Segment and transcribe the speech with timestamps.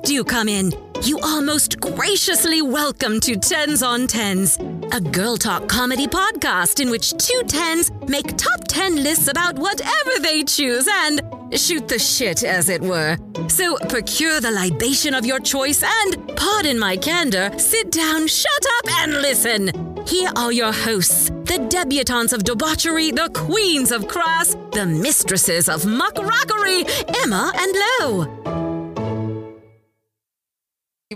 [0.00, 0.72] do come in.
[1.02, 4.56] You are most graciously welcome to Tens on Tens,
[4.92, 10.10] a girl talk comedy podcast in which two tens make top 10 lists about whatever
[10.20, 11.20] they choose and
[11.52, 13.18] shoot the shit, as it were.
[13.48, 18.90] So procure the libation of your choice and, pardon my candor, sit down, shut up,
[19.00, 19.70] and listen.
[20.06, 25.82] Here are your hosts, the debutantes of debauchery, the queens of crass, the mistresses of
[25.82, 26.84] muckrockery,
[27.22, 28.63] Emma and Lo.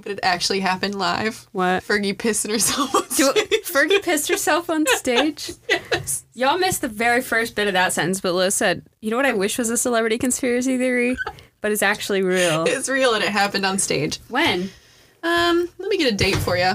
[0.02, 1.46] But it actually happened live.
[1.52, 1.82] What?
[1.84, 3.64] Fergie pissing herself on Do- stage.
[3.64, 5.52] Fergie pissed herself on stage.
[5.68, 6.24] yes.
[6.34, 9.26] Y'all missed the very first bit of that sentence, but Liz said, "You know what
[9.26, 11.16] I wish was a celebrity conspiracy theory,
[11.60, 14.18] but it's actually real." It's real and it happened on stage.
[14.28, 14.70] When?
[15.22, 16.74] Um, let me get a date for you.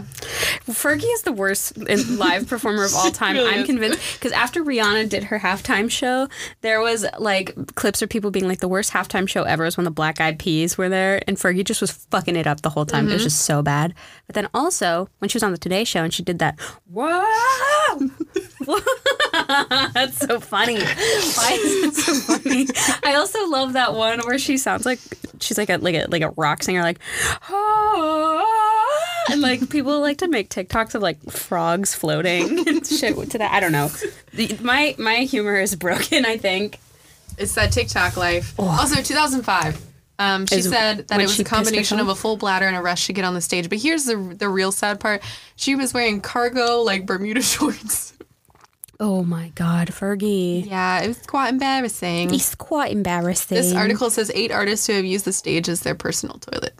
[0.68, 3.36] Fergie is the worst live performer of all time.
[3.36, 3.66] really I'm is.
[3.66, 6.28] convinced because after Rihanna did her halftime show,
[6.62, 9.86] there was like clips of people being like, "The worst halftime show ever is when
[9.86, 12.86] the Black Eyed Peas were there," and Fergie just was fucking it up the whole
[12.86, 13.10] time.
[13.10, 13.94] It was just so bad.
[14.28, 18.00] But then also when she was on the Today Show and she did that, wow,
[19.94, 20.80] that's so funny.
[20.80, 22.68] Why is it so funny?
[23.04, 25.00] I also love that one where she sounds like
[25.40, 27.00] she's like a like a like a rock singer, like.
[27.50, 33.38] oh, And like people like to make TikToks of like frogs floating and shit to
[33.38, 33.52] that.
[33.52, 33.92] I don't know.
[34.62, 36.26] My my humor is broken.
[36.26, 36.80] I think.
[37.38, 38.54] It's that TikTok life.
[38.60, 39.82] Also, 2005.
[40.20, 42.82] Um, she Is said that it was a combination of a full bladder and a
[42.82, 43.68] rush to get on the stage.
[43.68, 45.24] But here's the the real sad part.
[45.56, 48.13] She was wearing cargo like Bermuda shorts.
[49.06, 50.66] Oh my God, Fergie.
[50.66, 52.34] Yeah, it was quite embarrassing.
[52.34, 53.58] It's quite embarrassing.
[53.58, 56.74] This article says eight artists who have used the stage as their personal toilet.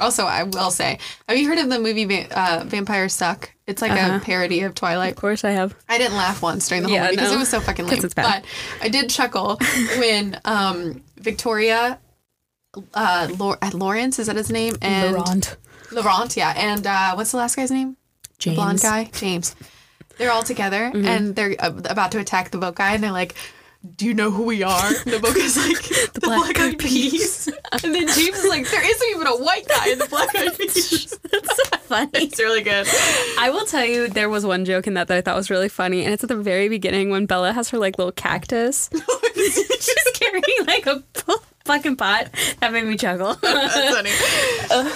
[0.00, 3.50] Also, I will say, have you heard of the movie Va- uh, Vampires Suck?
[3.66, 5.10] It's like a parody of Twilight.
[5.12, 5.74] Of course, I have.
[5.86, 7.36] I didn't laugh once during the whole Yeah, movie because no.
[7.36, 8.00] it was so fucking lame.
[8.16, 8.46] But
[8.80, 9.58] I did chuckle
[9.98, 11.98] when um, Victoria
[12.94, 14.76] uh, uh, Lawrence is that his name?
[14.80, 15.56] And Laurent.
[15.92, 16.54] Laurent, yeah.
[16.56, 17.98] And uh, what's the last guy's name?
[18.42, 19.54] The blonde guy, James.
[20.18, 23.34] They're all together and they're uh, about to attack the boat guy, and they're like.
[23.96, 24.86] Do you know who we are?
[24.86, 25.82] And the boat guy's like
[26.14, 27.48] the, Black black eyed peas.
[27.72, 30.56] and then James is like, there isn't even a white guy in the black eyed
[30.58, 31.18] peas.
[31.30, 32.08] That's so funny.
[32.14, 32.86] it's really good.
[33.38, 35.68] I will tell you, there was one joke in that that I thought was really
[35.68, 38.88] funny, and it's at the very beginning when Bella has her like little cactus.
[39.34, 42.28] She's carrying like a full fucking pot.
[42.60, 43.34] That made me chuckle.
[43.42, 44.10] That's funny.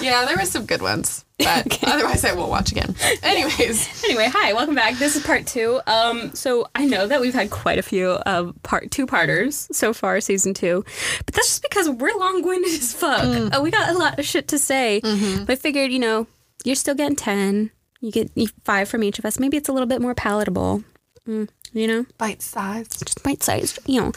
[0.05, 2.95] yeah, there were some good ones, but otherwise I won't watch again.
[3.23, 4.95] Anyways, Anyway, hi, welcome back.
[4.95, 5.81] This is part two.
[5.87, 9.93] Um, so I know that we've had quite a few uh, part two parters so
[9.93, 10.85] far, season two,
[11.25, 13.23] but that's just because we're long winded as fuck.
[13.23, 16.27] Uh, we got a lot of shit to say, but I figured, you know,
[16.63, 17.71] you're still getting ten.
[18.01, 18.31] You get
[18.63, 19.39] five from each of us.
[19.39, 20.83] Maybe it's a little bit more palatable.
[21.27, 23.05] Mm, you know, bite sized.
[23.05, 23.79] just bite sized.
[23.85, 24.11] You know,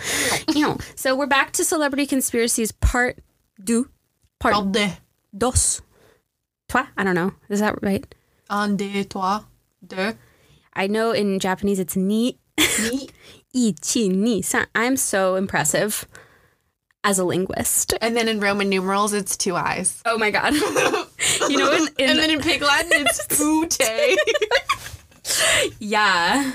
[0.54, 0.78] you know.
[0.94, 3.18] So we're back to celebrity conspiracies part
[3.62, 3.88] deux,
[4.40, 4.92] part Parle de
[5.36, 5.80] dos,
[6.68, 6.86] trois.
[6.96, 7.32] I don't know.
[7.48, 8.04] Is that right?
[8.50, 9.44] un, deux, trois,
[9.86, 10.14] deux.
[10.74, 12.38] I know in Japanese it's ni.
[12.58, 13.08] Ni.
[13.54, 14.66] Ichi, ni, san.
[14.74, 16.06] I'm so impressive
[17.04, 17.94] as a linguist.
[18.00, 20.00] And then in Roman numerals, it's two eyes.
[20.06, 20.54] Oh my god.
[21.48, 23.78] you know, in, in and then in Pig Latin, it's fute.
[25.78, 26.52] yeah.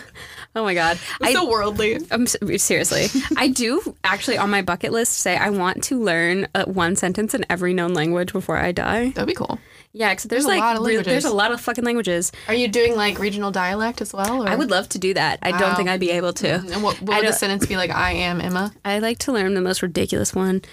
[0.58, 0.98] Oh my god.
[1.22, 2.00] I'm so worldly.
[2.10, 3.06] I'm seriously.
[3.38, 7.36] I do actually on my bucket list say I want to learn uh, one sentence
[7.36, 9.10] in every known language before I die.
[9.12, 9.60] That'd be cool.
[9.94, 11.12] Yeah, because there's, There's a like lot of languages.
[11.12, 12.32] there's a lot of fucking languages.
[12.48, 14.44] Are you doing like regional dialect as well?
[14.44, 14.50] Or?
[14.50, 15.40] I would love to do that.
[15.44, 16.56] I don't think I'd be able to.
[16.56, 17.92] And what, what would the sentence be like?
[17.92, 18.74] I am Emma.
[18.84, 20.64] I like to learn the most ridiculous one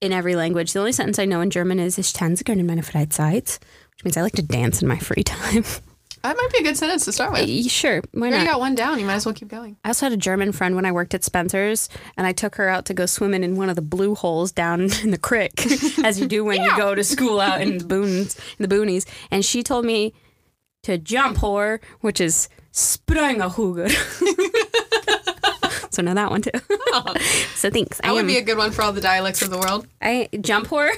[0.00, 0.72] in every language.
[0.72, 3.58] The only sentence I know in German is Ich tanze gerne in meiner Freizeit,
[3.90, 5.64] which means I like to dance in my free time.
[6.22, 7.70] That might be a good sentence to start with.
[7.70, 8.46] Sure, why You not?
[8.46, 8.98] got one down.
[8.98, 9.76] You might as well keep going.
[9.84, 12.68] I also had a German friend when I worked at Spencer's, and I took her
[12.68, 15.64] out to go swimming in one of the blue holes down in the creek,
[16.04, 19.06] as you do when you go to school out in the boons, in the boonies.
[19.30, 20.12] And she told me
[20.82, 23.88] to jump whore, which is spranga hugger.
[25.90, 26.50] so know that one too.
[26.92, 27.14] Oh.
[27.54, 27.98] so thanks.
[28.02, 29.86] That would be a good one for all the dialects of the world.
[30.02, 30.90] I jump whore.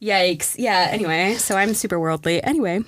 [0.00, 0.54] Yikes.
[0.58, 2.42] Yeah, anyway, so I'm super worldly.
[2.42, 2.80] Anyway.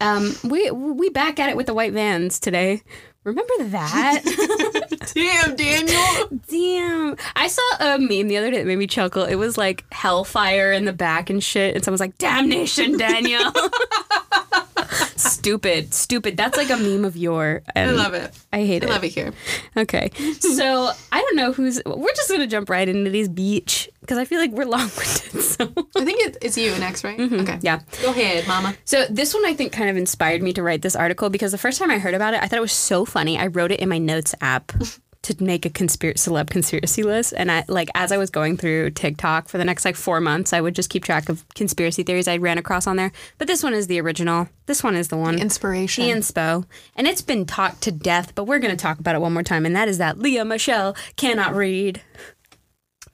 [0.00, 2.82] Um we we back at it with the white vans today.
[3.24, 4.22] Remember that?
[5.14, 6.40] Damn, Daniel.
[6.48, 7.16] Damn.
[7.34, 9.24] I saw a meme the other day that made me chuckle.
[9.24, 13.50] It was like hellfire in the back and shit, and someone's like, Damnation, Daniel.
[15.16, 15.92] stupid.
[15.92, 16.36] Stupid.
[16.36, 18.36] That's like a meme of your I love it.
[18.52, 18.90] I hate I it.
[18.90, 19.32] I love it here.
[19.76, 20.10] Okay.
[20.38, 24.24] So I don't know who's we're just gonna jump right into these beach because I
[24.24, 25.22] feel like we're long winded.
[25.56, 27.18] So I think it's you next, right?
[27.18, 27.36] Okay.
[27.36, 27.58] Mm-hmm.
[27.62, 27.80] yeah.
[28.02, 28.76] Go ahead, Mama.
[28.84, 31.58] So this one I think kind of inspired me to write this article because the
[31.58, 33.38] first time I heard about it, I thought it was so funny.
[33.38, 34.72] I wrote it in my notes app
[35.22, 38.90] to make a conspiracy celeb conspiracy list, and I like as I was going through
[38.90, 42.28] TikTok for the next like four months, I would just keep track of conspiracy theories
[42.28, 43.10] I ran across on there.
[43.38, 44.48] But this one is the original.
[44.66, 45.38] This one is the one.
[45.38, 46.04] Inspiration.
[46.04, 46.64] The inspo.
[46.94, 49.42] And it's been talked to death, but we're going to talk about it one more
[49.42, 49.66] time.
[49.66, 52.02] And that is that Lea Michele cannot read.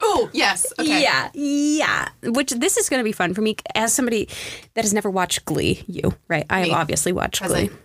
[0.03, 0.71] Oh, yes.
[0.77, 1.01] Okay.
[1.01, 2.09] Yeah, yeah.
[2.23, 4.27] Which this is going to be fun for me as somebody
[4.75, 5.83] that has never watched Glee.
[5.87, 6.45] You, right?
[6.49, 7.69] I have obviously watched Present.
[7.69, 7.79] Glee.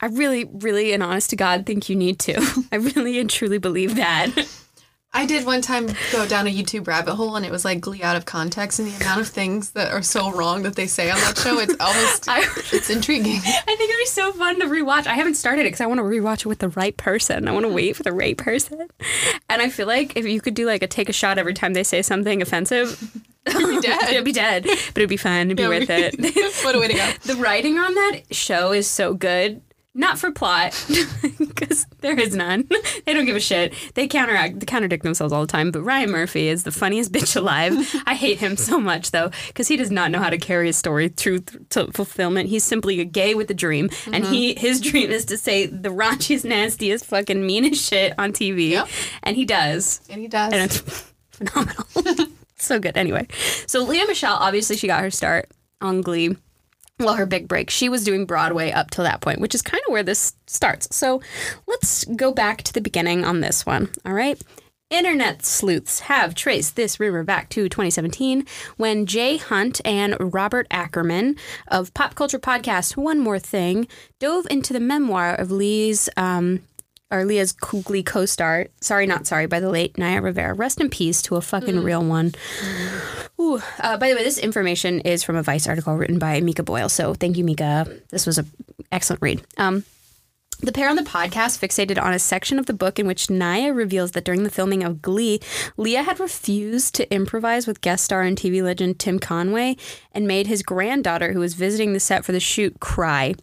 [0.00, 2.40] I really, really, and honest to God, think you need to.
[2.72, 4.30] I really and truly believe that.
[5.12, 8.02] I did one time go down a YouTube rabbit hole and it was like Glee
[8.02, 11.10] out of context and the amount of things that are so wrong that they say
[11.10, 13.36] on that show, it's almost, I, it's intriguing.
[13.38, 15.06] I think it'd be so fun to rewatch.
[15.06, 17.48] I haven't started it because I want to rewatch it with the right person.
[17.48, 18.88] I want to wait for the right person.
[19.48, 21.72] And I feel like if you could do like a take a shot every time
[21.72, 23.00] they say something offensive,
[23.48, 24.02] You'd be dead.
[24.10, 25.46] it'd be dead, but it'd be fun.
[25.46, 26.14] It'd be Yeah, worth it.
[26.64, 27.10] what a way to go.
[27.22, 29.62] the writing on that show is so good.
[29.98, 30.72] Not for plot,
[31.38, 32.68] because there is none.
[33.06, 33.72] They don't give a shit.
[33.94, 35.70] They counteract, they contradict themselves all the time.
[35.70, 37.72] But Ryan Murphy is the funniest bitch alive.
[38.04, 40.74] I hate him so much though, because he does not know how to carry a
[40.74, 41.38] story through
[41.70, 42.50] to fulfillment.
[42.50, 44.60] He's simply a gay with a dream, and he mm-hmm.
[44.60, 48.88] his dream is to say the raunchiest, nastiest, fucking meanest shit on TV, Yep.
[49.22, 50.52] and he does And he does.
[50.52, 50.78] and it's
[51.30, 51.86] phenomenal.
[52.56, 52.98] so good.
[52.98, 53.28] Anyway,
[53.66, 55.50] so Lea Michele, obviously, she got her start
[55.80, 56.36] on Glee.
[56.98, 57.68] Well, her big break.
[57.68, 60.94] She was doing Broadway up till that point, which is kind of where this starts.
[60.96, 61.20] So
[61.66, 63.90] let's go back to the beginning on this one.
[64.06, 64.40] All right.
[64.88, 68.46] Internet sleuths have traced this rumor back to 2017
[68.76, 71.34] when Jay Hunt and Robert Ackerman
[71.66, 73.88] of pop culture podcast One More Thing
[74.20, 76.62] dove into the memoir of Lee's um,
[77.10, 78.68] or Lea's Glee co-star.
[78.80, 80.54] Sorry, not sorry, by the late Naya Rivera.
[80.54, 82.34] Rest in peace to a fucking real one.
[83.40, 86.62] Ooh, uh, by the way, this information is from a Vice article written by Mika
[86.62, 86.88] Boyle.
[86.88, 87.86] So thank you, Mika.
[88.08, 88.50] This was an
[88.90, 89.42] excellent read.
[89.56, 89.84] Um,
[90.60, 93.74] the pair on the podcast fixated on a section of the book in which Naya
[93.74, 95.38] reveals that during the filming of Glee,
[95.76, 99.76] Lea had refused to improvise with guest star and TV legend Tim Conway
[100.12, 103.34] and made his granddaughter, who was visiting the set for the shoot, cry.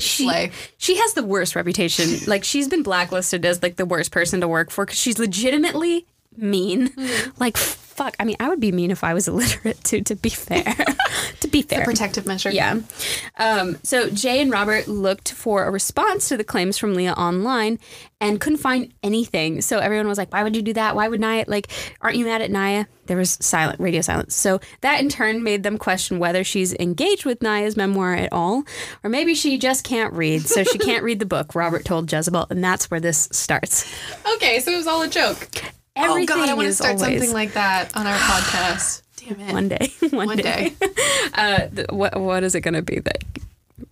[0.00, 0.50] She, Slay.
[0.78, 2.26] she has the worst reputation.
[2.26, 6.06] Like she's been blacklisted as like the worst person to work for because she's legitimately
[6.36, 6.88] mean.
[6.88, 7.30] Mm-hmm.
[7.38, 7.56] Like
[7.98, 8.16] fuck.
[8.18, 10.00] I mean, I would be mean if I was illiterate too.
[10.02, 10.62] To be fair,
[11.40, 12.50] to be fair, Protective measure.
[12.50, 12.80] yeah.
[13.38, 17.78] Um, so Jay and Robert looked for a response to the claims from Lea online
[18.20, 19.60] and couldn't find anything.
[19.60, 20.96] So everyone was like, "Why would you do that?
[20.96, 21.68] Why would Naya like?
[22.00, 24.34] Aren't you mad at Naya?" There was silent radio silence.
[24.36, 28.64] So that in turn made them question whether she's engaged with Naya's memoir at all,
[29.02, 31.54] or maybe she just can't read, so she can't read the book.
[31.54, 33.84] Robert told Jezebel, and that's where this starts.
[34.34, 35.48] Okay, so it was all a joke.
[35.98, 39.02] Everything oh God, I want to start always something like that on our podcast.
[39.16, 39.52] Damn it.
[39.52, 39.92] one day.
[40.10, 40.72] one, One day.
[41.34, 43.22] Uh, th- what what is it going to be that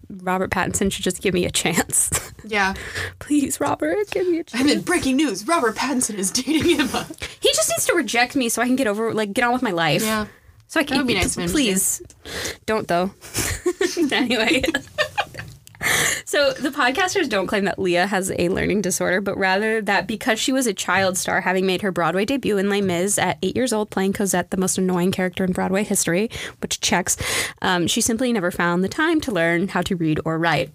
[0.08, 2.10] Robert Pattinson should just give me a chance?
[2.48, 2.74] Yeah.
[3.18, 4.60] Please, Robert, give me a chance.
[4.60, 7.04] And then breaking news: Robert Pattinson is dating Emma.
[7.40, 9.62] He just needs to reject me so I can get over, like, get on with
[9.62, 10.02] my life.
[10.02, 10.26] Yeah.
[10.68, 11.52] So I can would be nice of him to do.
[11.52, 12.02] Please,
[12.64, 13.10] don't though.
[14.12, 14.62] anyway.
[16.26, 20.40] So the podcasters don't claim that Lea has a learning disorder, but rather that because
[20.40, 23.54] she was a child star, having made her Broadway debut in Les Mis at eight
[23.54, 26.28] years old, playing Cosette, the most annoying character in Broadway history,
[26.60, 27.16] which checks,
[27.62, 30.72] um, she simply never found the time to learn how to read or write.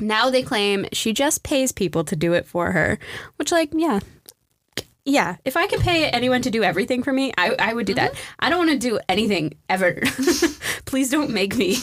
[0.00, 2.98] Now they claim she just pays people to do it for her,
[3.36, 4.00] which, like, yeah.
[5.06, 7.94] Yeah, if I could pay anyone to do everything for me, I, I would do
[7.94, 8.12] that.
[8.12, 8.34] Mm-hmm.
[8.38, 10.00] I don't want to do anything ever.
[10.86, 11.76] Please don't make me.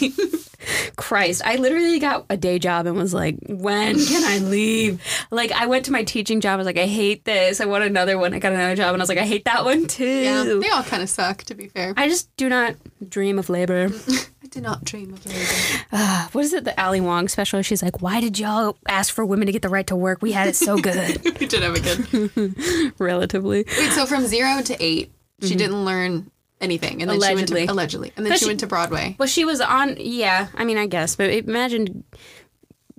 [0.96, 5.02] Christ, I literally got a day job and was like, when can I leave?
[5.30, 6.54] Like, I went to my teaching job.
[6.54, 7.62] I was like, I hate this.
[7.62, 8.34] I want another one.
[8.34, 10.06] I got another job and I was like, I hate that one too.
[10.06, 10.44] Yeah.
[10.44, 11.94] They all kind of suck, to be fair.
[11.98, 12.76] I just do not
[13.08, 13.90] dream of labor.
[14.52, 15.40] Did not dream of labor.
[15.94, 17.62] Uh, what is it, the Ali Wong special?
[17.62, 20.22] She's like, why did y'all ask for women to get the right to work?
[20.22, 22.94] We had it so good, we did have a good.
[23.00, 23.66] relatively.
[23.78, 26.30] Wait, so from zero to 8 she didn't learn
[26.62, 27.34] anything, and then Mm-hmm.
[27.34, 27.48] Allegedly.
[27.48, 29.16] she went to allegedly, and then she, she- went to Broadway.
[29.18, 32.04] Well, she was on, yeah, I mean, I guess, but imagine,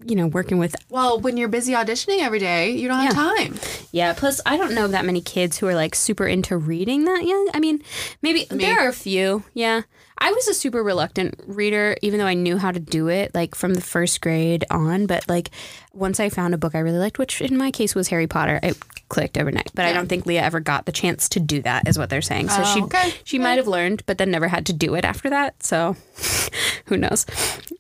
[0.04, 3.54] you know, working with Well, when you're busy auditioning every day, you don't have time.
[3.92, 7.24] Yeah, plus I don't know that many kids who are like super into reading that
[7.24, 7.48] young.
[7.54, 7.82] I mean,
[8.22, 9.44] maybe there are a few.
[9.54, 9.82] Yeah.
[10.24, 13.56] I was a super reluctant reader even though I knew how to do it like
[13.56, 15.50] from the first grade on, but like
[15.92, 18.60] once I found a book I really liked, which in my case was Harry Potter,
[18.62, 19.70] it clicked overnight.
[19.74, 22.22] But I don't think Lea ever got the chance to do that is what they're
[22.22, 22.48] saying.
[22.50, 23.12] So Oh, she okay.
[23.24, 25.60] she might have learned but then never had to do it after that.
[25.62, 25.96] So
[26.86, 27.26] who knows.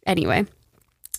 [0.04, 0.46] Anyway,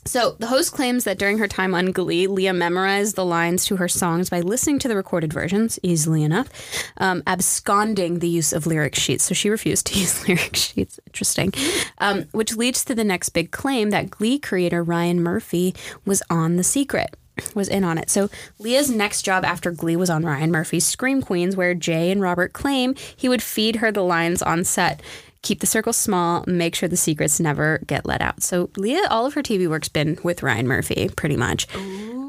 [0.05, 3.77] so the host claims that during her time on Glee, Lea memorized the lines to
[3.77, 6.49] her songs by listening to the recorded versions easily enough,
[6.97, 9.23] um, absconding the use of lyric sheets.
[9.23, 10.99] So she refused to use lyric sheets.
[11.07, 11.53] Interesting.
[11.99, 15.73] Um, which leads to the next big claim that Glee creator Ryan Murphy
[16.05, 17.15] was on The Secret.
[17.55, 18.09] was in on it.
[18.11, 18.29] So
[18.59, 22.53] Lea's next job after Glee was on Ryan Murphy's Scream Queens, where Jay and Robert
[22.53, 25.01] claim he would feed her the lines on set.
[25.43, 28.41] Keep the circle small, make sure the secrets never get let out.
[28.41, 31.67] So Lea, all of her TV work's been with Ryan Murphy, pretty much.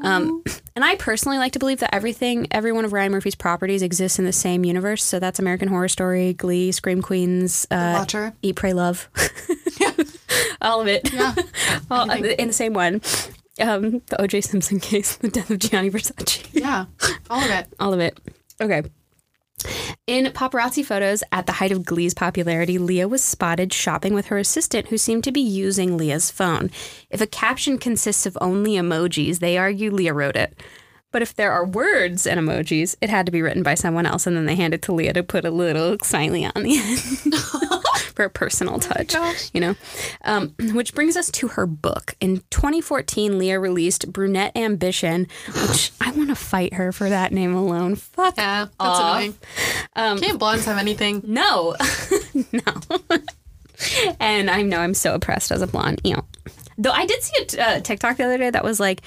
[0.05, 0.43] Um,
[0.75, 4.19] and I personally like to believe that everything, every one of Ryan Murphy's properties exists
[4.19, 5.03] in the same universe.
[5.03, 8.33] So that's American Horror Story, Glee, Scream Queens, uh, Watcher.
[8.41, 9.09] Eat, Pray, Love.
[10.61, 11.11] all of it.
[11.11, 11.33] Yeah.
[11.91, 13.01] all, in the same one.
[13.59, 14.41] Um, the O.J.
[14.41, 16.47] Simpson case, the death of Gianni Versace.
[16.51, 16.85] Yeah.
[17.29, 17.67] All of it.
[17.79, 18.19] all of it.
[18.61, 18.83] Okay.
[20.07, 24.37] In paparazzi photos at the height of Glee's popularity, Lea was spotted shopping with her
[24.37, 26.69] assistant who seemed to be using Lea's phone.
[27.09, 30.59] If a caption consists of only emojis, they argue Lea wrote it.
[31.11, 34.27] But if there are words and emojis, it had to be written by someone else,
[34.27, 37.33] and then they hand it to Lea to put a little smiley on the end
[38.15, 39.49] for a personal touch, gosh.
[39.53, 39.75] you know?
[40.23, 42.15] Um, which brings us to her book.
[42.19, 45.27] In 2014, Lea released Brunette Ambition,
[45.69, 47.95] which I want to fight her for that name alone.
[47.95, 48.65] Fuck Yeah.
[48.65, 49.15] That's off.
[49.95, 50.19] annoying.
[50.21, 51.21] Can't blondes have anything?
[51.25, 51.75] No,
[52.51, 52.99] no.
[54.19, 56.01] and I know I'm so oppressed as a blonde.
[56.03, 56.25] You know,
[56.77, 59.01] though I did see a t- uh, TikTok the other day that was like,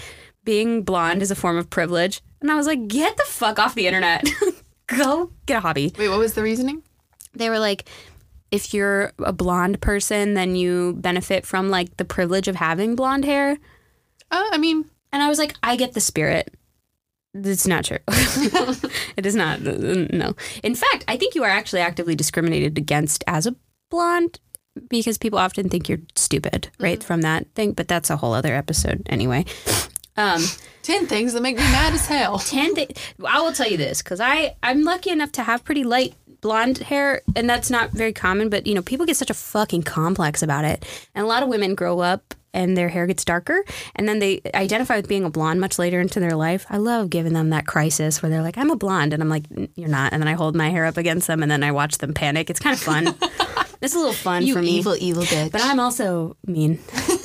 [0.44, 3.74] being blonde is a form of privilege, and I was like, get the fuck off
[3.74, 4.26] the internet.
[4.86, 5.92] Go get a hobby.
[5.98, 6.82] Wait, what was the reasoning?
[7.34, 7.86] They were like,
[8.50, 13.24] if you're a blonde person, then you benefit from like the privilege of having blonde
[13.24, 13.52] hair.
[14.30, 16.54] Uh, I mean, And I was like, I get the spirit.
[17.34, 17.98] It's not true.
[19.16, 19.60] it is not.
[19.60, 20.34] No.
[20.62, 23.54] In fact, I think you are actually actively discriminated against as a
[23.90, 24.40] blonde
[24.88, 27.72] because people often think you're stupid, right, from that thing.
[27.72, 29.44] But that's a whole other episode anyway.
[30.16, 30.42] Um,
[30.82, 32.38] 10 things that make me mad as hell.
[32.38, 32.74] ten.
[32.74, 32.90] Th-
[33.24, 36.78] I will tell you this because I I'm lucky enough to have pretty light blonde
[36.78, 38.48] hair, and that's not very common.
[38.48, 41.48] But you know, people get such a fucking complex about it, and a lot of
[41.48, 43.62] women grow up and their hair gets darker,
[43.94, 46.66] and then they identify with being a blonde much later into their life.
[46.70, 49.44] I love giving them that crisis where they're like, "I'm a blonde," and I'm like,
[49.74, 51.98] "You're not," and then I hold my hair up against them, and then I watch
[51.98, 52.50] them panic.
[52.50, 53.14] It's kind of fun.
[53.80, 55.52] it's a little fun for me, evil evil bitch.
[55.52, 56.78] but I'm also mean.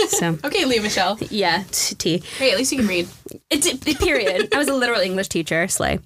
[0.10, 1.17] So okay, Lea Michele.
[1.29, 2.24] yeah, t- T.
[2.38, 3.08] Hey, at least you can read.
[3.50, 4.53] It's it, period.
[4.53, 5.67] I was a literal English teacher.
[5.67, 6.00] Slay.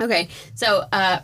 [0.00, 1.20] Okay, so uh,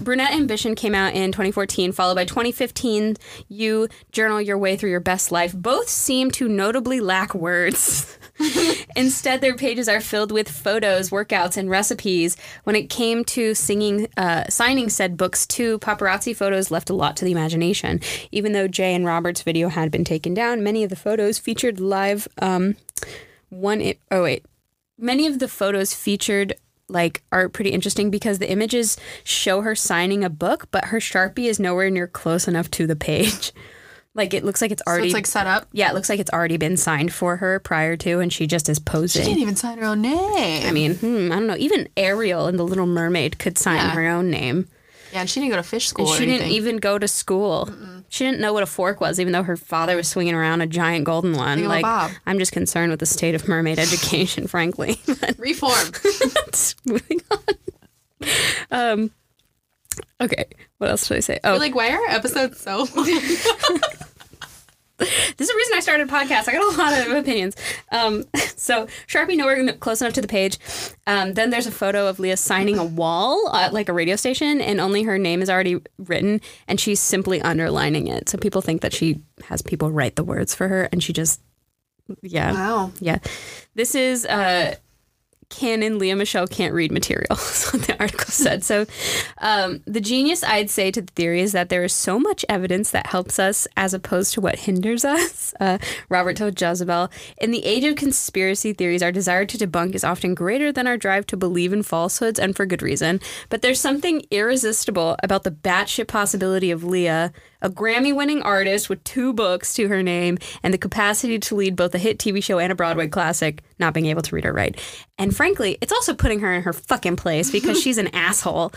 [0.00, 3.16] Brunette Ambition came out in 2014, followed by 2015.
[3.48, 5.52] You journal your way through your best life.
[5.52, 8.16] Both seem to notably lack words.
[8.96, 12.36] Instead, their pages are filled with photos, workouts, and recipes.
[12.64, 17.16] When it came to singing, uh, signing said books too, paparazzi photos left a lot
[17.18, 18.00] to the imagination.
[18.32, 21.78] Even though Jay and Robert's video had been taken down, many of the photos featured
[21.78, 22.26] live.
[22.38, 22.76] Um,
[23.50, 24.46] one, i- oh wait,
[24.98, 26.54] many of the photos featured
[26.88, 31.46] like are pretty interesting because the images show her signing a book, but her sharpie
[31.48, 33.52] is nowhere near close enough to the page.
[34.16, 35.66] Like it looks like it's So already it's like set up.
[35.72, 38.68] yeah, it looks like it's already been signed for her prior to, and she just
[38.68, 39.22] is posing.
[39.22, 40.64] She didn't even sign her own name.
[40.68, 41.56] I mean, hmm, I don't know.
[41.56, 43.90] Even Ariel in The Little Mermaid could sign Yeah.
[43.90, 44.68] her own name.
[45.12, 47.68] yeah, and she didn't go to fish school And she didn't even go to school.
[48.14, 50.68] She didn't know what a fork was, even though her father was swinging around a
[50.68, 51.58] giant golden one.
[51.58, 51.82] Thingamabob.
[51.82, 55.00] Like, I'm just concerned with the state of mermaid education, frankly.
[55.04, 55.90] But Reform.
[56.86, 58.28] moving on.
[58.70, 59.10] Um,
[60.20, 60.44] okay,
[60.78, 61.40] what else should I say?
[61.42, 62.86] Oh, You're like, why are our episodes so?
[65.36, 66.48] This is the reason I started a podcast.
[66.48, 67.56] I got a lot of opinions.
[67.90, 68.24] Um,
[68.56, 70.58] so Sharpie nowhere close enough to the page.
[71.06, 74.60] Um, then there's a photo of Lea signing a wall at like a radio station,
[74.60, 78.28] and only her name is already written, and she's simply underlining it.
[78.28, 81.40] So people think that she has people write the words for her, and she just,
[82.22, 82.92] yeah, wow.
[83.00, 83.18] yeah.
[83.74, 84.76] This is uh,
[85.54, 87.26] canon Lea Michele can't read material.
[87.30, 88.64] That's what the article said.
[88.64, 88.86] So,
[89.38, 92.90] um, the genius I'd say to the theory is that there is so much evidence
[92.90, 95.54] that helps us as opposed to what hinders us.
[95.60, 100.04] Uh, Robert told Jezebel In the age of conspiracy theories, our desire to debunk is
[100.04, 103.20] often greater than our drive to believe in falsehoods, and for good reason.
[103.48, 107.30] But there's something irresistible about the batshit possibility of Lea.
[107.64, 111.76] A Grammy winning artist with two books to her name and the capacity to lead
[111.76, 114.52] both a hit TV show and a Broadway classic, not being able to read or
[114.52, 114.78] write.
[115.18, 118.72] And frankly, it's also putting her in her fucking place because she's an asshole.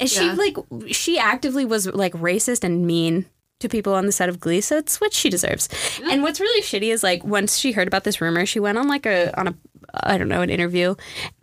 [0.00, 0.56] And she like
[0.88, 3.26] she actively was like racist and mean
[3.60, 5.68] to people on the set of Glee, so it's what she deserves.
[6.10, 8.88] And what's really shitty is like once she heard about this rumor, she went on
[8.88, 9.54] like a on a
[9.94, 10.94] I don't know an interview,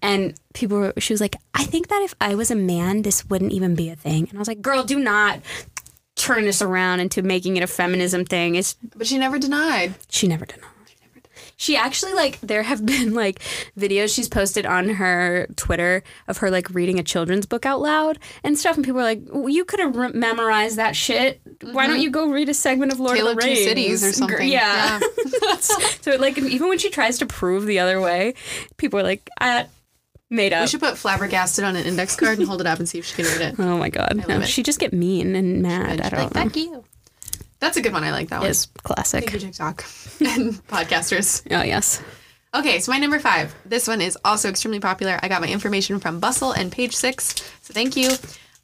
[0.01, 3.25] and people were she was like, I think that if I was a man, this
[3.29, 4.27] wouldn't even be a thing.
[4.29, 5.39] And I was like, girl, do not
[6.15, 8.55] turn this around into making it a feminism thing.
[8.55, 9.95] It's But she never denied.
[10.09, 10.69] she never not.
[11.57, 13.39] She actually like there have been like
[13.77, 18.19] videos she's posted on her Twitter of her like reading a children's book out loud
[18.43, 21.41] and stuff, and people are like, well, "You could have re- memorized that shit.
[21.61, 22.03] Why don't mm-hmm.
[22.03, 24.47] you go read a segment of Lord Tale of the Rings Cities or something.
[24.47, 24.99] Yeah.
[25.59, 28.33] so like even when she tries to prove the other way,
[28.77, 29.67] people are like, "I
[30.29, 32.89] made up." We should put flabbergasted on an index card and hold it up and
[32.89, 33.59] see if she can read it.
[33.59, 34.25] Oh my god!
[34.27, 36.01] No, she just get mean and mad.
[36.01, 36.61] I don't know.
[36.61, 36.83] you.
[37.63, 38.03] That's a good one.
[38.03, 38.49] I like that one.
[38.49, 39.21] It's classic.
[39.23, 39.85] Thank you, TikTok
[40.19, 41.41] and podcasters.
[41.49, 42.01] Oh yes.
[42.53, 43.55] Okay, so my number five.
[43.65, 45.17] This one is also extremely popular.
[45.23, 48.09] I got my information from Bustle and Page Six, so thank you.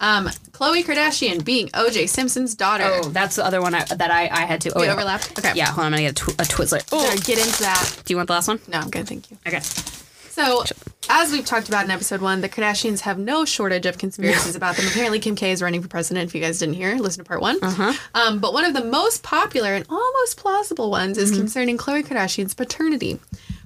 [0.01, 2.07] Um, Khloe Kardashian being O.J.
[2.07, 2.83] Simpson's daughter.
[2.87, 4.73] Oh, that's the other one I, that I, I had to.
[4.75, 4.93] Oh, We yeah.
[4.93, 5.39] overlapped?
[5.39, 5.53] Okay.
[5.55, 5.85] Yeah, hold on.
[5.85, 6.85] I'm gonna get a, tw- a Twizzler.
[6.91, 8.01] Oh, get into that.
[8.03, 8.59] do you want the last one?
[8.67, 9.07] No, I'm good.
[9.07, 9.37] Thank you.
[9.47, 9.61] Okay.
[9.61, 10.63] So,
[11.09, 14.75] as we've talked about in episode one, the Kardashians have no shortage of conspiracies about
[14.77, 14.85] them.
[14.87, 16.29] Apparently, Kim K is running for president.
[16.29, 17.57] If you guys didn't hear, listen to part one.
[17.61, 17.93] Uh-huh.
[18.13, 22.53] Um, but one of the most popular and almost plausible ones is concerning Khloe Kardashian's
[22.53, 23.19] paternity.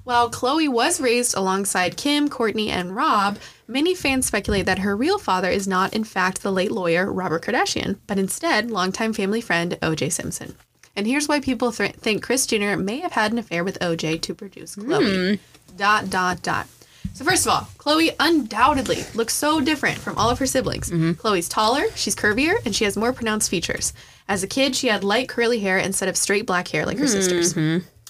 [0.03, 5.17] While Khloe was raised alongside Kim, Kourtney, and Rob, many fans speculate that her real
[5.17, 9.77] father is not, in fact, the late lawyer Robert Kardashian, but instead longtime family friend
[9.81, 10.09] O.J.
[10.09, 10.55] Simpson.
[10.95, 14.17] And here's why people th- think Kris Jenner may have had an affair with O.J.
[14.19, 15.39] to produce Khloe.
[15.75, 16.67] Dot dot dot.
[17.13, 20.89] So first of all, Khloe undoubtedly looks so different from all of her siblings.
[20.89, 23.93] Khloe's taller, she's curvier, and she has more pronounced features.
[24.27, 27.07] As a kid, she had light curly hair instead of straight black hair like her
[27.07, 27.53] sisters.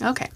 [0.02, 0.30] Okay.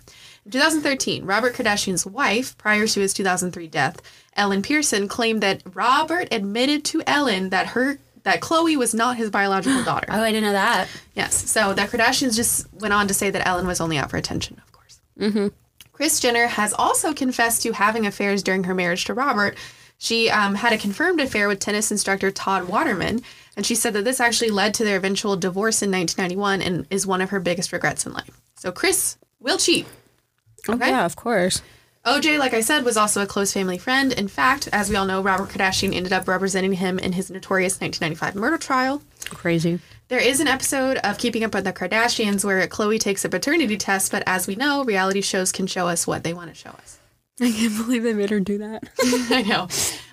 [0.46, 4.02] In 2013, Robert Kardashian's wife, prior to his 2003 death,
[4.36, 9.30] Ellen Pierson claimed that Robert admitted to Ellen that her that Khloe was not his
[9.30, 10.08] biological daughter.
[10.10, 10.90] Oh, I didn't know that.
[11.16, 11.50] Yes.
[11.50, 14.62] So the Kardashians just went on to say that Ellen was only out for attention,
[14.62, 15.00] of course.
[15.18, 15.48] Mm-hmm.
[15.98, 19.58] Kris Jenner has also confessed to having affairs during her marriage to Robert.
[19.98, 23.24] She um, had a confirmed affair with tennis instructor Todd Waterman,
[23.56, 27.08] and she said that this actually led to their eventual divorce in 1991 and is
[27.08, 28.40] one of her biggest regrets in life.
[28.54, 29.88] So Kris will cheat.
[30.68, 31.64] Oh, yeah, of course.
[32.06, 34.14] OJ, like I said, was also a close family friend.
[34.14, 37.82] In fact, as we all know, Robert Kardashian ended up representing him in his notorious
[37.82, 39.02] 1995 murder trial.
[39.32, 39.80] Crazy.
[40.10, 43.76] There is an episode of Keeping Up with the Kardashians where Khloe takes a paternity
[43.76, 46.70] test, but as we know, reality shows can show us what they want to show
[46.70, 47.00] us.
[47.42, 48.84] I can't believe they made her do that.
[49.02, 49.68] I know.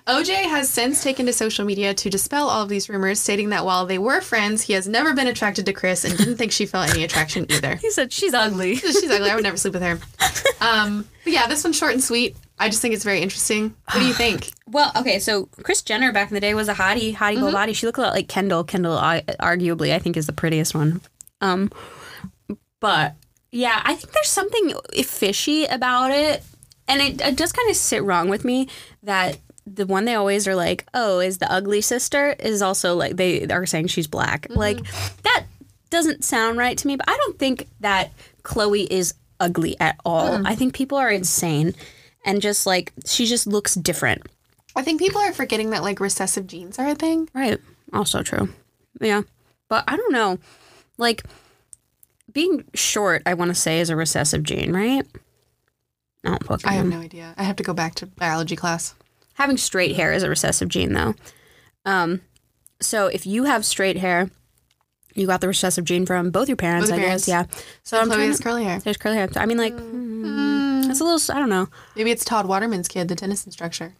[0.08, 3.64] OJ has since taken to social media to dispel all of these rumors, stating that
[3.64, 6.66] while they were friends, he has never been attracted to Kris and didn't think she
[6.66, 7.76] felt any attraction either.
[7.80, 8.74] he said she's ugly.
[8.74, 9.30] She's ugly.
[9.30, 10.00] I would never sleep with her.
[10.60, 12.36] Um, but yeah, this one's short and sweet.
[12.58, 13.74] I just think it's very interesting.
[13.90, 14.50] What do you think?
[14.66, 17.74] Well, okay, so Kris Jenner back in the day was a hottie, hottie gold body.
[17.74, 18.64] She looked a lot like Kendall.
[18.64, 21.00] Kendall, arguably, I think is the prettiest one.
[21.40, 21.70] Um,
[22.80, 23.14] but
[23.52, 24.72] yeah, I think there's something
[25.04, 26.42] fishy about it,
[26.88, 28.68] and it, it does kind of sit wrong with me
[29.04, 33.16] that the one they always are like, oh, is the ugly sister is also like
[33.16, 34.46] they are saying she's black.
[34.50, 34.80] Like
[35.22, 35.44] that
[35.90, 36.96] doesn't sound right to me.
[36.96, 38.10] But I don't think that
[38.42, 40.44] Khloe is ugly at all.
[40.46, 41.74] I think people are insane.
[42.24, 44.22] And just like she just looks different.
[44.76, 47.28] I think people are forgetting that like recessive genes are a thing.
[47.34, 47.60] Right.
[47.92, 48.48] Also true.
[49.00, 49.22] Yeah.
[49.68, 50.38] But I don't know.
[50.98, 51.22] Like
[52.32, 55.06] being short, I want to say is a recessive gene, right?
[56.24, 57.34] I don't fucking I have no idea.
[57.36, 58.94] I have to go back to biology class.
[59.34, 61.14] Having straight hair is a recessive gene though.
[61.84, 62.22] Um
[62.80, 64.30] so if you have straight hair,
[65.14, 67.26] you got the recessive gene from both your parents, Both I parents.
[67.26, 67.50] guess.
[67.52, 67.60] Yeah.
[67.84, 68.80] So I'm Khloe has to, curly hair.
[68.80, 69.28] there's curly hair.
[69.36, 70.53] I mean like mm, that's
[71.04, 71.68] a little I don't know.
[71.96, 73.94] Maybe it's Todd Waterman's kid, the tennis instructor.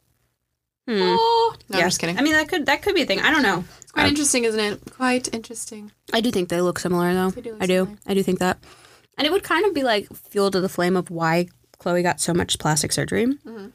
[0.86, 1.00] Hmm.
[1.00, 2.18] Oh, no, I'm just kidding.
[2.18, 3.20] I mean that could that could be a thing.
[3.20, 3.64] I don't know.
[3.80, 4.80] it's quite interesting, isn't it?
[4.94, 5.92] Quite interesting.
[6.12, 7.30] I do think they look similar though.
[7.30, 7.84] do look I do.
[7.84, 7.98] similar.
[8.06, 8.58] I do think that.
[9.16, 11.46] And it would kind of be like fuel to the flame of why
[11.78, 13.26] Khloe got so much plastic surgery.
[13.26, 13.68] Mm-hmm.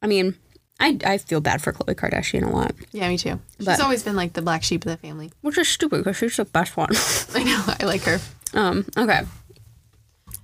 [0.00, 0.36] I mean,
[0.80, 3.40] I, I feel bad for Khloe Kardashian a lot, Yeah, me too.
[3.58, 5.32] She's But- always been like the black sheep of the family.
[5.40, 6.90] which is stupid because she's the best one.
[7.34, 7.64] I know.
[7.80, 8.20] I like her.
[8.54, 9.22] um, okay.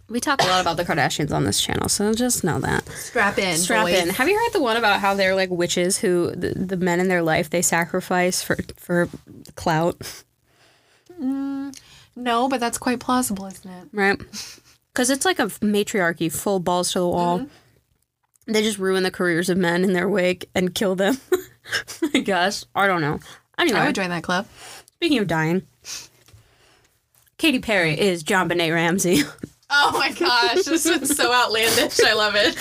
[0.08, 2.86] We talk a lot about the Kardashians on this channel, so just know that.
[2.90, 3.56] Strap in.
[3.56, 3.94] Strap boys.
[4.02, 4.08] in.
[4.10, 7.08] Have you heard the one about how they're like witches who the, the men in
[7.08, 9.08] their life they sacrifice for for
[9.56, 10.24] clout,
[11.18, 13.88] No, but that's quite plausible, isn't it?
[13.92, 14.18] right?
[14.92, 17.38] Because it's like a matriarchy, full balls to the wall.
[17.40, 18.52] Mm-hmm.
[18.52, 21.16] They just ruin the careers of men in their wake and kill them.
[22.14, 23.20] I guess I don't know.
[23.58, 24.46] Anyway, I would join that club.
[24.96, 25.62] speaking of dying,
[27.38, 29.22] Katy Perry is JonBenét Ramsey.
[29.76, 31.98] Oh my gosh, this is so outlandish.
[32.04, 32.54] I love it.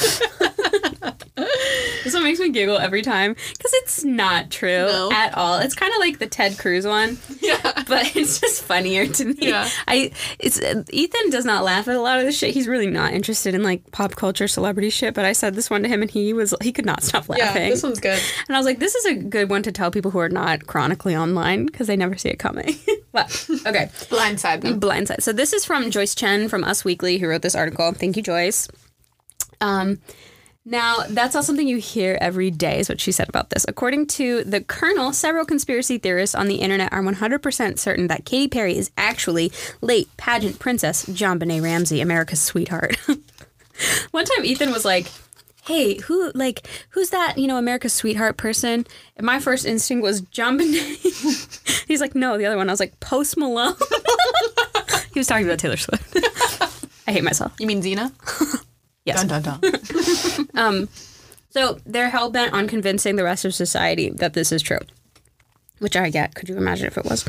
[2.04, 5.10] This one makes me giggle every time because it's not true No.
[5.12, 5.60] at all.
[5.60, 7.60] It's kind of like the Ted Cruz one, Yeah.
[7.88, 9.36] but it's just funnier to me.
[9.40, 9.70] Yeah.
[9.88, 12.54] I it's uh, Ethan does not laugh at a lot of this shit.
[12.54, 15.14] He's really not interested in like pop culture celebrity shit.
[15.14, 17.38] But I said this one to him, and he was he could not stop laughing.
[17.46, 17.70] Yeah, laughing.
[17.70, 18.20] this one's good.
[18.48, 20.68] and I was like, this is a good one to tell people who are not
[20.68, 22.76] chronically online because they never see it coming.
[23.14, 23.48] What?
[23.68, 23.90] Okay.
[24.10, 24.80] Blindside them.
[24.80, 25.22] Blindside.
[25.22, 27.92] So this is from Joyce Chen from Us Weekly, who wrote this article.
[27.92, 28.68] Thank you, Joyce.
[29.62, 30.00] Um,
[30.66, 33.66] now, that's not something you hear every day, is what she said about this.
[33.68, 38.48] According to the Colonel, several conspiracy theorists on the internet are 100% certain that Katy
[38.48, 42.98] Perry is actually late pageant princess JonBenét Ramsey, America's sweetheart.
[44.12, 45.12] One time, Ethan was like,
[45.64, 47.38] Hey, who like who's that?
[47.38, 48.86] You know, America's sweetheart person.
[49.16, 50.60] And my first instinct was John
[51.88, 52.70] He's like, no, the other one.
[52.70, 53.76] I was like, Post Malone.
[55.14, 56.18] he was talking about Taylor Swift.
[57.08, 57.54] I hate myself.
[57.60, 58.12] You mean Xena?
[59.06, 59.24] Yes.
[59.24, 60.48] Dun dun dun.
[60.56, 60.90] Um,
[61.50, 64.80] so they're hell bent on convincing the rest of society that this is true,
[65.80, 66.36] which I get.
[66.36, 67.24] Could you imagine if it was?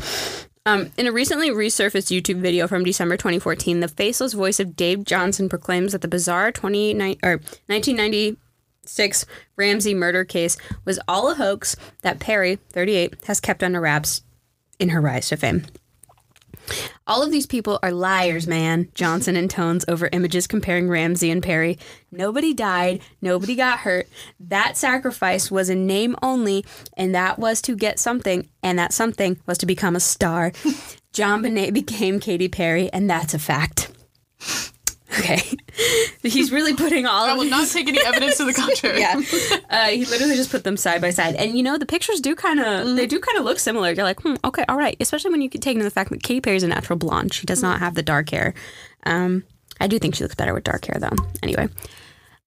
[0.67, 5.03] Um, in a recently resurfaced YouTube video from December 2014, the faceless voice of Dave
[5.03, 9.25] Johnson proclaims that the bizarre 29 or 1996
[9.55, 14.23] Ramsey murder case was all a hoax that Perry, 38, has kept under wraps
[14.79, 15.65] in her rise to fame.
[17.07, 21.77] All of these people are liars, man, Johnson intones over images comparing Ramsey and Perry.
[22.11, 24.07] Nobody died, nobody got hurt.
[24.39, 26.65] That sacrifice was in name only,
[26.97, 30.51] and that was to get something, and that something was to become a star.
[31.13, 33.91] JonBenét became Katy Perry, and that's a fact.
[35.17, 35.41] Okay.
[36.23, 38.99] He's really putting all I will not take any evidence to the contrary.
[38.99, 39.21] yeah.
[39.69, 42.35] Uh, he literally just put them side by side, and you know the pictures do
[42.35, 43.91] kind of they do kind of look similar.
[43.91, 44.97] You're like, hmm, okay, all right.
[44.99, 47.33] Especially when you can take into the fact that Katy Perry's a natural blonde.
[47.33, 48.53] She does not have the dark hair.
[49.05, 49.43] Um,
[49.79, 51.15] I do think she looks better with dark hair, though.
[51.43, 51.67] Anyway.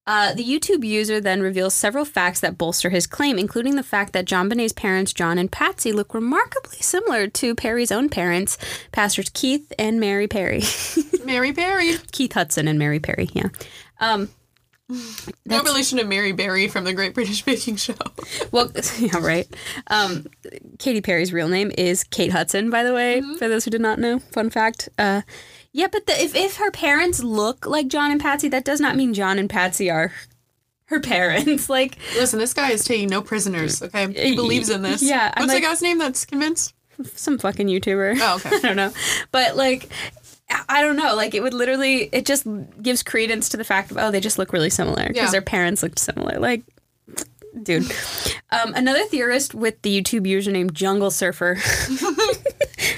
[0.09, 4.11] Uh, the YouTube user then reveals several facts that bolster his claim, including the fact
[4.11, 8.57] that JonBenét's parents, John and Patsy, look remarkably similar to Perry's own parents,
[8.91, 10.63] pastors Keith and Mary Perry.
[11.25, 11.93] Mary Perry.
[12.11, 13.49] Keith Hudson and Mary Perry, yeah.
[13.99, 14.29] Um,
[15.45, 17.93] No relation to Mary Berry from the Great British Baking Show.
[18.51, 19.47] Well, yeah, right.
[19.91, 20.25] Um,
[20.79, 23.99] Katy Perry's real name is Kate Hudson, by the way, for those who did not
[23.99, 24.17] know.
[24.17, 24.89] Fun fact.
[24.97, 25.21] Uh,
[25.71, 28.95] yeah, but the, if, if her parents look like John and Patsy, that does not
[28.95, 30.11] mean John and Patsy are
[30.85, 31.69] her parents.
[31.69, 34.11] Like, Listen, this guy is taking no prisoners, okay?
[34.11, 35.01] He believes in this.
[35.03, 36.73] Yeah, I'm What's like- the guy's name that's convinced?
[37.15, 38.17] some fucking YouTuber.
[38.19, 38.55] Oh, okay.
[38.55, 38.91] I don't know.
[39.31, 39.87] But, like,
[40.67, 41.15] I- don't know.
[41.15, 42.45] Like, it would literally, it just
[42.81, 45.31] gives credence to the fact of, oh, they just look really similar because Yeah.
[45.31, 46.39] their parents looked similar.
[46.39, 46.63] Like,
[47.63, 47.85] dude.
[48.51, 51.59] Um, another theorist with the YouTube username Jungle Surfer.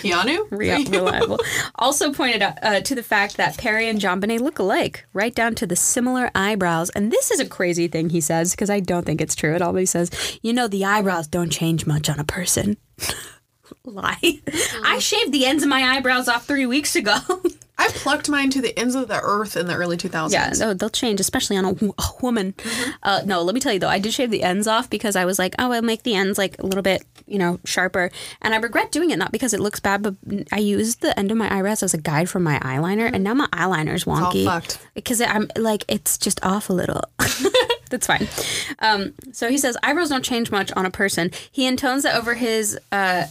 [0.01, 0.47] Keanu?
[0.51, 1.39] Re- reliable.
[1.75, 5.55] also pointed out uh, to the fact that Perry and JonBenét look alike, right down
[5.55, 6.89] to the similar eyebrows.
[6.91, 9.51] And this is a crazy thing he says because I don't think it's true.
[9.51, 12.77] at It always says, you know, the eyebrows don't change much on a person.
[13.83, 14.39] Lie.
[14.83, 17.17] I shaved the ends of my eyebrows off three weeks ago.
[17.77, 20.31] I plucked mine to the ends of the earth in the early 2000s.
[20.31, 21.91] yeah, no, they'll change, especially on a
[22.21, 22.53] woman.
[23.01, 25.25] Uh, no, let me tell you though, I did shave the ends off because I
[25.25, 28.11] was like, oh, I'll make the ends like a little bit, you know, sharper.
[28.43, 30.13] And I regret doing it, not because it looks bad, but
[30.51, 33.33] I used the end of my eyebrows as a guide for my eyeliner, and now
[33.33, 34.77] my eyeliner's all wonky fucked.
[34.93, 37.01] because I'm like, it's just off a little.
[37.89, 38.27] That's fine.
[38.77, 41.31] Um, so he says eyebrows don't change much on a person.
[41.51, 43.25] He intones that over his uh,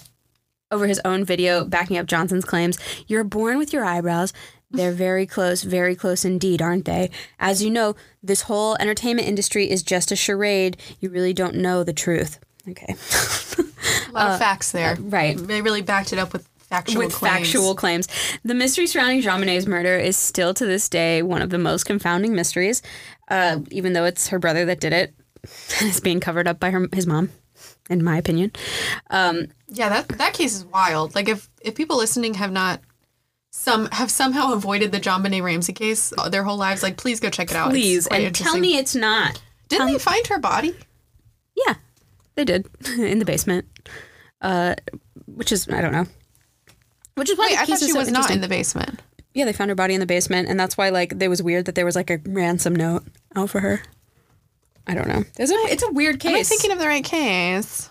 [0.71, 2.79] over his own video backing up Johnson's claims.
[3.07, 4.33] You're born with your eyebrows.
[4.71, 7.11] They're very close, very close indeed, aren't they?
[7.41, 10.77] As you know, this whole entertainment industry is just a charade.
[11.01, 12.39] You really don't know the truth.
[12.69, 12.95] Okay.
[14.09, 14.93] A lot of facts there.
[14.93, 15.37] Uh, right.
[15.37, 17.37] They really backed it up with factual with claims.
[17.37, 18.07] factual claims.
[18.45, 22.35] The mystery surrounding JonBenét's murder is still to this day one of the most confounding
[22.35, 22.81] mysteries,
[23.29, 25.15] uh, even though it's her brother that did it.
[25.81, 27.31] It's being covered up by her, his mom,
[27.89, 28.53] in my opinion.
[29.71, 31.15] Yeah, that that case is wild.
[31.15, 32.81] Like if if people listening have not
[33.51, 37.31] some have somehow avoided the JonBenét Ramsey case uh, their whole lives, like please go
[37.31, 37.71] check it out.
[37.71, 39.41] Please, and tell me it's not.
[39.69, 40.75] Didn't they find her body?
[41.67, 41.75] Yeah,
[42.35, 43.67] they did in the basement,
[44.41, 44.75] uh,
[45.27, 46.07] which is I don't know.
[47.15, 49.01] Which is why Wait, I thought she so was not in the basement.
[49.35, 51.67] Yeah, they found her body in the basement, and that's why like it was weird
[51.67, 53.05] that there was like a ransom note
[53.37, 53.83] out for her.
[54.87, 55.23] I don't know.
[55.37, 56.31] There's a, it's a weird case.
[56.31, 57.91] Am I thinking of the right case?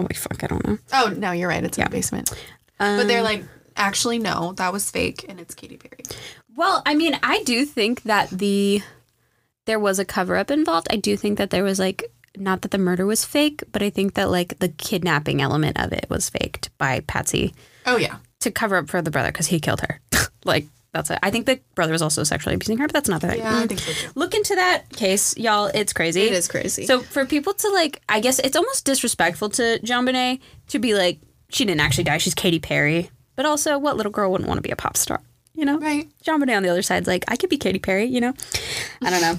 [0.00, 0.78] Oh my fuck, I don't know.
[0.92, 1.62] Oh no, you're right.
[1.62, 2.30] It's in the basement.
[2.78, 3.44] but Um, they're like,
[3.76, 6.02] actually, no, that was fake, and it's Katy Perry.
[6.56, 8.82] Well, I mean, I do think that the
[9.66, 10.88] there was a cover up involved.
[10.90, 12.04] I do think that there was like
[12.36, 15.92] not that the murder was fake, but I think that like the kidnapping element of
[15.92, 17.54] it was faked by Patsy
[17.86, 20.00] Oh yeah, to cover up for the brother because he killed her.
[20.44, 21.18] like that's it.
[21.22, 23.38] I think the brother was also sexually abusing her, but that's not the thing.
[23.38, 23.68] yeah, I mm.
[23.68, 24.12] think so too.
[24.14, 25.70] Look into that case, y'all.
[25.72, 26.22] It's crazy.
[26.22, 26.86] It is crazy.
[26.86, 31.20] So for people to like, I guess it's almost disrespectful to JonBenét to be like,
[31.48, 32.18] she didn't actually die.
[32.18, 33.10] She's Katy Perry.
[33.36, 35.20] But also, what little girl wouldn't want to be a pop star?
[35.54, 36.08] You know, Right.
[36.24, 38.04] JonBenét on the other side's like, I could be Katy Perry.
[38.06, 38.34] You know,
[39.02, 39.38] I don't know.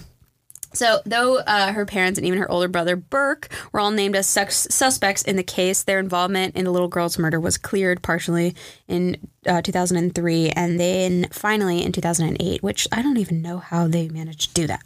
[0.73, 4.27] So, though uh, her parents and even her older brother Burke were all named as
[4.27, 8.55] sus- suspects in the case, their involvement in the little girl's murder was cleared partially
[8.87, 14.07] in uh, 2003 and then finally in 2008, which I don't even know how they
[14.09, 14.81] managed to do that.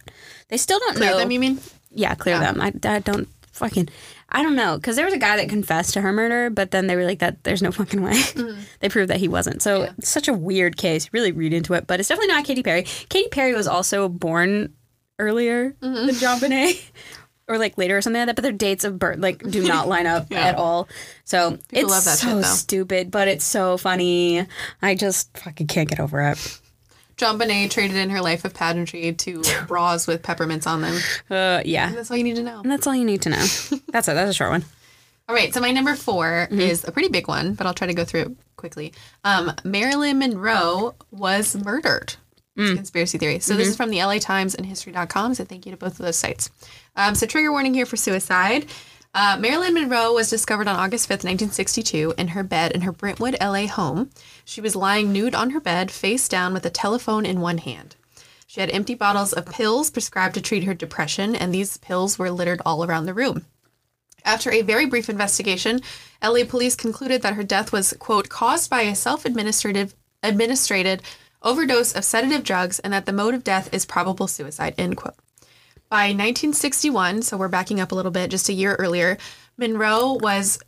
[0.47, 1.17] They still don't Clear know.
[1.19, 1.59] them, you mean?
[1.91, 2.59] yeah, clear them.
[2.61, 3.89] I, I don't fucking.
[4.29, 6.87] I don't know because there was a guy that confessed to her murder, but then
[6.87, 8.19] they were like, "That there's no fucking way."
[8.79, 9.61] they proved that he wasn't.
[9.61, 11.09] So it's such a weird case.
[11.13, 12.83] Really read into it, but it's definitely not Katy Perry.
[12.83, 14.73] Katy Perry was also born
[15.19, 16.81] earlier than JonBenét.
[17.47, 19.87] Or like later or something like that, but their dates of birth like do not
[19.87, 20.89] line up at all.
[21.25, 24.47] So it's love that so shit, stupid, but it's so funny.
[24.81, 26.59] I just fucking can't get over it.
[27.17, 30.99] JonBenét traded in her life of pageantry to bras with peppermints on them.
[31.29, 32.61] Uh, yeah, That's all you need to know.
[32.61, 33.45] and that's all you need to know.
[33.91, 34.15] That's it.
[34.15, 34.65] That's a short one.
[35.29, 36.59] All right, so my number 4 Mm-hmm.
[36.59, 38.91] is a pretty big one, but I'll try to go through it quickly.
[39.23, 42.15] Um, Marilyn Monroe was murdered.
[42.57, 42.75] Mm.
[42.75, 43.39] conspiracy theory.
[43.39, 43.59] So Mm-hmm.
[43.59, 45.33] this is from the LA Times and History.com.
[45.35, 46.49] So thank you to both of those sites.
[46.95, 48.67] Um, so trigger warning here for suicide.
[49.13, 53.37] Uh, Marilyn Monroe was discovered on August 5th, 1962, in her bed in her Brentwood,
[53.41, 54.09] LA home.
[54.43, 57.95] She was lying nude on her bed, face down, with a telephone in one hand.
[58.47, 62.29] She had empty bottles of pills prescribed to treat her depression, and these pills were
[62.31, 63.45] littered all around the room.
[64.25, 65.81] After a very brief investigation,
[66.23, 71.01] LA police concluded that her death was, quote, caused by a self administrative administrated
[71.45, 75.15] overdose of sedative drugs and that the mode of death is probable suicide, end quote.
[75.87, 79.17] By 1961, so we're backing up a little bit, just a year earlier,
[79.57, 80.59] Monroe was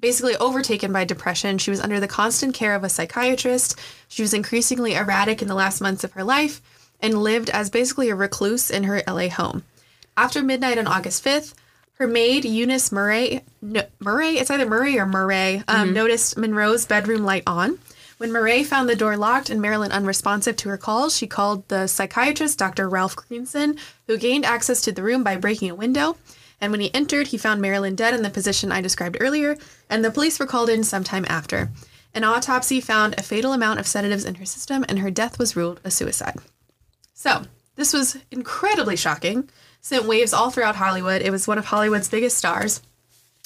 [0.00, 1.58] basically overtaken by depression.
[1.58, 3.78] She was under the constant care of a psychiatrist.
[4.08, 6.62] She was increasingly erratic in the last months of her life
[7.00, 9.64] and lived as basically a recluse in her LA home.
[10.16, 11.54] After midnight on August 5th,
[11.94, 17.24] her maid, Eunice Murray, no, Murray, it's either Murray or Murray, um, noticed Monroe's bedroom
[17.24, 17.78] light on.
[18.20, 21.86] When Murray found the door locked and Marilyn unresponsive to her calls, she called the
[21.86, 22.86] psychiatrist, Dr.
[22.86, 26.18] Ralph Greenson, who gained access to the room by breaking a window.
[26.60, 29.56] And when he entered, he found Marilyn dead in the position I described earlier,
[29.88, 31.70] and the police were called in sometime after.
[32.12, 35.56] An autopsy found a fatal amount of sedatives in her system, and her death was
[35.56, 36.36] ruled a suicide.
[37.14, 37.44] So,
[37.76, 39.48] this was incredibly shocking,
[39.80, 41.22] sent waves all throughout Hollywood.
[41.22, 42.82] It was one of Hollywood's biggest stars,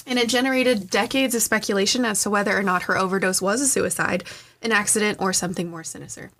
[0.05, 3.67] and it generated decades of speculation as to whether or not her overdose was a
[3.67, 4.25] suicide,
[4.65, 6.31] an accident, or something more sinister.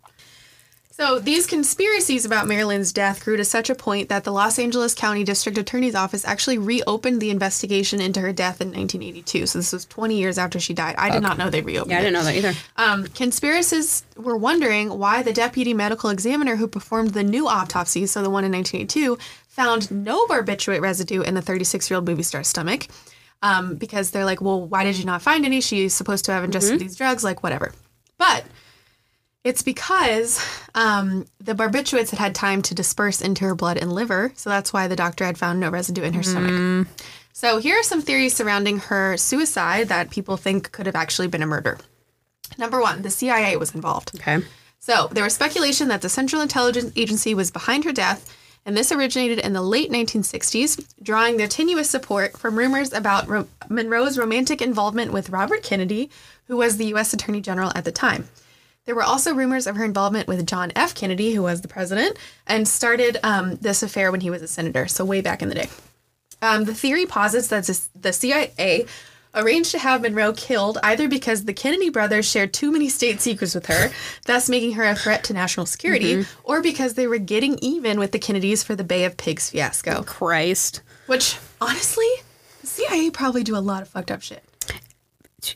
[0.98, 4.94] So, these conspiracies about Marilyn's death grew to such a point that the Los Angeles
[4.94, 9.46] County District Attorney's Office actually reopened the investigation into her death in 1982.
[9.46, 10.96] So, this was 20 years after she died.
[10.98, 12.54] I did not know they reopened Yeah, I didn't know that either.
[12.78, 18.24] Um, conspiracists were wondering why the deputy medical examiner who performed the new autopsy, so
[18.24, 19.18] the one in 1982,
[19.50, 22.88] found no barbiturate residue in the 36 year old movie star's stomach.
[23.42, 25.60] Um, because they're like, well, why did you not find any?
[25.60, 27.74] She's supposed to have ingested these drugs, like whatever.
[28.18, 28.46] But
[29.44, 34.32] it's because um, the barbiturates had had time to disperse into her blood and liver,
[34.36, 36.88] so that's why the doctor had found no residue in her stomach.
[37.34, 41.44] So here are some theories surrounding her suicide that people think could have actually been
[41.44, 41.78] a murder.
[42.58, 44.12] Number one, the CIA was involved.
[44.16, 44.40] Okay.
[44.80, 48.34] So there was speculation that the Central Intelligence Agency was behind her death,
[48.66, 53.48] and this originated in the late 1960s, drawing their tenuous support from rumors about Ro-
[53.70, 56.10] Monroe's romantic involvement with Robert Kennedy,
[56.48, 57.14] who was the U.S.
[57.14, 58.28] Attorney General at the time.
[58.86, 60.94] There were also rumors of her involvement with John F.
[60.94, 64.88] Kennedy, who was the president, and started um, this affair when he was a senator,
[64.88, 65.70] so way back in the day.
[66.42, 67.66] Um, the theory posits that
[68.00, 68.86] the CIA
[69.36, 73.54] arranged to have Monroe killed either because the Kennedy brothers shared too many state secrets
[73.54, 73.92] with her,
[74.26, 76.42] thus making her a threat to national security, mm-hmm.
[76.44, 80.04] or because they were getting even with the Kennedys for the Bay of Pigs fiasco.
[80.04, 80.82] Christ.
[81.08, 82.08] Which, honestly,
[82.62, 84.44] the CIA probably do a lot of fucked up shit.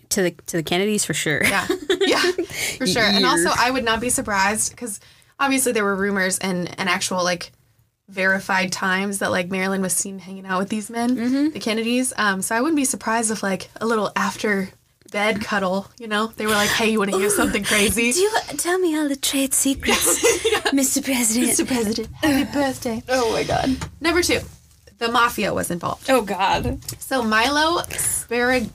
[0.10, 1.44] To the to the Kennedys for sure.
[1.44, 1.66] Yeah,
[2.02, 2.32] yeah,
[2.78, 3.02] for sure.
[3.02, 5.00] And also, I would not be surprised because
[5.40, 7.52] obviously there were rumors and and actual like
[8.10, 12.12] verified times that like Marilyn was seen hanging out with these men, the Kennedys.
[12.18, 14.70] Um, so I wouldn't be surprised if like a little after
[15.12, 18.20] bed cuddle, you know, they were like, "Hey, you want to hear something crazy?" Do
[18.20, 20.22] you tell me all the trade secrets,
[20.72, 21.04] Mr.
[21.04, 21.52] President?
[21.52, 21.66] Mr.
[21.68, 23.02] President, happy birthday.
[23.10, 23.76] Oh my god.
[24.02, 24.40] Number two,
[25.00, 26.10] the mafia was involved.
[26.10, 26.80] Oh god.
[27.02, 28.70] So Milo Sparig-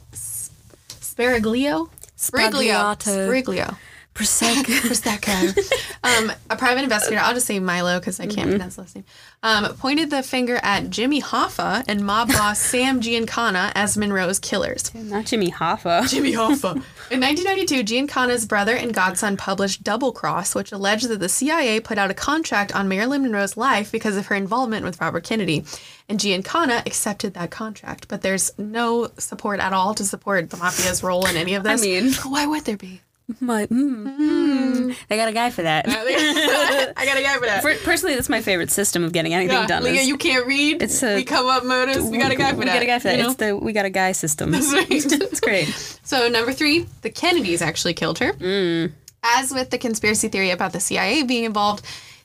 [0.90, 1.88] Sparaglio?
[2.16, 2.96] Spriglio.
[2.96, 3.76] Spagliato.
[4.14, 4.64] Prosecco.
[4.64, 5.58] Prosecco.
[6.04, 9.04] um, a private investigator, I'll just say Milo because I can't pronounce the last name,
[9.42, 14.94] um, pointed the finger at Jimmy Hoffa and mob boss Sam Giancana as Monroe's killers.
[14.94, 16.08] Not Jimmy Hoffa.
[16.08, 16.74] Jimmy Hoffa.
[17.10, 21.98] In 1992, Giancana's brother and godson published Double Cross, which alleged that the CIA put
[21.98, 25.64] out a contract on Marilyn Monroe's life because of her involvement with Robert Kennedy.
[26.08, 31.02] And Giancana accepted that contract, but there's no support at all to support the mafia's
[31.02, 31.80] role in any of this.
[31.82, 33.00] I mean- why would there be?
[33.40, 34.96] My, mm, mm.
[35.08, 35.86] They got a guy for that.
[35.88, 37.62] I got a guy for that.
[37.62, 39.82] For- personally, that's my favorite system of getting anything yeah, done.
[39.82, 40.82] Lea, is- you can't read.
[40.82, 42.04] It's a- we come up motives.
[42.04, 42.74] We got a guy for we that.
[42.74, 43.16] got a guy for that.
[43.16, 43.30] you know?
[43.30, 44.50] It's the we got a guy system.
[44.52, 44.86] That's right.
[44.90, 45.68] it's great.
[46.02, 48.34] So number three, the Kennedys actually killed her.
[48.34, 48.92] Mm.
[49.22, 51.82] As with the conspiracy theory about the CIA being involved,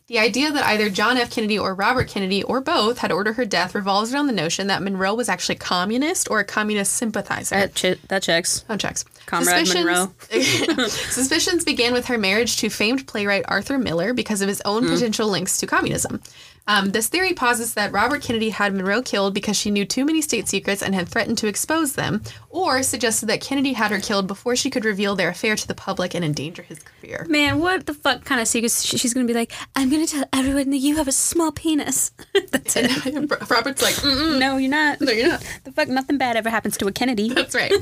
[0.08, 1.32] the idea that either John F.
[1.32, 4.82] Kennedy or Robert Kennedy or both had ordered her death revolves around the notion that
[4.82, 7.56] Monroe was actually communist or a communist sympathizer.
[7.56, 8.66] That ch- that checks.
[8.70, 9.06] Oh, checks.
[9.30, 10.12] Comrade Monroe.
[10.90, 14.94] Suspicions began with her marriage to famed playwright Arthur Miller because of his own Hmm.
[14.94, 16.22] potential links to communism.
[16.70, 20.22] Um, this theory posits that Robert Kennedy had Monroe killed because she knew too many
[20.22, 24.28] state secrets and had threatened to expose them, or suggested that Kennedy had her killed
[24.28, 27.26] before she could reveal their affair to the public and endanger his career.
[27.28, 28.84] Man, what the fuck kind of secrets?
[28.86, 32.12] She's gonna be like, I'm gonna tell everyone that you have a small penis.
[32.52, 32.92] That's it.
[33.50, 34.38] Robert's like, Mm-mm.
[34.40, 35.02] no, you're not.
[35.02, 35.44] no, you're not.
[35.64, 37.30] The fuck, nothing bad ever happens to a Kennedy.
[37.34, 37.74] That's right.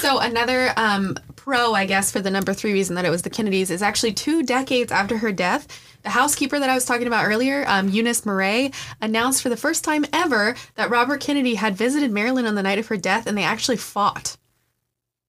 [0.00, 3.30] so another um, pro, I guess, for the number three reason that it was the
[3.30, 5.68] Kennedys is actually two decades after her death.
[6.06, 8.70] The housekeeper that I was talking about earlier, um, Eunice Murray,
[9.02, 12.78] announced for the first time ever that Robert Kennedy had visited Marilyn on the night
[12.78, 14.36] of her death, and they actually fought,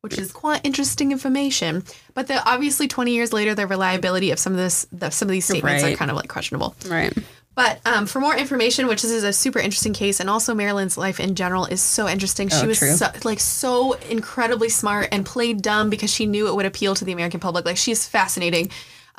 [0.01, 1.83] which is quite interesting information.
[2.13, 5.31] But the, obviously, twenty years later, the reliability of some of this, the, some of
[5.31, 6.75] these statements are kind of like questionable.
[6.87, 7.11] Right.
[7.55, 10.95] But um, for more information, which this is a super interesting case, and also Marilyn's
[10.95, 12.49] life in general is so interesting.
[12.49, 16.53] She Oh, was so, like so incredibly smart and played dumb because she knew it
[16.53, 17.65] would appeal to the American public.
[17.65, 18.69] Like she's fascinating.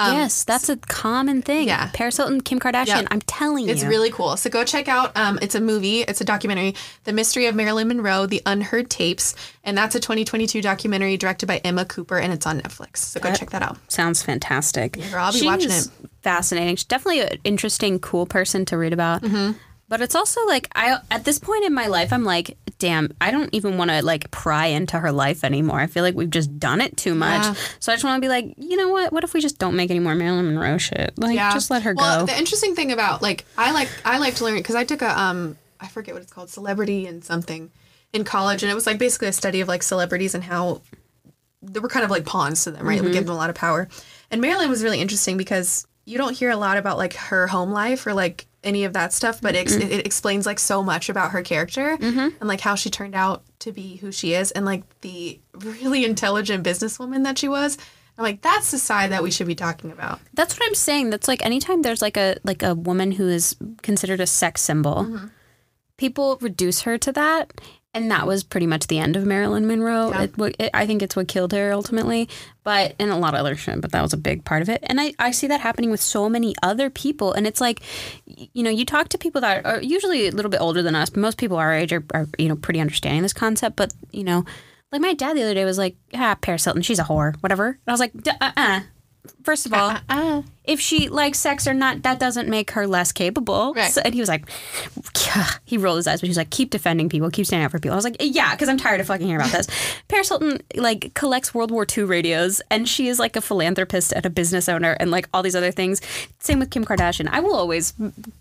[0.01, 1.67] Um, yes, that's a common thing.
[1.67, 1.91] Yeah.
[1.93, 2.87] Paris Hilton, Kim Kardashian.
[3.03, 3.09] Yep.
[3.11, 3.87] I'm telling It's you.
[3.87, 4.37] It's really cool.
[4.37, 5.17] So go check out.
[5.17, 6.03] Um, it's a movie.
[6.03, 9.35] It's a documentary, "The Mystery of Marilyn Monroe: The Unheard Tapes,"
[9.65, 12.99] and that's a 2022 documentary directed by Emma Cooper, and it's on Netflix.
[12.99, 13.79] So go check that out.
[13.89, 14.93] Sounds fantastic.
[14.93, 15.89] girl, I'll be watching it.
[16.23, 16.77] Fascinating.
[16.77, 19.23] She's definitely an interesting, cool person to read about.
[19.23, 19.53] Mm-hmm.
[19.89, 23.31] But it's also like I at this point in my life, I'm like, damn, I
[23.31, 25.81] don't even want to like pry into her life anymore.
[25.81, 27.45] I feel like we've just done it too much.
[27.45, 27.55] Yeah.
[27.81, 29.13] So I just want to be like, you know what?
[29.13, 31.15] What if we just don't make any more Marilyn Monroe shit?
[31.17, 32.27] Like, just let her well, go.
[32.27, 35.19] the interesting thing about like I like I like to learn because I took a
[35.19, 37.71] um I forget what it's called celebrity and something
[38.13, 40.81] in college and it was like basically a study of like celebrities and how
[41.61, 43.57] they were kind of like pawns to them right we give them a lot of
[43.57, 43.87] power
[44.31, 47.71] and Marilyn was really interesting because you don't hear a lot about like her home
[47.71, 51.09] life or like any of that stuff but it, ex- it explains like so much
[51.09, 54.65] about her character and like how she turned out to be who she is and
[54.67, 57.79] like the really intelligent businesswoman that she was.
[58.17, 60.19] I'm like that's the side that we should be talking about.
[60.35, 61.11] That's what I'm saying.
[61.11, 65.05] That's like anytime there's like a like a woman who is considered a sex symbol,
[65.05, 65.27] Mm-hmm.
[65.97, 67.53] people reduce her to that,
[67.95, 70.11] and that was pretty much the end of Marilyn Monroe.
[70.11, 70.23] Yeah.
[70.25, 72.29] It, it, I think it's what killed her ultimately,
[72.63, 73.81] but and a lot of other shit.
[73.81, 76.01] But that was a big part of it, and I I see that happening with
[76.01, 77.81] so many other people, and it's like,
[78.27, 81.11] you know, you talk to people that are usually a little bit older than us,
[81.11, 84.25] but most people our age are, are you know pretty understanding this concept, but you
[84.25, 84.45] know.
[84.91, 87.67] Like my dad the other day was like, "Ah, Paris Hilton, she's a whore, whatever."
[87.67, 88.81] And I was like, "D- "Uh-uh."
[89.43, 93.13] First of all, uh, if she likes sex or not, that doesn't make her less
[93.13, 93.73] capable.
[93.75, 93.91] Right.
[93.93, 94.45] So, and he was like,
[95.65, 97.79] he rolled his eyes, but he was like, keep defending people, keep standing up for
[97.79, 97.95] people.
[97.95, 99.67] I was like, yeah, because I'm tired of fucking hearing about this.
[100.09, 104.25] Paris Hilton like collects World War II radios, and she is like a philanthropist and
[104.27, 106.01] a business owner, and like all these other things.
[106.39, 107.29] Same with Kim Kardashian.
[107.31, 107.95] I will always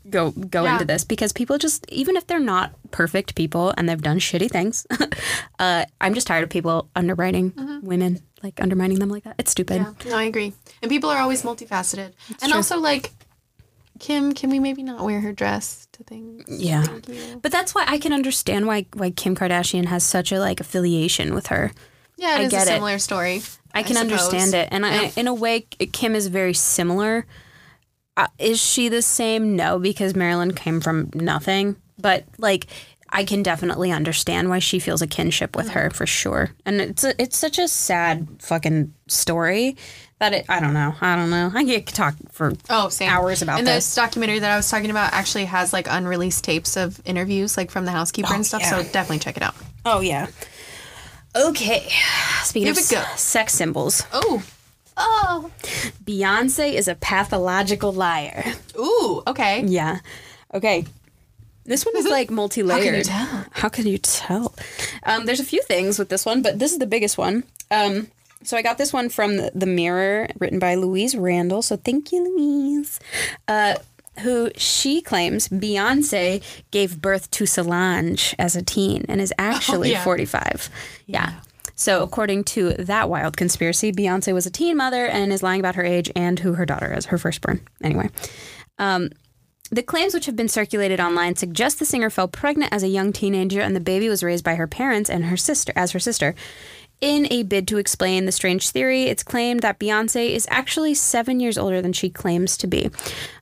[0.10, 0.74] go go Yeah.
[0.74, 4.50] into this because people just, even if they're not perfect people and they've done shitty
[4.52, 4.86] things,
[5.60, 9.36] uh, I'm just tired of people underwriting women, like undermining them like that.
[9.38, 9.78] It's stupid.
[9.82, 10.54] Yeah, no, I agree.
[10.82, 12.14] And people are always multifaceted.
[12.42, 13.12] and also, like,
[14.00, 16.44] Kim, can we maybe not wear her dress to things?
[16.48, 16.86] Yeah.
[17.42, 21.34] But that's why I can understand why why Kim Kardashian has such a like affiliation
[21.34, 21.72] with her.
[22.18, 22.74] Yeah, I it is get a it.
[22.76, 23.42] similar story.
[23.74, 27.28] I can understand it, and I, in a way, Kim is very similar.
[28.16, 29.56] Uh, is she the same?
[29.56, 31.76] No, because Marilyn came from nothing.
[32.00, 32.66] But like,
[33.10, 36.52] I can definitely understand why she feels a kinship with her for sure.
[36.66, 39.78] And it's a, it's such a sad fucking story
[40.20, 40.46] that it.
[40.50, 40.94] I don't know.
[41.00, 41.52] I don't know.
[41.54, 43.10] I could talk for Oh, same.
[43.10, 43.86] hours about and this.
[43.86, 47.72] this documentary that I was talking about actually has like unreleased tapes of interviews, like
[47.72, 48.62] from the housekeeper oh, and stuff.
[48.62, 48.70] yeah.
[48.72, 49.56] So definitely check it out.
[49.86, 50.28] Oh yeah.
[51.36, 51.88] Okay.
[52.44, 53.04] Speaking Here of we go.
[53.16, 54.42] sex symbols, Oh,
[54.98, 55.52] oh,
[56.04, 58.44] Beyonce is a pathological liar.
[58.80, 59.64] ooh, okay.
[59.66, 60.00] Yeah.
[60.54, 60.86] Okay.
[61.68, 62.80] This one is like multi-layered.
[62.80, 63.46] How can you tell?
[63.52, 64.56] How can you tell?
[65.04, 67.44] Um, there's a few things with this one, but this is the biggest one.
[67.70, 68.08] Um,
[68.44, 71.62] so I got this one from the, the Mirror, written by Louise Randall.
[71.62, 73.00] So thank you, Louise.
[73.48, 73.76] Uh,
[74.22, 80.04] who she claims Beyonce gave birth to Solange as a teen and is actually yeah.
[80.04, 80.70] 45.
[81.06, 81.34] Yeah.
[81.76, 85.76] So, according to that wild conspiracy, Beyonce was a teen mother and is lying about
[85.76, 87.62] her age and who her daughter is, her firstborn.
[87.84, 88.10] Anyway,
[88.80, 89.12] um,
[89.70, 93.12] the claims which have been circulated online suggest the singer fell pregnant as a young
[93.12, 96.36] teenager and the baby was raised by her parents and her sister as her sister.
[97.00, 101.40] In a bid to explain the strange theory, it's claimed that Beyonce is actually seven
[101.40, 102.90] years older than she claims to be.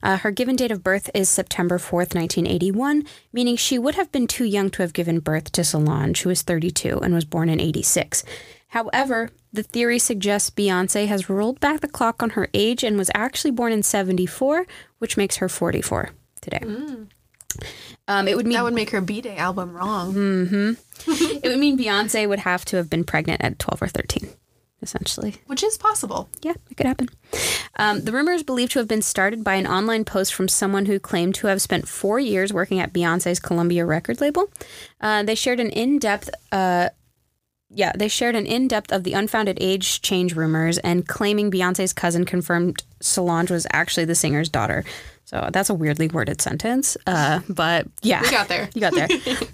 [0.02, 4.26] Uh, her given date of birth is September 4th, 1981, meaning she would have been
[4.26, 7.58] too young to have given birth to Solange, who is 32 and was born in
[7.58, 8.24] 86.
[8.68, 13.10] However, the theory suggests Beyonce has rolled back the clock on her age and was
[13.14, 14.66] actually born in 74,
[14.98, 16.10] which makes her 44
[16.40, 16.60] today.
[18.08, 20.14] Um, it would mean That would make her B Day album wrong.
[21.06, 24.28] it would mean Beyonce would have to have been pregnant at 12 or 13,
[24.82, 25.36] essentially.
[25.46, 26.28] Which is possible.
[26.42, 27.08] Yeah, it could happen.
[27.78, 30.86] Um, the rumor is believed to have been started by an online post from someone
[30.86, 34.50] who claimed to have spent four years working at Beyonce's Columbia record label.
[35.00, 36.30] Uh, they shared an in-depth.
[36.52, 36.90] Uh,
[37.70, 42.24] yeah, they shared an in-depth of the unfounded age change rumors and claiming Beyonce's cousin
[42.24, 44.84] confirmed Solange was actually the singer's daughter.
[45.24, 48.68] So that's a weirdly worded sentence, uh, but yeah, We got there.
[48.74, 49.08] you got there.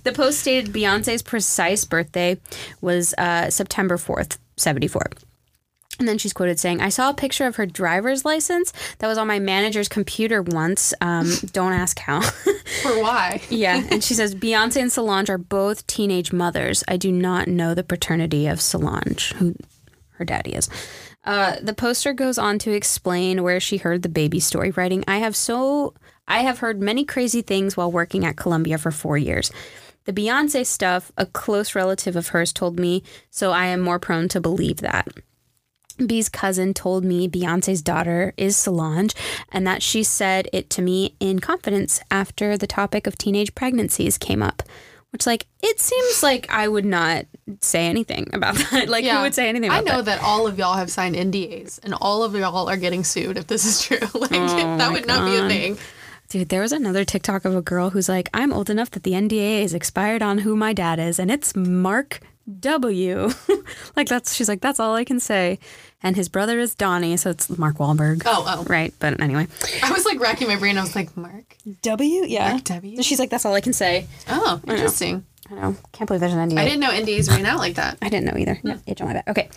[0.04, 2.38] the post stated Beyonce's precise birthday
[2.82, 5.06] was uh, September 4th, 74.
[5.99, 9.18] And then she's quoted saying, I saw a picture of her driver's license that was
[9.18, 10.95] on my manager's computer once.
[11.01, 12.20] Um, don't ask how.
[12.82, 13.43] For why?
[13.51, 13.82] yeah.
[13.90, 16.82] And she says, Beyonce and Solange are both teenage mothers.
[16.88, 19.55] I do not know the paternity of Solange, who
[20.12, 20.68] her daddy is.
[21.24, 25.18] Uh, the poster goes on to explain where she heard the baby story, writing, I
[25.18, 25.95] have so
[26.26, 29.53] I have heard many crazy things while working at Columbia for four years.
[30.05, 34.28] The Beyonce stuff, a close relative of hers told me, so I am more prone
[34.28, 35.09] to believe that.
[36.07, 39.14] B's cousin told me Beyonce's daughter is Solange
[39.50, 44.18] and that she said it to me in confidence after the topic of teenage pregnancies
[44.18, 44.62] came up.
[45.11, 47.26] Which, like, it seems like I would not
[47.61, 48.88] say anything about that.
[48.88, 50.20] Like, who would say anything I know that?
[50.20, 50.22] that.
[50.22, 53.66] all of y'all have signed NDAs, and all of y'all are getting sued if this
[53.66, 53.98] is true.
[54.20, 55.76] like Oh that would not be a thing.
[56.30, 59.12] Dude, there was another TikTok of a girl who's like, I'm old enough that the
[59.12, 62.20] NDA is expired on who my dad is, and it's Mark
[62.61, 63.30] W.
[63.97, 65.59] like, that's, she's like, that's all I can say.
[66.03, 68.22] And his brother is Donnie, so it's Mark Wahlberg.
[68.26, 68.64] Oh, oh.
[68.64, 69.47] Right, but anyway.
[69.82, 70.76] I was like racking my brain.
[70.76, 71.57] I was like, Mark.
[71.82, 72.24] W?
[72.26, 72.53] Yeah.
[72.53, 73.03] Mark W?
[73.03, 74.07] She's like, that's all I can say.
[74.28, 75.24] Oh, interesting.
[75.53, 75.76] I know.
[75.92, 76.59] Can't believe there's an NDA.
[76.59, 77.98] I didn't know NDAs ran out like that.
[78.00, 78.59] I didn't know either.
[78.64, 79.28] Yeah, itch on my back.
[79.28, 79.50] Okay.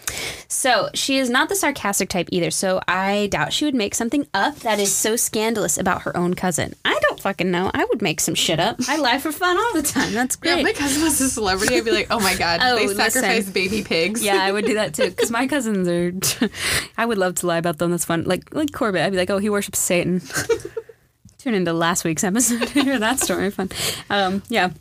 [0.50, 2.52] So she is not the sarcastic type either.
[2.52, 6.34] So I doubt she would make something up that is so scandalous about her own
[6.34, 6.74] cousin.
[6.84, 7.72] I don't fucking know.
[7.74, 8.76] I would make some shit up.
[8.90, 10.14] I lie for fun all the time.
[10.14, 10.60] That's Yeah, great.
[10.68, 13.54] if my cousin was a celebrity, I'd be like, oh my god, Oh, they sacrificed
[13.54, 14.22] baby pigs.
[14.22, 15.10] Yeah, I would do that too.
[15.12, 16.50] Because my cousins are.
[16.98, 17.92] I would love to lie about them.
[17.92, 18.26] That's fun.
[18.26, 20.22] Like like Corbett, I'd be like, oh, he worships Satan.
[21.38, 23.52] Tune into last week's episode to hear that story.
[23.52, 23.70] Fun.
[24.10, 24.72] Um, yeah.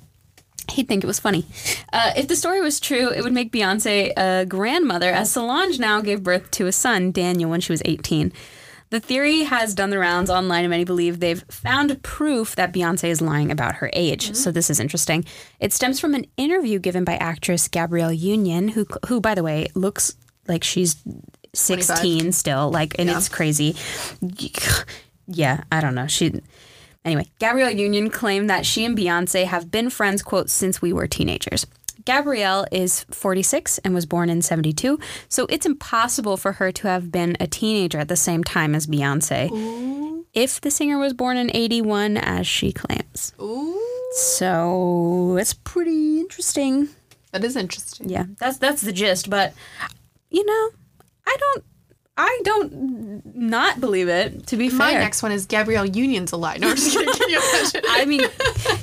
[0.73, 1.47] He'd think it was funny.
[1.93, 6.01] Uh, if the story was true, it would make Beyonce a grandmother, as Solange now
[6.01, 8.33] gave birth to a son, Daniel, when she was 18.
[8.91, 13.09] The theory has done the rounds online, and many believe they've found proof that Beyonce
[13.09, 14.35] is lying about her age.
[14.37, 15.25] So this is interesting.
[15.59, 19.67] It stems from an interview given by actress Gabrielle Union, who, who by the way,
[19.75, 20.15] looks
[20.47, 20.97] like she's
[21.55, 22.71] 16 still.
[22.71, 23.77] Like, and it's crazy.
[25.27, 26.07] Yeah, I don't know.
[26.07, 26.43] She.
[27.05, 31.07] Anyway, Gabrielle Union claimed that she and Beyonce have been friends, quote, since we were
[31.07, 31.67] teenagers.
[32.05, 34.99] Gabrielle is 46 and was born in 72,
[35.29, 38.87] so it's impossible for her to have been a teenager at the same time as
[38.87, 39.49] Beyonce.
[40.35, 43.33] If the singer was born in 81, as she claims.
[43.41, 43.81] Ooh,
[44.13, 46.89] So it's pretty interesting.
[47.33, 48.09] that is interesting.
[48.09, 49.31] Yeah, that's that's the gist.
[49.31, 49.55] But
[50.31, 50.71] you know,
[51.27, 51.65] I don't,
[52.17, 54.47] I don't not believe it.
[54.47, 56.59] To be fair, My next one is Gabrielle Union's a lie.
[56.59, 57.13] No, I'm just kidding.
[57.13, 57.81] Can you imagine?
[57.89, 58.21] I mean,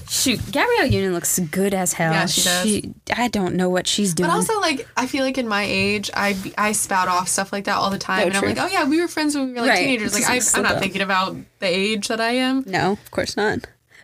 [0.10, 2.12] shoot, Gabrielle Union looks good as hell.
[2.12, 3.18] Yeah, she does.
[3.18, 4.30] I don't know what she's doing.
[4.30, 7.64] But also, like, I feel like in my age, I I spout off stuff like
[7.66, 9.54] that all the time, Oh, and I'm like, oh yeah, we were friends when we
[9.54, 9.78] were like Right.
[9.86, 10.14] teenagers.
[10.14, 10.80] Like, I, I'm not dumb.
[10.82, 12.64] thinking about the age that I am.
[12.68, 13.60] no, of course not.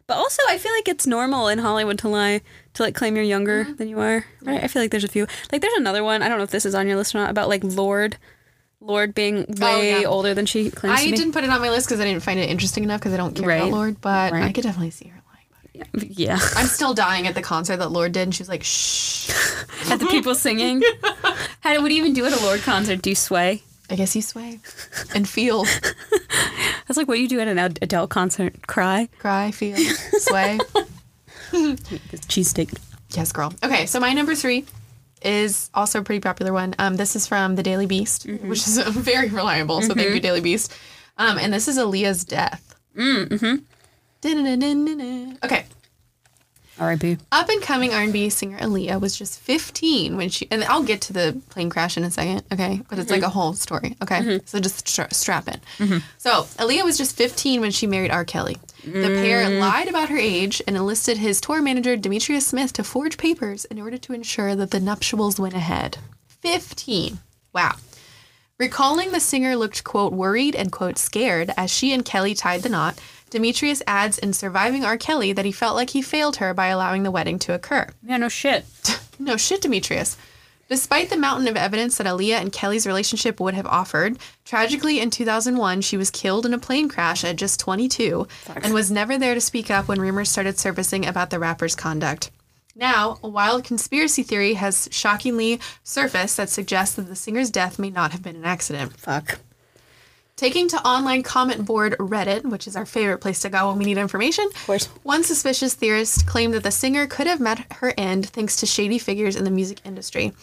[0.07, 2.39] But also, I feel like it's normal in Hollywood to lie,
[2.75, 3.75] to like claim you're younger Mm-hmm.
[3.75, 4.23] than you are.
[4.41, 4.63] Right?
[4.63, 5.27] I feel like there's a few.
[5.51, 6.21] Like, there's another one.
[6.21, 8.15] I don't know if this is on your list or not about like Lorde,
[8.79, 10.07] Lorde being way Oh, yeah.
[10.07, 11.17] older than she claims I to be.
[11.17, 13.17] didn't put it on my list because I didn't find it interesting enough because I
[13.17, 13.57] don't care Right.
[13.57, 15.81] about Lorde, but I could definitely see her lying.
[15.91, 16.11] About it.
[16.11, 19.29] Yeah, I'm still dying at the concert that Lorde did, and she was like, shh.
[19.89, 20.81] at the people singing.
[21.61, 23.01] How do what do you even do at a Lorde concert?
[23.01, 23.63] Do you sway?
[23.89, 24.59] I guess you sway
[25.15, 25.63] and feel,
[26.87, 28.67] That's like what you do at an Ad- Adele concert.
[28.67, 29.07] Cry.
[29.17, 30.59] cry, feel, sway.
[31.51, 32.77] Cheesesteak.
[33.15, 33.53] Yes, girl.
[33.63, 34.65] Okay, so my number three
[35.21, 36.75] is also a pretty popular one.
[36.79, 39.81] Um, this is from the Daily Beast, which is very reliable.
[39.81, 40.73] So thank you, Daily Beast.
[41.17, 42.75] Um, and this is Aaliyah's death.
[42.97, 43.55] Mm-hmm.
[45.43, 45.65] Okay,
[46.79, 47.17] R.I.P.
[47.31, 51.13] up and coming R&B singer Aaliyah was just 15 when she, and I'll get to
[51.13, 52.81] the plane crash in a second, okay?
[52.89, 53.33] But it's like a mm-hmm.
[53.33, 54.19] whole story, okay?
[54.19, 54.45] Mm-hmm.
[54.45, 55.59] So just stra- strap in.
[55.77, 55.97] Mm-hmm.
[56.17, 58.25] So Aaliyah was just 15 when she married R.
[58.25, 58.57] Kelly.
[58.83, 59.59] The pair mm.
[59.59, 63.81] lied about her age and enlisted his tour manager Demetrius Smith to forge papers in
[63.81, 65.97] order to ensure that the nuptials went ahead.
[66.27, 67.19] 15.
[67.53, 67.75] Wow.
[68.59, 72.69] Recalling the singer looked, quote, worried and, quote, scared as she and Kelly tied the
[72.69, 72.99] knot,
[73.29, 74.97] Demetrius adds in Surviving R.
[74.97, 77.87] Kelly that he felt like he failed her by allowing the wedding to occur.
[78.03, 78.65] Yeah, no shit.
[79.19, 80.15] No shit, Demetrius.
[80.69, 85.09] Despite the mountain of evidence that Aaliyah and Kelly's relationship would have offered, tragically in
[85.09, 88.27] 2001, she was killed in a plane crash at just 22
[88.61, 92.29] and was never there to speak up when rumors started surfacing about the rapper's conduct.
[92.75, 97.89] Now, a wild conspiracy theory has shockingly surfaced that suggests that the singer's death may
[97.89, 98.95] not have been an accident.
[98.99, 99.39] Fuck.
[100.37, 103.85] Taking to online comment board Reddit, which is our favorite place to go when we
[103.85, 104.85] need information, of course.
[105.01, 108.99] one suspicious theorist claimed that the singer could have met her end thanks to shady
[108.99, 110.33] figures in the music industry,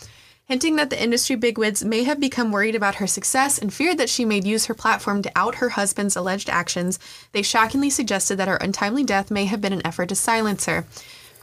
[0.46, 4.10] hinting that the industry bigwigs may have become worried about her success and feared that
[4.10, 6.98] she may use her platform to out her husband's alleged actions.
[7.30, 10.86] They shockingly suggested that her untimely death may have been an effort to silence her.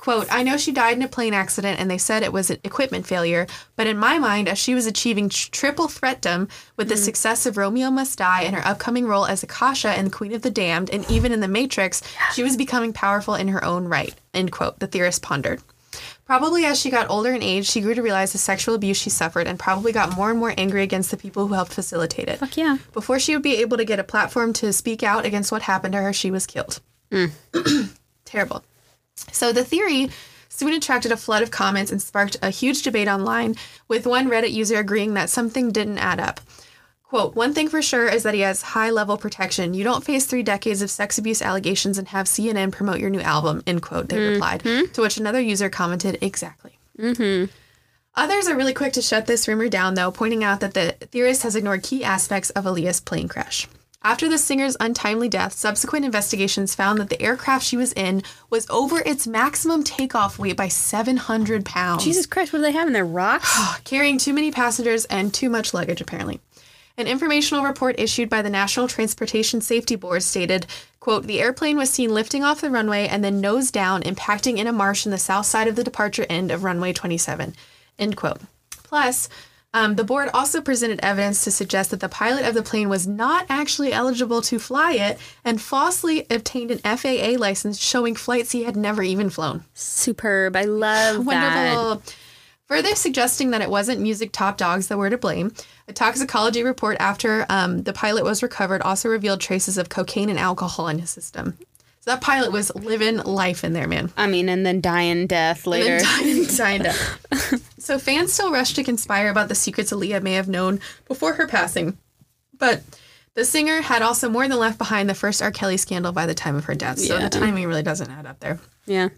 [0.01, 2.57] Quote, I know she died in a plane accident and they said it was an
[2.63, 3.45] equipment failure,
[3.75, 7.05] but in my mind, as she was achieving tr- triple threatdom with the mm.
[7.05, 10.41] success of Romeo Must Die and her upcoming role as Akasha in the Queen of
[10.41, 12.01] the Damned and even in The Matrix,
[12.33, 15.61] she was becoming powerful in her own right, end quote, the theorist pondered.
[16.25, 19.11] Probably as she got older in age, she grew to realize the sexual abuse she
[19.11, 22.39] suffered and probably got more and more angry against the people who helped facilitate it.
[22.39, 22.77] Fuck yeah.
[22.93, 25.91] Before she would be able to get a platform to speak out against what happened
[25.91, 26.79] to her, she was killed.
[27.11, 27.31] Mm.
[28.25, 28.63] Terrible.
[29.32, 30.09] So the theory
[30.49, 33.55] soon attracted a flood of comments and sparked a huge debate online,
[33.88, 36.39] with one Reddit user agreeing that something didn't add up.
[37.03, 39.74] Quote, one thing for sure is that he has high level protection.
[39.74, 43.19] You don't face three decades of sex abuse allegations and have CNN promote your new
[43.19, 44.34] album, end quote, they mm-hmm.
[44.34, 44.63] replied.
[44.93, 46.78] To which another user commented, exactly.
[46.97, 47.51] Mm-hmm.
[48.15, 51.43] Others are really quick to shut this rumor down, though, pointing out that the theorist
[51.43, 53.67] has ignored key aspects of Aaliyah's plane crash.
[54.03, 58.67] After the singer's untimely death, subsequent investigations found that the aircraft she was in was
[58.67, 62.93] over its maximum takeoff weight by 700 pounds, Jesus Christ, what do they have in
[62.93, 63.55] their Rocks?
[63.83, 66.39] carrying too many passengers and too much luggage, apparently.
[66.97, 70.65] An informational report issued by the National Transportation Safety Board stated,
[70.99, 74.65] quote, the airplane was seen lifting off the runway and then nose down, impacting in
[74.65, 77.55] a marsh in the south side of the departure end of runway 27,
[77.99, 78.41] end quote.
[78.83, 79.29] Plus,
[79.74, 83.07] um, the board also presented evidence to suggest that the pilot of the plane was
[83.07, 88.63] not actually eligible to fly it and falsely obtained an FAA license showing flights he
[88.63, 89.63] had never even flown.
[89.74, 90.55] Superb.
[90.55, 91.76] I love that.
[91.76, 92.13] Wonderful.
[92.67, 95.53] Further suggesting that it wasn't music top dogs that were to blame,
[95.89, 100.39] a toxicology report after um, the pilot was recovered also revealed traces of cocaine and
[100.39, 101.57] alcohol in his system.
[102.01, 104.11] So that pilot was living life in there, man.
[104.17, 105.99] I mean, and then dying death later.
[105.99, 107.79] dying, dying death.
[107.79, 111.47] so fans still rush to conspire about the secrets Aaliyah may have known before her
[111.47, 111.99] passing.
[112.57, 112.81] But
[113.35, 115.51] the singer had also more than left behind the first R.
[115.51, 116.97] Kelly scandal by the time of her death.
[116.97, 117.29] So Yeah.
[117.29, 118.59] the timing really doesn't add up there.
[118.85, 119.09] yeah.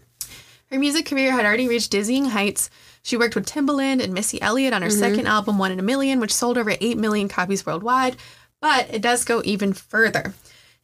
[0.70, 2.68] Her music career had already reached dizzying heights.
[3.02, 4.98] She worked with Timbaland and Missy Elliott on her mm-hmm.
[4.98, 8.16] second album, One in a Million, which sold over 8 million copies worldwide.
[8.60, 10.34] But it does go even further.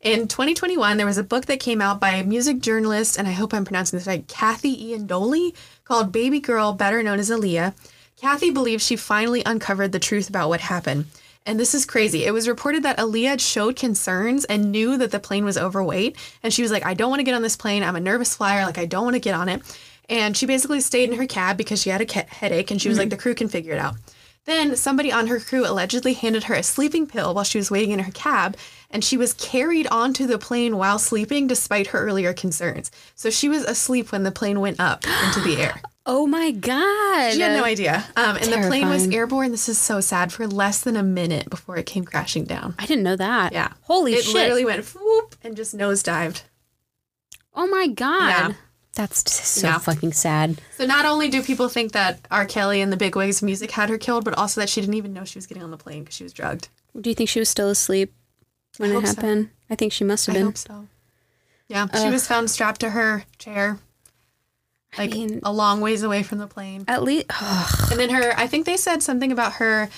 [0.00, 3.32] In 2021, there was a book that came out by a music journalist, and I
[3.32, 7.74] hope I'm pronouncing this right, Kathy Iandoli, called Baby Girl, better known as Aaliyah.
[8.16, 11.04] Kathy believes she finally uncovered the truth about what happened.
[11.44, 12.24] And this is crazy.
[12.24, 16.16] It was reported that Aaliyah showed concerns and knew that the plane was overweight.
[16.42, 17.82] And she was like, I don't want to get on this plane.
[17.82, 18.64] I'm a nervous flyer.
[18.64, 19.60] Like, I don't want to get on it.
[20.08, 22.70] And she basically stayed in her cab because she had a headache.
[22.70, 23.16] And she was like, mm-hmm.
[23.16, 23.96] the crew can figure it out.
[24.46, 27.90] Then somebody on her crew allegedly handed her a sleeping pill while she was waiting
[27.90, 28.56] in her cab,
[28.90, 32.90] and she was carried onto the plane while sleeping despite her earlier concerns.
[33.14, 35.80] So she was asleep when the plane went up into the air.
[36.06, 37.34] Oh my God.
[37.34, 38.04] She had no idea.
[38.16, 39.50] Um, and the plane was airborne.
[39.52, 42.74] This is so sad for less than a minute before it came crashing down.
[42.78, 43.52] I didn't know that.
[43.52, 43.74] Yeah.
[43.82, 44.34] Holy it shit.
[44.34, 46.42] It literally went whoop and just nosedived.
[47.54, 48.28] oh my God.
[48.28, 48.52] Yeah.
[48.94, 49.78] That's so Yeah.
[49.78, 50.60] fucking sad.
[50.78, 52.46] So not only do people think that R.
[52.46, 55.12] Kelly and the big wigs music had her killed, but also that she didn't even
[55.12, 56.70] know she was getting on the plane because she was drugged.
[57.00, 58.12] Do you think she was still asleep
[58.80, 59.14] when I it hope so.
[59.16, 59.50] happened?
[59.68, 60.46] I think she must have I been.
[60.46, 60.86] hope so.
[61.68, 63.78] Yeah, she was found strapped to her chair,
[64.98, 66.84] like mean- a long ways away from the plane.
[66.88, 67.26] At least.
[67.90, 69.88] And then her, I think they said something about her,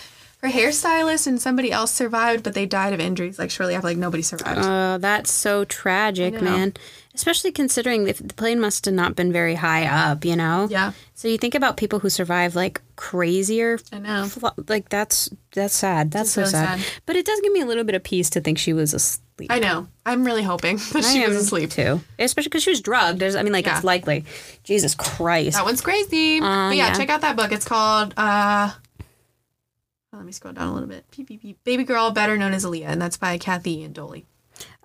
[0.43, 3.89] her hairstylist and somebody else survived, but they died of injuries like shortly after.
[3.89, 4.61] Like nobody survived.
[4.63, 6.75] Oh, that's so tragic, man.
[7.15, 10.67] Especially considering if the plane must have not been very high up, you know?
[10.71, 14.25] yeah, So you think about people who survive like crazier I know.
[14.27, 16.11] fl- like that's that's sad.
[16.11, 16.81] That's It's so really sad.
[16.81, 16.89] sad.
[17.05, 19.51] But it does give me a little bit of peace to think she was asleep.
[19.51, 19.89] I know.
[20.07, 21.71] I'm really hoping that I she was asleep.
[21.71, 23.19] too, especially because she was drugged.
[23.19, 23.75] There's, I mean, like Yeah.
[23.77, 24.25] it's likely.
[24.65, 25.57] Jesus Christ.
[25.57, 26.41] That one's crazy.
[26.41, 26.95] but yeah, Uh, yeah.
[26.95, 27.53] check out that book.
[27.53, 28.15] It's called.
[28.17, 31.05] uh oh, Let me scroll down a little bit.
[31.11, 31.63] Peep, peep, peep.
[31.65, 34.25] Baby Girl, better known as Aaliyah, and that's by Kathy Iandoli.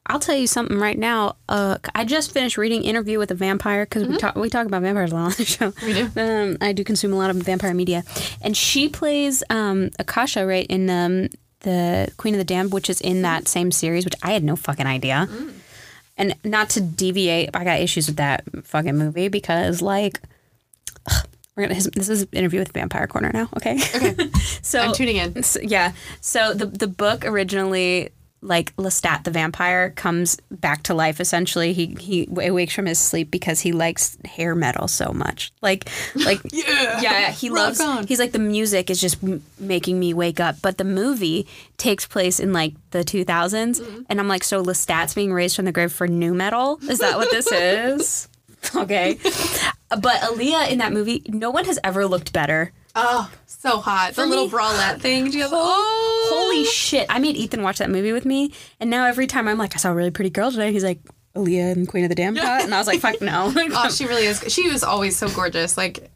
[0.07, 1.35] I'll tell you something right now.
[1.49, 4.81] Uh, I just finished reading Interview with a Vampire because we talk we talk about
[4.81, 5.73] vampires a lot on the show.
[5.83, 6.09] We do.
[6.15, 8.03] Um, I do consume a lot of vampire media,
[8.41, 11.27] and she plays um, Akasha right in um,
[11.61, 14.55] the Queen of the Damned, which is in that same series, which I had no
[14.55, 15.27] fucking idea.
[16.17, 20.21] And not to deviate, I got issues with that fucking movie because like.
[21.55, 23.79] We're gonna, this is interview with Vampire Corner now, okay?
[23.95, 24.29] Okay.
[24.61, 25.41] so I'm tuning in.
[25.41, 25.93] so, yeah.
[26.21, 28.11] So the the book originally,
[28.41, 31.19] like Lestat the vampire comes back to life.
[31.19, 35.51] Essentially, he he awakes from his sleep because he likes hair metal so much.
[35.61, 37.01] Like like Yeah.
[37.01, 37.79] yeah, he loves.
[37.81, 38.05] on.
[38.07, 40.57] He's like the music is just m- making me wake up.
[40.61, 44.01] But the movie takes place in like the 2000s, Mm-hmm.
[44.09, 46.79] and I'm like, so Lestat's being raised from the grave for new metal.
[46.89, 48.27] Is that what this is?
[48.75, 49.17] Okay.
[49.89, 52.73] But Aaliyah in that movie, no one has ever looked better.
[52.99, 54.09] Oh, so hot.
[54.09, 55.29] The For little me- bralette thing.
[55.29, 57.05] Do you have oh Holy shit.
[57.09, 58.53] I made Ethan watch that movie with me.
[58.79, 60.99] And now every time I'm like, I saw a really pretty girl today, he's like,
[61.35, 62.63] Aaliyah and Queen of the Damn Pot.
[62.63, 63.53] And I was like, fuck no.
[63.55, 64.43] Oh, she really is.
[64.47, 65.77] She was always so gorgeous.
[65.77, 66.09] Like,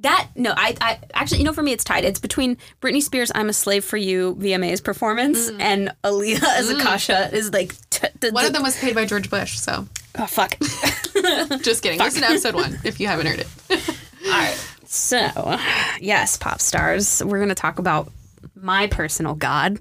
[0.00, 2.04] that, no, I, I actually, you know, for me, it's tied.
[2.04, 5.60] It's between Britney Spears' I'm a Slave for You VMA's performance Mm.
[5.60, 9.30] and Aaliyah as Akasha is like, t- the, one of them was paid by George
[9.30, 9.58] Bush.
[9.58, 9.86] So,
[10.18, 10.58] oh, fuck.
[11.62, 11.98] just kidding.
[11.98, 13.46] Listen to episode one if you haven't heard it.
[14.26, 14.69] All right.
[14.92, 15.56] So,
[16.00, 17.22] yes, pop stars.
[17.24, 18.10] We're going to talk about
[18.56, 19.78] my personal god,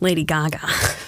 [0.00, 0.60] Lady Gaga.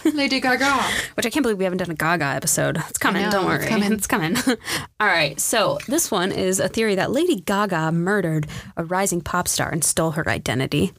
[0.15, 0.81] Lady Gaga.
[1.15, 2.77] Which I can't believe we haven't done a Gaga episode.
[2.89, 3.23] It's coming.
[3.23, 3.57] know, don't worry.
[3.57, 3.93] it's coming.
[3.93, 4.37] It's coming.
[5.01, 5.39] All right.
[5.41, 8.47] So this one is a theory that Lady Gaga murdered
[8.77, 10.93] a rising pop star and stole her identity.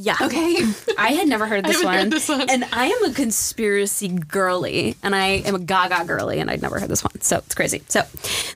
[0.00, 0.16] Yeah.
[0.30, 0.64] Okay.
[0.96, 1.94] I had never heard this, one.
[1.94, 2.48] heard this one.
[2.48, 6.78] And I am a conspiracy girly, and I am a Gaga girly, and I'd never
[6.78, 7.20] heard this one.
[7.20, 7.82] So it's crazy.
[7.88, 8.02] So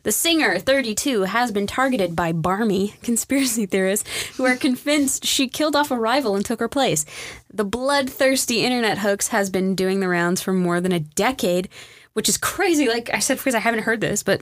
[0.05, 5.77] the singer, 32, has been targeted by Barmy conspiracy theorists who are convinced she killed
[5.77, 7.05] off a rival and took her place.
[7.53, 11.69] The bloodthirsty internet hoax has been doing the rounds for more than a decade,
[12.15, 12.89] which is crazy.
[12.89, 14.41] Like I said, because I haven't heard this, but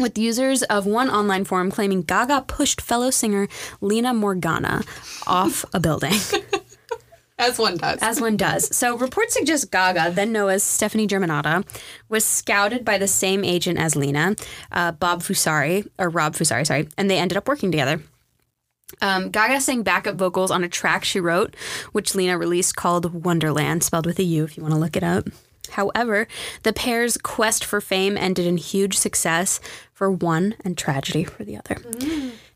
[0.00, 3.48] with users of one online forum claiming Gaga pushed fellow singer
[3.80, 4.82] Lina Morgana
[5.26, 6.14] off a building.
[7.40, 7.98] As one does.
[8.02, 8.76] As one does.
[8.76, 11.66] So reports suggest Gaga, then known as Stefani Germanotta,
[12.10, 14.36] was scouted by the same agent as Lina,
[14.70, 18.02] uh, Bob Fusari, or Rob Fusari, sorry, and they ended up working together.
[19.00, 21.56] Um, Gaga sang backup vocals on a track she wrote,
[21.92, 25.02] which Lina released called Wonderland, spelled with a U if you want to look it
[25.02, 25.28] up.
[25.70, 26.26] However,
[26.62, 29.60] the pair's quest for fame ended in huge success
[30.00, 31.76] for one and tragedy for the other.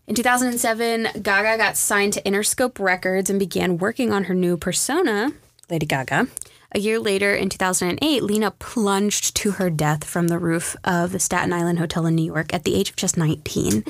[0.07, 5.31] In 2007, Gaga got signed to Interscope Records and began working on her new persona,
[5.69, 6.29] Lady Gaga.
[6.73, 11.21] A year later, in 2008, Lina plunged to her death from the roof of the
[11.21, 13.85] Staten Island Hotel in New York at the age of just 19.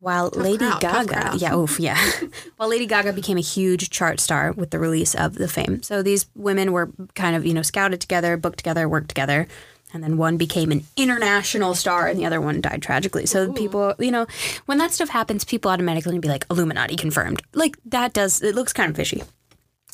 [0.00, 2.02] While Lady crowd, Gaga, yeah, oof, yeah.
[2.56, 5.82] While Lady Gaga became a huge chart star with the release of The Fame.
[5.82, 9.46] So these women were kind of, you know, scouted together, booked together, worked together.
[9.94, 13.26] And then one became an international star and the other one died tragically.
[13.26, 14.26] So people, you know,
[14.66, 17.42] when that stuff happens, people automatically be like, Illuminati confirmed.
[17.52, 19.22] Like that does, it looks kind of fishy.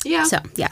[0.05, 0.23] yeah.
[0.23, 0.69] So yeah.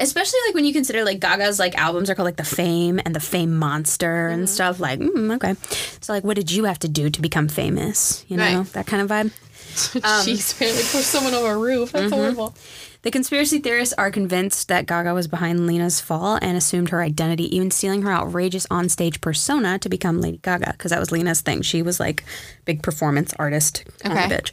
[0.00, 3.14] Especially like when you consider like Gaga's like albums are called like the Fame and
[3.14, 4.54] the Fame Monster and mm-hmm.
[4.54, 4.78] stuff.
[4.78, 5.54] Like, mm, okay.
[6.00, 8.24] So like, what did you have to do to become famous?
[8.28, 8.72] You know Right.
[8.74, 9.32] that kind of vibe.
[9.94, 11.92] Um, Jeez, man, we pushed someone over a roof.
[11.92, 12.14] That's mm-hmm.
[12.14, 12.54] horrible.
[13.02, 17.54] The conspiracy theorists are convinced that Gaga was behind Lina's fall and assumed her identity,
[17.54, 21.62] even stealing her outrageous onstage persona to become Lady Gaga, because that was Lina's thing.
[21.62, 22.24] She was like
[22.64, 24.50] big performance artist kind of bitch.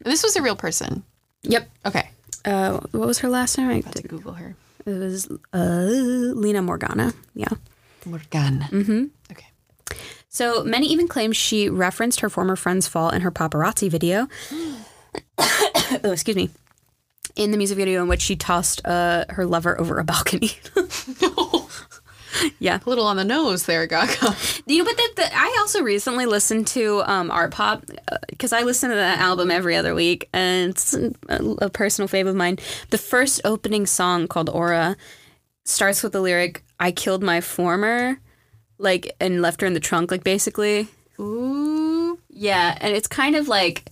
[0.00, 1.02] This was a real person.
[1.42, 1.68] Yep.
[1.84, 2.10] Okay.
[2.44, 3.68] Uh, what was her last name?
[3.68, 4.56] I To Google her.
[4.86, 7.12] It was uh, Lina Morgana.
[7.34, 7.48] Yeah.
[8.04, 8.68] Morgana.
[8.70, 9.04] Mm-hmm.
[9.32, 9.46] Okay.
[10.28, 14.28] So many even claim she referenced her former friend's fall in her paparazzi video.
[15.38, 16.50] oh, excuse me.
[17.36, 20.52] In the music video in which she tossed uh, her lover over a balcony.
[22.58, 22.80] yeah.
[22.84, 24.34] A little on the nose there, Gaga.
[24.66, 27.84] You know, but that, that I also recently listened to um, Art Pop
[28.28, 32.26] because I listen to that album every other week, and it's a, a personal fave
[32.26, 32.58] of mine.
[32.90, 34.96] The first opening song called Aura
[35.64, 38.18] starts with the lyric "I killed my former,"
[38.78, 40.88] like and left her in the trunk, like basically.
[41.20, 42.18] Ooh.
[42.28, 43.84] Yeah, and it's kind of like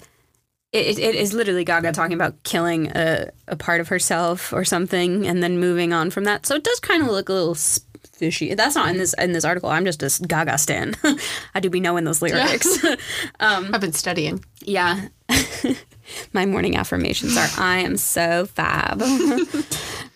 [0.75, 5.27] it, it is literally Gaga talking about killing a, a part of herself or something,
[5.27, 6.47] and then moving on from that.
[6.47, 8.55] So it does kind of look a little fishy.
[8.55, 9.71] That's not in this in this article.
[9.71, 10.95] I'm just a Gaga stan.
[11.55, 12.85] I do be knowing those lyrics.
[13.41, 14.45] Um, I've been studying.
[14.61, 15.09] yeah.
[16.33, 19.03] My morning affirmations are I am so fab.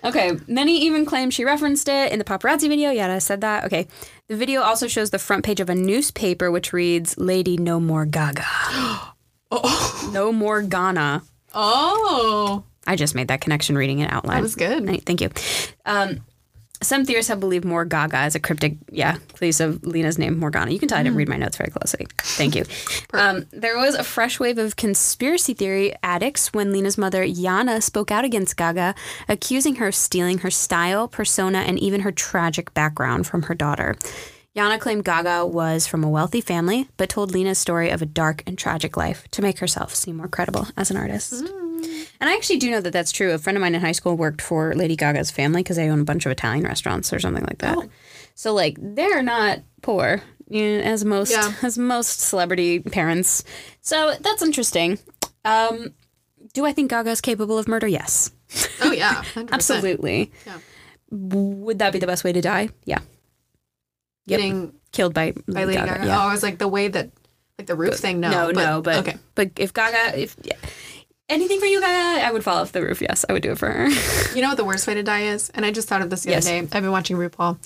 [0.04, 0.32] okay.
[0.46, 2.90] Many even claim she referenced it in the paparazzi video.
[2.90, 3.64] Yeah, I said that.
[3.64, 3.86] Okay.
[4.28, 8.06] The video also shows the front page of a newspaper which reads Lady No More
[8.06, 8.44] Gaga.
[10.12, 11.22] No more Ghana.
[11.54, 12.64] Oh.
[12.86, 14.36] I just made that connection reading it out loud.
[14.36, 15.04] That was good.
[15.04, 15.30] Thank you.
[15.84, 16.20] Um,
[16.80, 20.70] some theorists have believed more Gaga as a cryptic, yeah, place of Lina's name, Morgana.
[20.70, 22.06] You can tell I didn't read my notes very closely.
[22.18, 22.64] Thank you.
[23.12, 28.12] Um, there was a fresh wave of conspiracy theory addicts when Lina's mother, Yana, spoke
[28.12, 28.94] out against Gaga,
[29.28, 33.96] accusing her of stealing her style, persona, and even her tragic background from her daughter.
[34.56, 38.42] Yana claimed Gaga was from a wealthy family, but told Lina's story of a dark
[38.46, 41.32] and tragic life to make herself seem more credible as an artist.
[42.20, 43.32] And I actually do know that that's true.
[43.32, 46.00] A friend of mine in high school worked for Lady Gaga's family because they own
[46.00, 47.78] a bunch of Italian restaurants or something like that.
[48.34, 51.52] So like they're not poor, you know, as most Yeah.
[51.62, 53.44] as most celebrity parents.
[53.80, 54.98] So that's interesting.
[55.44, 55.94] Um,
[56.52, 57.86] do I think Gaga's capable of murder?
[57.86, 58.32] Yes,
[58.80, 59.22] Oh yeah,
[59.52, 60.32] absolutely.
[60.46, 60.58] Yeah.
[61.10, 62.70] Would that be the best way to die?
[62.84, 62.98] Yeah,
[64.28, 66.06] Getting killed by, by Lady Gaga.
[66.06, 66.16] Yeah.
[66.18, 67.10] Oh, I was like the way that,
[67.58, 68.20] like the roof thing.
[68.20, 69.18] No, no, but, no, but okay.
[69.34, 70.54] but if Gaga, if yeah,
[71.28, 73.00] anything for you, Gaga, I would fall off the roof.
[73.00, 73.88] Yes, I would do it for her.
[74.34, 75.50] You know what the worst way to die is?
[75.50, 76.46] And I just thought of this the Yes.
[76.46, 76.76] other day.
[76.76, 77.58] I've been watching RuPaul.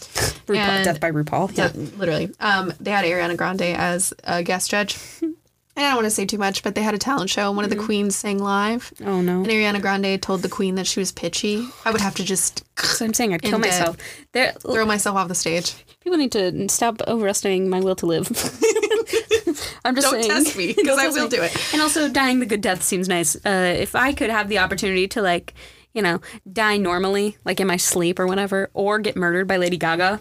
[0.47, 1.55] RuPaul, Death by RuPaul.
[1.57, 1.71] Yeah.
[1.75, 2.31] Yeah, literally.
[2.41, 4.97] Um, they had Ariana Grande as a guest judge.
[5.75, 7.57] And I don't want to say too much, but they had a talent show and
[7.57, 8.93] one of the queens sang live.
[9.01, 9.39] Oh no.
[9.39, 11.67] And Ariana Grande told the queen that she was pitchy.
[11.87, 13.97] I would have to just So I'm saying I'd kill myself.
[14.33, 15.75] There, throw myself off the stage.
[16.03, 18.29] People need to stop overestimating my will to live.
[19.85, 20.29] I'm just Don't saying.
[20.45, 21.29] test me, 'cause Don't I will me.
[21.37, 21.57] do it.
[21.73, 23.35] And also, dying the good death seems nice.
[23.45, 25.55] Uh, if I could have the opportunity to like,
[25.93, 29.77] you know, die normally, like in my sleep or whatever, or get murdered by Lady
[29.77, 30.21] Gaga,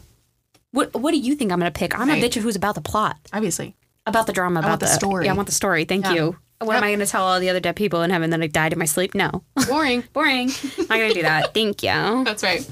[0.71, 1.97] what what do you think I'm gonna pick?
[1.97, 2.21] I'm Right.
[2.23, 3.75] a bitch who's about the plot, Obviously.
[4.05, 5.25] about the drama, about want the story.
[5.25, 5.85] Yeah, I want the story.
[5.85, 6.13] Thank Yeah.
[6.13, 6.37] you.
[6.59, 8.71] What am I gonna tell all the other dead people in heaven that I died
[8.73, 9.15] in my sleep?
[9.15, 10.03] No, Boring.
[10.13, 10.47] boring.
[10.77, 11.53] Not gonna do that.
[11.53, 11.89] Thank you.
[12.25, 12.65] That's right.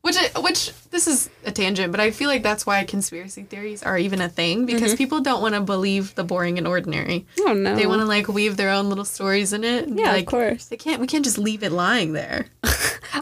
[0.00, 3.98] Which, which this is a tangent, but I feel like that's why conspiracy theories are
[3.98, 4.96] even a thing because mm-hmm.
[4.96, 7.26] people don't want to believe the boring and ordinary.
[7.40, 7.74] Oh no.
[7.74, 9.88] They want to like weave their own little stories in it.
[9.88, 10.66] Yeah, of like, course.
[10.66, 11.00] They can't.
[11.00, 12.46] We can't just leave it lying there.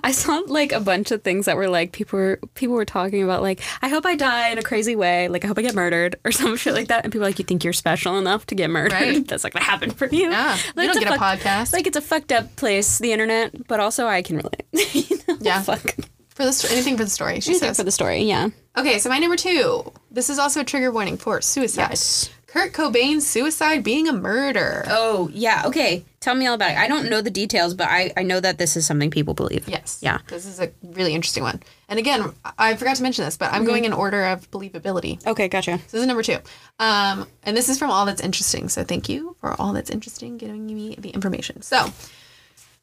[0.03, 3.23] I saw like a bunch of things that were like people were people were talking
[3.23, 5.75] about like I hope I die in a crazy way like I hope I get
[5.75, 8.55] murdered or some shit like that and people like you think you're special enough to
[8.55, 9.27] get murdered Right.
[9.29, 10.57] that's not gonna happen for you Yeah.
[10.75, 11.73] Like, you don't get a podcast.
[11.73, 14.65] like it's a fucked up place the internet but also I can relate
[14.95, 15.37] you know?
[15.41, 15.63] Yeah.
[15.63, 15.95] fuck
[16.37, 17.41] for the sto- anything for the story.
[17.41, 17.77] She anything says.
[17.79, 19.91] for the story yeah Okay, so my number two.
[20.11, 21.89] This is also a trigger warning for suicide.
[21.91, 22.31] Yes.
[22.47, 24.85] Kurt Cobain's suicide being a murder.
[24.89, 28.13] oh yeah okay tell me all about it I don't know the details but I
[28.17, 29.99] I know that this is something people believe Yes.
[30.01, 31.61] yeah This is a really interesting one.
[31.89, 35.25] And again, I forgot to mention this, but I'm going in order of believability.
[35.27, 36.39] okay gotcha So this is number two.
[36.79, 38.69] Um, and this is from All That's Interesting.
[38.69, 41.63] So thank you for All That's Interesting giving me the information.
[41.63, 41.79] So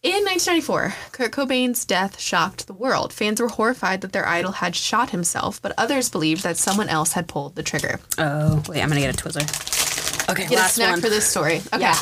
[0.04, 3.14] in 1994, Kurt Cobain's death shocked the world.
[3.14, 7.14] Fans were horrified that their idol had shot himself, but others believed that someone else
[7.14, 8.00] had pulled the trigger.
[8.18, 11.28] oh wait I'm gonna get a Twizzler okay Get last a snack one for this
[11.28, 11.62] story.
[11.74, 11.82] Okay.
[11.82, 11.98] Yeah.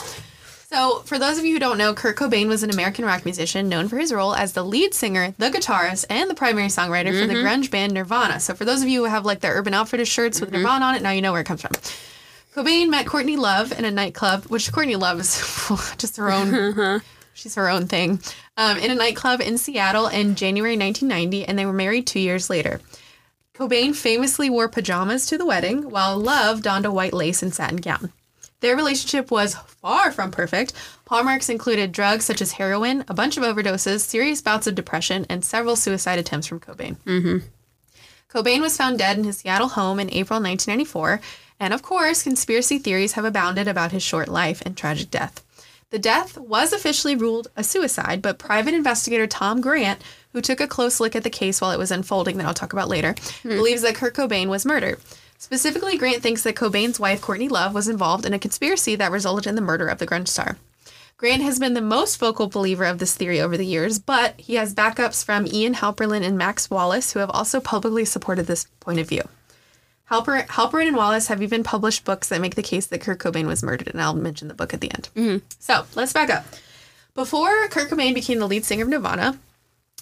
[0.74, 3.68] So, for those of you who don't know, Kurt Cobain was an American rock musician
[3.68, 7.28] known for his role as the lead singer, the guitarist, and the primary songwriter for
[7.28, 7.46] the Mm-hmm.
[7.46, 8.40] grunge band Nirvana.
[8.40, 10.60] So, for those of you who have like the Urban Outfitters shirts with Mm-hmm.
[10.62, 11.72] Nirvana on it, now you know where it comes from.
[12.56, 15.36] Cobain met Courtney Love in a nightclub, which Courtney Love is
[15.98, 17.02] just her own.
[17.34, 18.20] She's her own thing.
[18.58, 22.50] Um, in a nightclub in Seattle in January 1990, and they were married two years
[22.50, 22.82] later.
[23.54, 27.78] Cobain famously wore pajamas to the wedding, while Love donned a white lace and satin
[27.78, 28.12] gown.
[28.62, 30.74] Their relationship was far from perfect.
[31.08, 35.44] Hallmarks included drugs such as heroin, a bunch of overdoses, serious bouts of depression, and
[35.44, 36.98] several suicide attempts from Cobain.
[38.30, 41.20] Cobain was found dead in his Seattle home in April 1994,
[41.60, 45.44] and of course, conspiracy theories have abounded about his short life and tragic death.
[45.92, 50.68] The death was officially ruled a suicide, but private investigator Tom Grant, who took a
[50.68, 53.14] close look at the case while it was unfolding, that I'll talk about later,
[53.44, 53.50] hmm.
[53.50, 55.00] believes that Kurt Cobain was murdered.
[55.38, 59.48] Specifically, Grant thinks that Cobain's wife, Courtney Love, was involved in a conspiracy that resulted
[59.48, 60.58] in the murder of the grunge star.
[61.18, 64.56] Grant has been the most vocal believer of this theory over the years, but he
[64.56, 69.00] has backups from Ian Halperin and Max Wallace, who have also publicly supported this point
[69.00, 69.28] of view.
[70.12, 73.48] Halper, Halperin and Wallace have even published books that make the case that Kurt Cobain
[73.48, 75.10] was murdered, and I'll mention the book at the end.
[75.60, 76.46] So let's back up.
[77.14, 79.40] Before Kurt Cobain became the lead singer of Nirvana,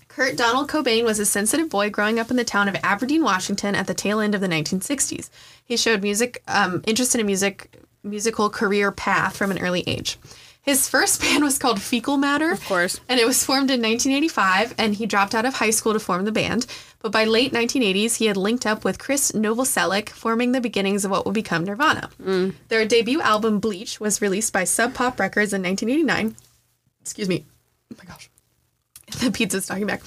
[0.07, 3.75] Kurt Donald Cobain was a sensitive boy growing up in the town of Aberdeen, Washington,
[3.75, 5.29] at the tail end of the 1960s.
[5.63, 7.71] He showed music um, interest in a music
[8.03, 10.17] musical career path from an early age.
[10.61, 12.99] His first band was called Fecal Matter, of course.
[13.07, 14.75] and it was formed in 1985.
[14.77, 16.65] And he dropped out of high school to form the band.
[17.01, 21.11] But by late 1980s, he had linked up with Chris Novoselic, forming the beginnings of
[21.11, 22.09] what would become Nirvana.
[22.67, 26.35] Their debut album Bleach was released by Sub Pop Records in 1989.
[27.01, 27.45] Excuse me.
[27.91, 28.29] Oh my gosh
[29.19, 30.01] the pizza's talking back,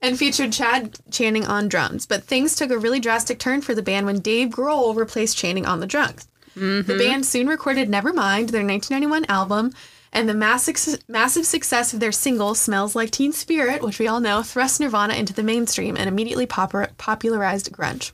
[0.00, 2.06] and featured Chad Channing on drums.
[2.06, 5.66] But things took a really drastic turn for the band when Dave Grohl replaced Channing
[5.66, 6.26] on the drums.
[6.54, 6.98] The mm-hmm.
[6.98, 9.74] band soon recorded Nevermind, their 1991 album,
[10.12, 14.20] And the massive, massive success of their single, Smells Like Teen Spirit, which we all
[14.20, 18.12] know, thrust Nirvana into the mainstream and immediately popularized grunge.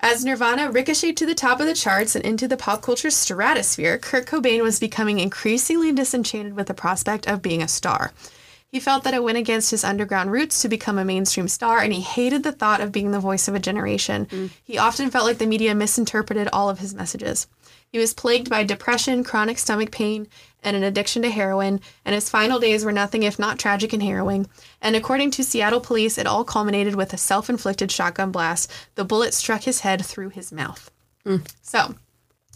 [0.00, 3.98] As Nirvana ricocheted to the top of the charts and into the pop culture stratosphere,
[3.98, 8.12] Kurt Cobain was becoming increasingly disenchanted with the prospect of being a star.
[8.66, 11.92] He felt that it went against his underground roots to become a mainstream star, and
[11.92, 14.26] he hated the thought of being the voice of a generation.
[14.26, 14.50] Mm.
[14.64, 17.46] He often felt like the media misinterpreted all of his messages.
[17.92, 20.26] He was plagued by depression, chronic stomach pain,
[20.64, 24.02] and an addiction to heroin, and his final days were nothing if not tragic and
[24.02, 24.46] harrowing.
[24.80, 28.72] And according to Seattle police, it all culminated with a self inflicted shotgun blast.
[28.94, 30.90] The bullet struck his head through his mouth.
[31.60, 31.94] So,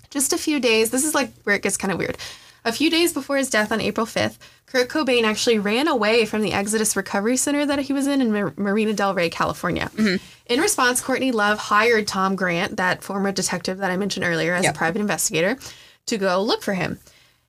[0.09, 2.17] just a few days, this is like where it gets kind of weird.
[2.65, 6.43] A few days before his death on April 5th, Kurt Cobain actually ran away from
[6.43, 9.91] the Exodus Recovery Center that he was in in Mar- Marina Del Rey, California.
[9.95, 10.25] Mm-hmm.
[10.47, 14.67] In response, Courtney Love hired Tom Grant, that former detective that I mentioned earlier, as
[14.67, 15.57] a private investigator,
[16.07, 16.99] to go look for him.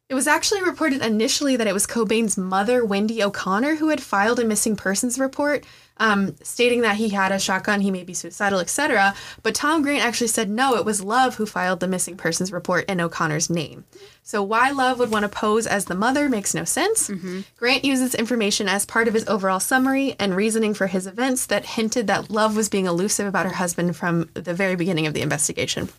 [0.09, 4.39] It was actually reported initially that it was Cobain's mother, Wendy O'Connor, who had filed
[4.39, 5.65] a missing persons report,
[5.99, 9.15] um, stating that he had a shotgun, he may be suicidal, etc.
[9.43, 12.85] But Tom Grant actually said no, it was Love who filed the missing persons report
[12.89, 13.85] in O'Connor's name.
[14.23, 17.09] So why Love would want to pose as the mother makes no sense.
[17.55, 21.65] Grant uses information as part of his overall summary and reasoning for his events that
[21.65, 25.21] hinted that Love was being elusive about her husband from the very beginning of the
[25.21, 25.89] investigation.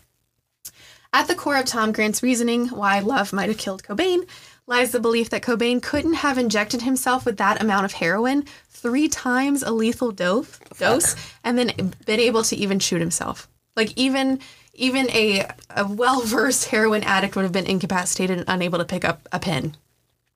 [1.11, 4.27] At the core of Tom Grant's reasoning why Love might have killed Cobain
[4.69, 9.09] lies the belief that Cobain couldn't have injected himself with that amount of heroin three
[9.09, 13.49] times a lethal dose, dose and then been able to even shoot himself.
[13.75, 14.39] Like even
[14.75, 15.45] even a,
[15.75, 19.75] a well-versed heroin addict would have been incapacitated and unable to pick up a pen.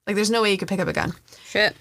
[0.05, 1.13] Like there's no way you could pick up a gun.
[1.45, 1.75] Shit.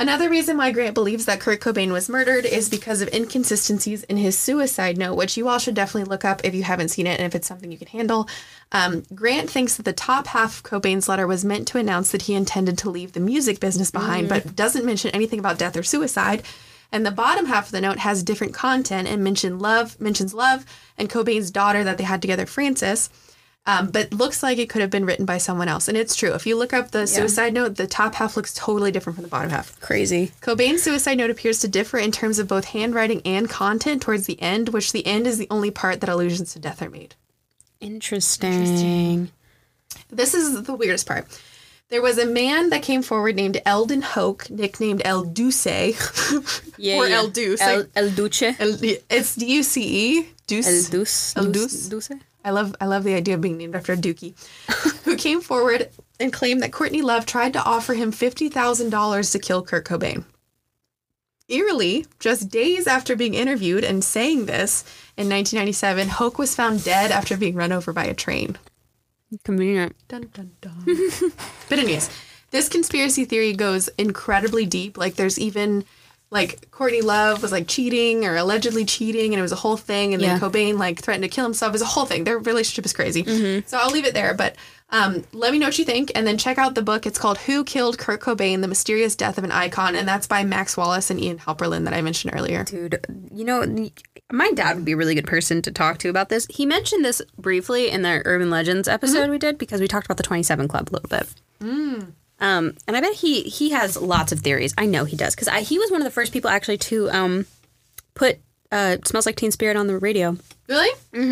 [0.00, 4.16] Another reason why Grant believes that Kurt Cobain was murdered is because of inconsistencies in
[4.16, 7.18] his suicide note, which you all should definitely look up if you haven't seen it
[7.18, 8.28] and if it's something you can handle.
[8.70, 12.22] Um, Grant thinks that the top half of Cobain's letter was meant to announce that
[12.22, 15.82] he intended to leave the music business behind, but doesn't mention anything about death or
[15.82, 16.44] suicide.
[16.92, 20.64] And the bottom half of the note has different content and mention love, mentions love,
[20.96, 23.10] and Cobain's daughter that they had together, Frances.
[23.68, 25.88] Um, but looks like it could have been written by someone else.
[25.88, 26.32] And it's true.
[26.32, 29.28] If you look up the suicide note, the top half looks totally different from the
[29.28, 29.78] bottom half.
[29.80, 30.32] Crazy.
[30.40, 34.40] Cobain's suicide note appears to differ in terms of both handwriting and content towards the
[34.40, 37.14] end, which the end is the only part that allusions to death are made.
[37.78, 39.30] Interesting.
[40.08, 41.26] This is the weirdest part.
[41.90, 45.66] There was a man that came forward named Eldon Hoke, nicknamed El Duce,
[46.76, 46.96] Yeah.
[46.98, 47.16] or yeah.
[47.16, 47.60] El Duce.
[47.62, 48.42] El, El Duce.
[48.58, 48.78] El-
[49.10, 49.82] it's D U C
[50.20, 50.28] E.
[50.46, 50.66] Deuce.
[50.66, 51.36] El Deuce.
[51.36, 51.88] El Deuce.
[51.88, 52.20] Deuce.
[52.44, 54.34] I love I love the idea of being named after a dookie,
[55.04, 59.30] who came forward and claimed that Courtney Love tried to offer him fifty thousand dollars
[59.32, 60.24] to kill Kurt Cobain.
[61.48, 64.82] Eerily, just days after being interviewed and saying this
[65.16, 68.58] in 1997, Hoke was found dead after being run over by a train.
[69.44, 69.96] Convenient.
[70.08, 70.84] Dun, dun, dun.
[71.70, 72.10] but anyways,
[72.50, 74.98] this conspiracy theory goes incredibly deep.
[74.98, 75.84] Like there's even
[76.30, 80.12] like Courtney Love was like cheating or allegedly cheating, and it was a whole thing.
[80.12, 81.70] And then Cobain like threatened to kill himself.
[81.70, 82.24] It was a whole thing.
[82.24, 83.24] Their relationship is crazy.
[83.24, 83.66] Mm-hmm.
[83.66, 84.34] So I'll leave it there.
[84.34, 84.56] But
[84.90, 87.06] um, let me know what you think, and then check out the book.
[87.06, 90.44] It's called "Who Killed Kurt Cobain: The Mysterious Death of an Icon," and that's by
[90.44, 92.64] Max Wallace and Ian Halperin that I mentioned earlier.
[92.64, 92.98] Dude,
[93.32, 93.64] you know,
[94.30, 96.46] my dad would be a really good person to talk to about this.
[96.50, 99.30] He mentioned this briefly in the Urban Legends episode mm-hmm.
[99.32, 101.28] we did because we talked about the 27 Club a little bit.
[101.60, 102.12] Mm.
[102.40, 104.72] Um, and I bet he he has lots of theories.
[104.78, 107.46] I know he does because he was one of the first people actually to um,
[108.14, 108.38] put
[108.70, 110.36] uh, "Smells Like Teen Spirit" on the radio.
[110.68, 110.90] Really?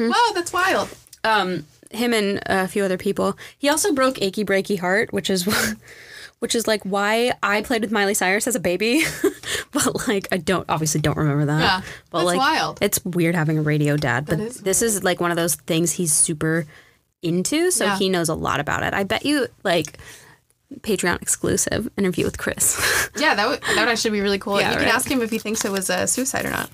[0.08, 0.88] Wow, that's wild.
[1.22, 3.38] Um, him and a few other people.
[3.58, 5.46] He also broke "Achy Breaky Heart," which is
[6.40, 9.02] which is like why I played with Miley Cyrus as a baby,
[9.72, 11.60] but like I don't obviously don't remember that.
[11.60, 11.80] Yeah,
[12.10, 12.78] but that's like wild.
[12.82, 14.26] it's weird having a radio dad.
[14.26, 16.66] But is this is like one of those things he's super
[17.22, 17.98] into, so Yeah.
[17.98, 18.92] he knows a lot about it.
[18.92, 19.98] I bet you like
[20.80, 23.10] Patreon exclusive interview with Chris.
[23.18, 24.60] Yeah, that would that would actually be really cool.
[24.60, 26.68] Yeah, you can ask him if he thinks it was a suicide or not.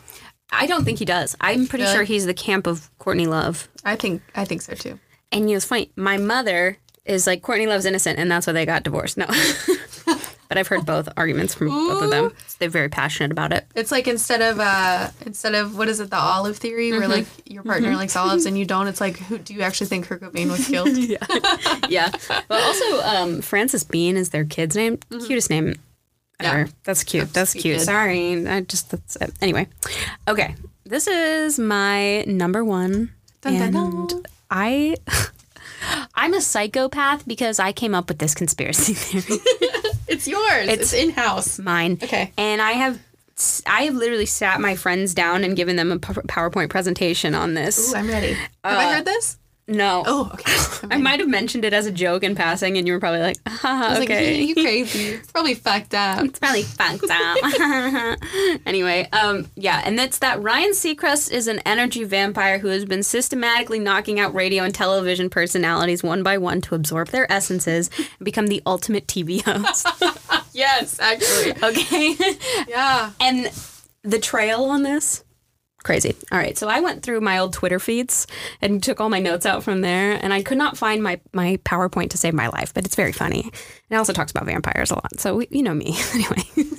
[0.51, 1.37] I don't think he does.
[1.41, 1.95] I'm pretty Really?
[1.95, 3.69] sure he's the camp of Courtney Love.
[3.85, 4.99] I think I think so too.
[5.31, 5.93] And you know, it's funny.
[5.95, 9.17] My mother is like Courtney Love's innocent, and that's why they got divorced.
[9.17, 9.27] No,
[10.53, 12.31] but I've heard both arguments from both of them.
[12.59, 13.67] They're very passionate about it.
[13.75, 17.25] It's like instead of uh instead of what is it the olive theory where like
[17.47, 18.87] your partner likes olives and you don't.
[18.87, 20.95] It's like who do you actually think Kurt Cobain was killed?
[20.95, 21.17] Yeah,
[21.89, 22.11] yeah.
[22.49, 24.99] but also um, Frances Bean is their kid's name.
[25.09, 25.75] Cutest name
[26.39, 26.59] ever.
[26.59, 26.67] Yeah.
[26.85, 27.33] That's cute.
[27.33, 27.81] That's sweet cute.
[27.81, 29.33] Sorry, I just that's it.
[29.41, 29.69] Anyway,
[30.29, 30.55] okay.
[30.85, 34.23] This is my number one, Dun, dun, and dun.
[34.51, 34.97] I.
[36.15, 39.41] I'm a psychopath because I came up with this conspiracy theory.
[40.09, 40.69] It's yours.
[40.69, 41.59] It's, in house.
[41.59, 41.99] mine.
[42.03, 42.33] Okay.
[42.37, 43.01] And I have
[43.67, 47.93] I have literally sat my friends down and given them a PowerPoint presentation on this.
[47.93, 48.35] Ooh, I'm ready.
[48.35, 49.39] Have I uh, heard this?
[49.69, 50.03] No.
[50.05, 50.89] Oh, okay.
[50.91, 53.37] I might have mentioned it as a joke in passing, and you were probably like,
[53.47, 54.41] was okay.
[54.41, 55.09] like, you crazy.
[55.23, 56.25] It's probably fucked up.
[56.25, 58.19] It's probably fucked up.
[58.67, 63.03] anyway, um, yeah, and that's that Ryan Seacrest is an energy vampire who has been
[63.03, 68.25] systematically knocking out radio and television personalities one by one to absorb their essences and
[68.25, 69.87] become the ultimate TV host.
[70.53, 71.53] Yes, actually.
[71.63, 72.17] okay?
[72.69, 73.13] Yeah.
[73.21, 73.51] and
[74.03, 75.25] the trail on this
[75.83, 76.15] crazy.
[76.31, 78.27] All right so i went through my old twitter feeds
[78.61, 81.59] and took all my notes out from there and i could not find my my
[81.65, 83.43] powerpoint to save my life but it's very funny.
[83.43, 83.53] And
[83.91, 85.97] it also talks about vampires a lot so we, you know me.
[86.15, 86.43] Anyway.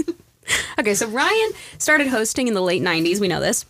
[0.80, 3.66] Okay so ryan started hosting in the late 90s we know this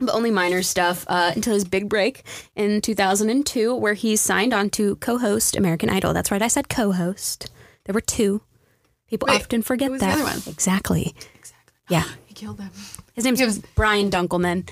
[0.00, 2.24] but only minor stuff uh, until his big break
[2.56, 6.12] in 2002 where he signed on to co-host american idol.
[6.12, 7.50] That's right i said co-host.
[7.84, 8.42] There were two.
[9.08, 10.46] People Wait, often forget who was the that.
[10.46, 11.14] exactly.
[11.34, 11.74] Exactly.
[11.88, 12.04] yeah.
[12.26, 12.70] He killed them.
[13.20, 14.68] His name's He was- Brian Dunkleman.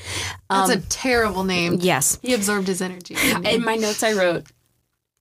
[0.51, 1.79] That's Um, a terrible name.
[1.81, 2.19] yes.
[2.23, 3.17] He absorbed his energy.
[3.45, 4.45] In my notes, I wrote,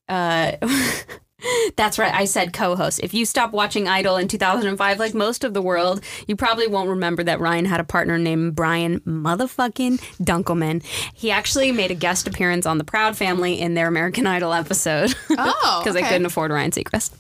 [0.10, 0.54] uh,
[1.76, 2.14] that's right.
[2.14, 3.00] I said co host.
[3.04, 6.90] If you stop watching Idol in 2005, like most of the world, you probably won't
[6.90, 10.84] remember that Ryan had a partner named Brian motherfucking Dunkleman.
[11.14, 15.14] He actually made a guest appearance on The Proud Family in their American Idol episode.
[15.40, 16.10] Oh, because they okay.
[16.10, 17.12] couldn't afford Ryan Seacrest.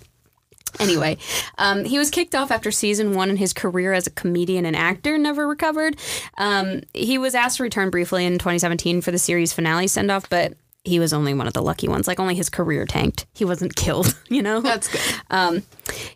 [0.80, 1.17] Anyway,
[1.57, 4.75] um, he was kicked off after season one, and his career as a comedian and
[4.75, 5.97] actor never recovered.
[6.38, 10.30] Um, he was asked to return briefly in 2017 for the series finale send off,
[10.30, 10.53] but
[10.84, 12.07] he was only one of the lucky ones.
[12.07, 13.25] Like, only his career tanked.
[13.34, 14.61] He wasn't killed, you know?
[14.61, 15.01] That's good.
[15.30, 15.63] Um,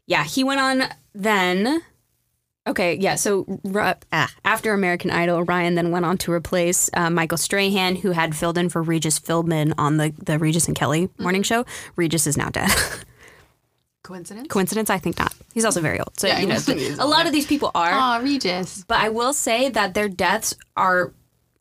[0.08, 0.84] yeah, he went on
[1.14, 1.82] then.
[2.68, 3.16] Okay, yeah.
[3.16, 3.60] So
[4.12, 8.36] ah, after American Idol, Ryan then went on to replace uh, Michael Strahan, who had
[8.36, 11.66] filled in for Regis Philbin on the the Regis and Kelly morning show.
[11.96, 12.70] Regis is now dead.
[14.04, 14.48] Coincidence?
[14.48, 14.90] Coincidence?
[14.90, 15.34] I think not.
[15.54, 16.20] He's also very old.
[16.20, 16.58] So Yeah, you know,
[17.00, 17.92] a lot of these people are.
[17.92, 18.84] Aw, Regis.
[18.88, 21.14] but I will say that their deaths are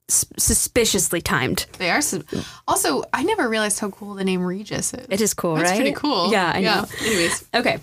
[0.08, 1.66] s- suspiciously timed.
[1.78, 2.00] They are.
[2.00, 2.24] Su-
[2.66, 5.06] also, I never realized how cool the name Regis is.
[5.10, 5.76] It is cool, That's right?
[5.76, 6.30] pretty cool.
[6.32, 6.86] Yeah, I know.
[7.02, 7.78] Anyways, Okay.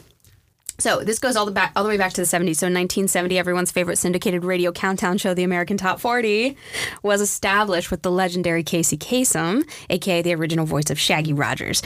[0.79, 2.57] So this goes all the back all the way back to the 70s.
[2.57, 6.55] So in 1970, everyone's favorite syndicated radio countdown show, The American Top 40,
[7.01, 11.81] was established with the legendary Casey Kasem, aka the original voice of Shaggy Rogers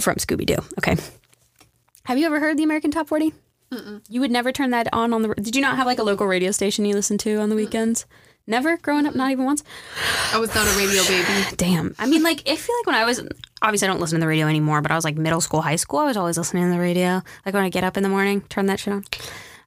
[0.00, 0.56] from Scooby Doo.
[0.78, 0.96] Okay.
[2.08, 3.34] Have you ever heard the American Top 40?
[4.08, 5.34] You would never turn that on on the.
[5.34, 8.06] Did you not have like a local radio station you listened to on the weekends?
[8.46, 9.62] Never growing up, not even once.
[10.32, 11.28] I was not a radio baby.
[11.58, 11.94] Damn.
[11.98, 13.20] I mean, like, I feel like when I was,
[13.60, 15.76] obviously I don't listen to the radio anymore, but I was like middle school, high
[15.76, 17.20] school, I was always listening to the radio.
[17.44, 19.04] Like when I get up in the morning, turn that shit on.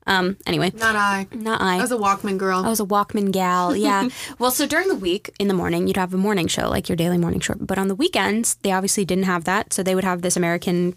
[0.08, 1.28] Um, anyway, Not I.
[1.32, 1.78] not I.
[1.78, 2.66] I was a Walkman girl.
[2.66, 3.76] I was a Walkman gal.
[3.76, 4.10] Yeah.
[4.40, 6.96] well, so during the week in the morning, you'd have a morning show, like your
[6.96, 7.54] daily morning show.
[7.60, 9.74] But on the weekends, they obviously didn't have that.
[9.74, 10.96] So they would have this American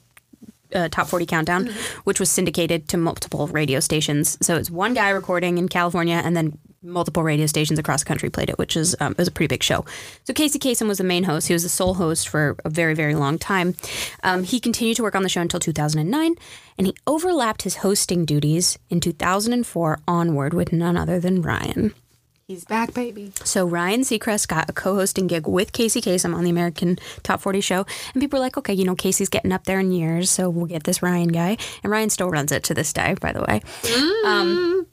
[0.75, 1.71] uh, top 40 countdown,
[2.05, 4.39] which was syndicated to multiple radio stations.
[4.45, 8.31] So it's one guy recording in California and then multiple radio stations across the country
[8.31, 9.85] played it, which is um, it was a pretty big show.
[10.25, 11.49] So Casey Kasem was the main host.
[11.49, 13.75] He was the sole host for a very, very long time.
[14.23, 16.35] Um, he continued to work on the show until 2009,
[16.77, 21.95] and he overlapped his hosting duties in 2004 onward with none other than Ryan.
[22.47, 23.33] He's back, baby.
[23.43, 27.63] So Ryan Seacrest got a co-hosting gig with Casey Kasem on the American Top 40
[27.63, 30.51] show, and people were like, "Okay, you know, Casey's getting up there in years, so
[30.51, 33.41] we'll get this Ryan guy." And Ryan still runs it to this day, by the
[33.41, 33.63] way.
[33.83, 34.25] Mm.
[34.27, 34.87] Um,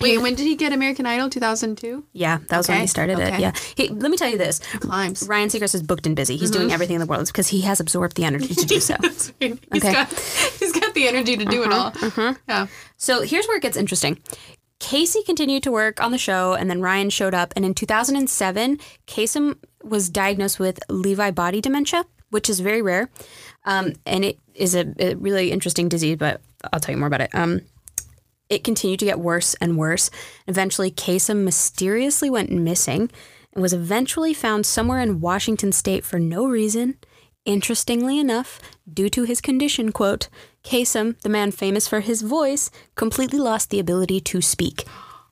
[0.00, 1.28] Wait, when did he get American Idol?
[1.28, 2.04] 2002?
[2.12, 3.38] Yeah, that was when he started it.
[3.38, 3.52] Yeah.
[3.76, 5.26] He, let me tell you this: Climbs.
[5.26, 6.36] Ryan Seacrest is booked and busy.
[6.36, 6.74] He's doing mm-hmm.
[6.74, 8.96] everything in the world because he has absorbed the energy to do so.
[9.02, 9.32] He's
[9.74, 9.92] Okay.
[9.92, 10.12] got
[10.58, 12.06] he's got the energy to do it uh-huh, all.
[12.06, 12.34] Uh-huh.
[12.48, 12.66] Yeah.
[12.96, 14.18] So here's where it gets interesting.
[14.80, 17.52] Casey continued to work on the show, and then Ryan showed up.
[17.54, 23.10] And in 2007, Kasem was diagnosed with Lewy body dementia, which is very rare,
[23.64, 26.16] um, and it is a, a really interesting disease.
[26.16, 26.40] But
[26.72, 27.34] I'll tell you more about it.
[27.34, 27.60] Um,
[28.48, 30.10] it continued to get worse and worse.
[30.48, 33.10] Eventually, Kasem mysteriously went missing
[33.52, 36.98] and was eventually found somewhere in Washington state for no reason.
[37.46, 38.60] Interestingly enough,
[38.92, 40.28] due to his condition, quote,
[40.62, 44.84] Kasem, the man famous for his voice, completely lost the ability to speak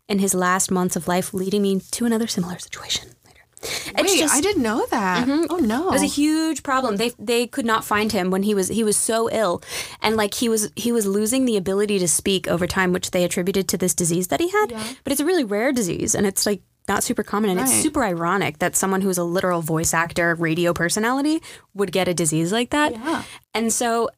[0.09, 3.43] in his last months of life, leading me to another similar situation later.
[3.61, 5.29] It's Wait, just- I didn't know that.
[5.29, 5.47] Mm-hmm.
[5.51, 5.89] Oh no.
[5.89, 6.97] it was a huge problem.
[6.97, 9.63] They they could not find him when he was he was so ill,
[10.01, 13.25] and like he was he was losing the ability to speak over time, which they
[13.25, 14.69] attributed to this disease that he had.
[15.05, 18.03] But it's a really rare disease, and it's like not super common, and it's super
[18.03, 21.43] ironic that someone who's a literal voice actor, radio personality,
[21.74, 22.93] would get a disease like that.
[22.93, 23.22] Yeah.
[23.55, 24.11] And so.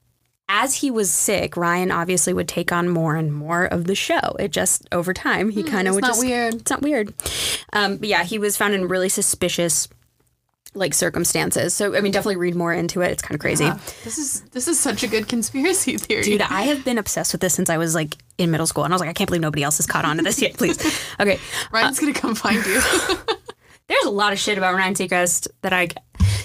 [0.52, 4.34] As he was sick, Ryan obviously would take on more and more of the show.
[4.40, 6.54] It just over time he kind of it's would not just weird.
[6.54, 7.14] it's not weird.
[7.72, 9.86] Um, yeah, he was found in really suspicious
[10.74, 11.74] like circumstances.
[11.74, 13.10] So I mean, definitely read more into it.
[13.10, 13.64] It's kind of crazy.
[13.64, 13.78] Yeah.
[14.04, 16.22] This is this is such a good conspiracy theory.
[16.22, 18.92] Dude, I have been obsessed with this since I was like in middle school, and
[18.92, 20.54] I was like, I can't believe nobody else has caught on to this yet.
[20.56, 20.78] Please,
[21.20, 21.38] okay.
[21.72, 22.80] Ryan's uh, gonna come find you.
[23.90, 25.88] There's a lot of shit about Ryan Seacrest that I.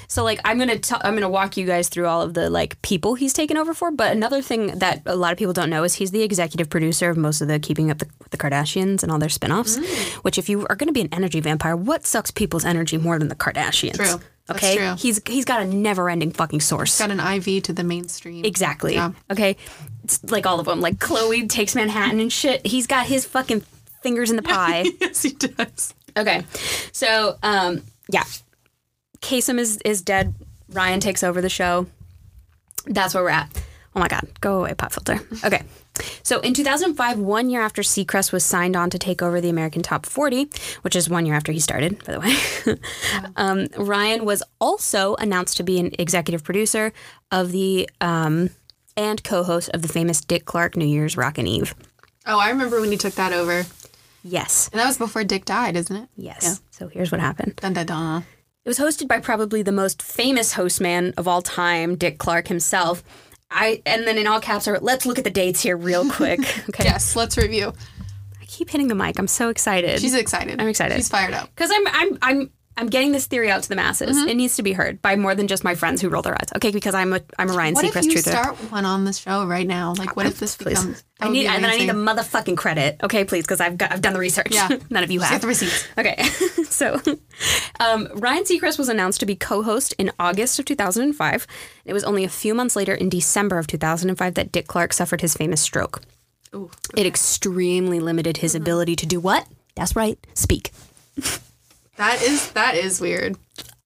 [0.07, 2.81] So like I'm gonna t- I'm gonna walk you guys through all of the like
[2.81, 3.91] people he's taken over for.
[3.91, 7.09] But another thing that a lot of people don't know is he's the executive producer
[7.09, 9.77] of most of the Keeping Up the, with the Kardashians and all their spin-offs.
[9.77, 10.13] Mm.
[10.23, 13.27] Which if you are gonna be an energy vampire, what sucks people's energy more than
[13.29, 13.95] the Kardashians?
[13.95, 14.19] True.
[14.47, 14.77] That's Okay.
[14.77, 14.95] true.
[14.97, 16.99] He's he's got a never-ending fucking source.
[16.99, 18.45] Got an IV to the mainstream.
[18.45, 18.93] Exactly.
[18.93, 19.11] Yeah.
[19.31, 19.57] Okay.
[20.03, 20.81] It's like all of them.
[20.81, 22.65] Like Khloe takes Manhattan and shit.
[22.65, 23.61] He's got his fucking
[24.01, 24.85] fingers in the pie.
[25.01, 25.93] yes, he does.
[26.17, 26.45] Okay.
[26.91, 28.23] So, um, yeah.
[29.21, 30.33] Kasem is, is dead.
[30.69, 31.87] Ryan takes over the show.
[32.85, 33.49] That's where we're at.
[33.95, 34.27] Oh my God.
[34.41, 35.19] Go away, pop filter.
[35.45, 35.63] Okay.
[36.23, 39.81] So in 2005, one year after Seacrest was signed on to take over the American
[39.81, 40.49] Top 40,
[40.81, 42.77] which is one year after he started, by the way,
[43.37, 46.91] um, Ryan was also announced to be an executive producer
[47.31, 48.49] of the um,
[48.97, 51.73] and co-host of the famous Dick Clark New Year's Rockin' Eve.
[52.25, 53.65] Oh, I remember when he took that over.
[54.25, 54.69] And Yes.
[54.73, 56.09] that was before Dick died, isn't it?
[56.15, 56.59] Yes.
[56.71, 57.55] So here's what happened.
[57.57, 58.25] Dun dun dun.
[58.65, 62.47] It was hosted by probably the most famous host man of all time, Dick Clark
[62.47, 63.03] himself.
[63.51, 66.39] I and then in all caps are let's look at the dates here real quick.
[66.69, 66.83] Okay.
[66.85, 67.71] Yes, let's review.
[68.41, 69.19] I keep hitting the mic.
[69.19, 69.99] I'm so excited.
[69.99, 70.59] She's excited.
[70.59, 70.95] I'm excited.
[70.95, 71.49] She's fired up.
[71.53, 74.17] Because I'm I'm I'm I'm getting this theory out to the masses.
[74.17, 74.27] Mm-hmm.
[74.27, 76.49] It needs to be heard by more than just my friends who roll their eyes.
[76.57, 78.31] Okay, because I'm a I'm a Ryan What if Seacrest you truther.
[78.31, 79.93] start one on the show right now?
[79.97, 80.79] Like, what if this Please.
[80.79, 81.03] becomes?
[81.21, 82.97] I need be and then I need the motherfucking credit.
[83.01, 84.47] Okay, please, because I've got I've done the research.
[84.51, 84.67] Yeah.
[84.89, 85.31] None of you have.
[85.31, 85.87] get the receipts.
[85.97, 86.21] Okay,
[86.65, 86.99] so
[87.79, 91.47] um, Ryan Seacrest was announced to be co-host in August of 2005.
[91.85, 95.21] It was only a few months later, in December of 2005, that Dick Clark suffered
[95.21, 96.01] his famous stroke.
[96.53, 96.71] Ooh.
[96.95, 99.47] It extremely limited his ability to do what?
[99.75, 100.71] That's right, speak.
[101.97, 103.37] That is that is weird.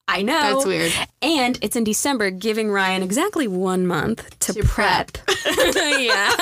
[0.08, 0.34] I know.
[0.56, 0.92] That's weird.
[1.22, 5.12] And it's in December, giving Ryan exactly one month to, To prep.
[5.76, 6.34] yeah.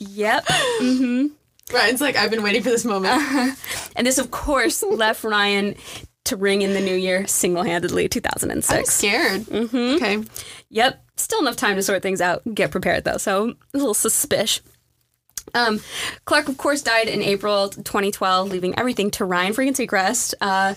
[0.00, 0.44] yep.
[0.80, 1.30] Mhm.
[1.72, 3.56] Ryan's like, I've been waiting for this moment.
[3.94, 5.74] And this, of course, left Ryan
[6.24, 8.70] to ring in the new year single handedly, 2006.
[8.70, 8.94] I'm 2006.
[8.94, 9.42] scared.
[9.42, 9.96] Mm-hmm.
[9.96, 10.28] Okay.
[10.70, 11.02] Yep.
[11.16, 12.42] Still enough time to sort things out.
[12.52, 13.16] Get prepared, though.
[13.16, 14.62] So, a little suspicious.
[15.54, 15.80] Um,
[16.24, 20.34] Clark, of course, died in April 2012, leaving everything to Ryan freaking Seacrest.
[20.40, 20.74] Uh,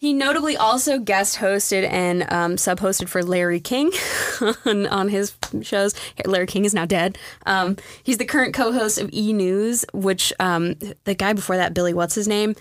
[0.00, 3.92] he notably also guest hosted and um, sub hosted for Larry King
[4.64, 5.94] on, on his shows.
[6.24, 7.18] Larry King is now dead.
[7.44, 11.74] Um, he's the current co host of E News, which um, the guy before that,
[11.74, 12.54] Billy, what's his name?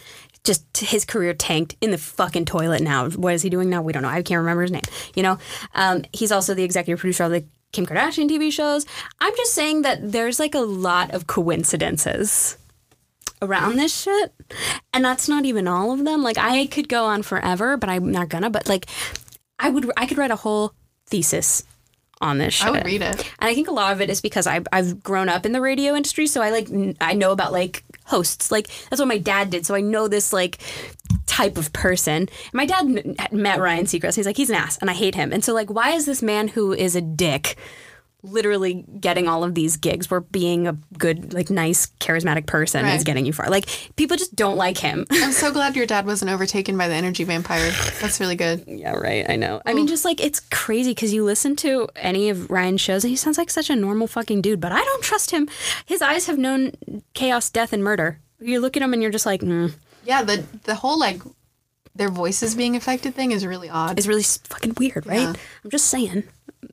[0.43, 3.09] Just his career tanked in the fucking toilet now.
[3.09, 3.81] What is he doing now?
[3.81, 4.09] We don't know.
[4.09, 4.81] I can't remember his name.
[5.15, 5.37] You know,
[5.75, 8.86] um, he's also the executive producer of the Kim Kardashian TV shows.
[9.20, 12.57] I'm just saying that there's like a lot of coincidences
[13.41, 14.34] around this shit.
[14.93, 16.24] And that's not even all of them.
[16.24, 18.49] Like I could go on forever, but I'm not gonna.
[18.49, 18.88] But like
[19.59, 20.74] I would I could write a whole
[21.07, 21.63] thesis
[22.22, 22.67] on this shit.
[22.67, 23.32] I would read it.
[23.39, 25.61] And I think a lot of it is because I've, I've grown up in the
[25.61, 26.67] radio industry, so I like
[26.99, 28.51] I know about like hosts.
[28.51, 30.57] Like that's what my dad did, so I know this like
[31.26, 32.24] type of person.
[32.24, 34.15] And my dad met Ryan Seacrest.
[34.15, 35.32] He's like he's an ass, and I hate him.
[35.32, 37.57] And so like, why is this man who is a dick?
[38.22, 43.03] Literally getting all of these gigs where being a good, like, nice, charismatic person is
[43.05, 43.49] getting you far.
[43.49, 45.05] Like, people just don't like him.
[45.11, 47.72] I'm so glad your dad wasn't overtaken by the energy vampire.
[48.01, 48.65] That's really good.
[48.67, 49.26] Yeah, right.
[49.30, 49.61] I know.
[49.65, 53.09] I mean, just like it's crazy because you listen to any of Ryan's shows and
[53.09, 55.47] he sounds like such a normal fucking dude, but I don't trust him.
[55.86, 56.74] His eyes have known
[57.13, 58.20] chaos, death, and murder.
[58.41, 59.74] You look at him and you're just like, mm.
[60.03, 61.22] Yeah, the the whole like
[61.95, 63.97] their voices being affected thing is really odd.
[63.97, 65.20] it's really fucking weird, right?
[65.22, 65.34] Yeah.
[65.63, 66.24] I'm just saying.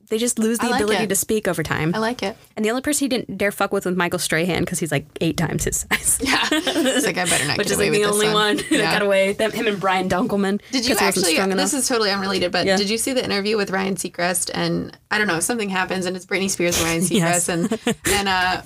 [0.09, 1.09] They just lose the like ability it.
[1.09, 1.93] to speak over time.
[1.95, 2.35] I like it.
[2.55, 5.05] and the only person he didn't dare fuck with was Michael Strahan because he's like
[5.21, 6.19] eight times his size.
[6.27, 6.45] Yeah.
[6.51, 8.77] it's like I better not Which is like the only one, Yeah.
[8.79, 9.33] that got away.
[9.33, 10.61] Them, him and Brian Dunkleman.
[10.71, 11.35] Did you actually?
[11.35, 11.73] This enough.
[11.73, 12.75] is totally unrelated, but Yeah.
[12.77, 14.51] did you see the interview with Ryan Seacrest?
[14.53, 17.49] And I don't know, something happens, and it's Britney Spears and Ryan Seacrest, Yes.
[17.49, 18.61] and and uh,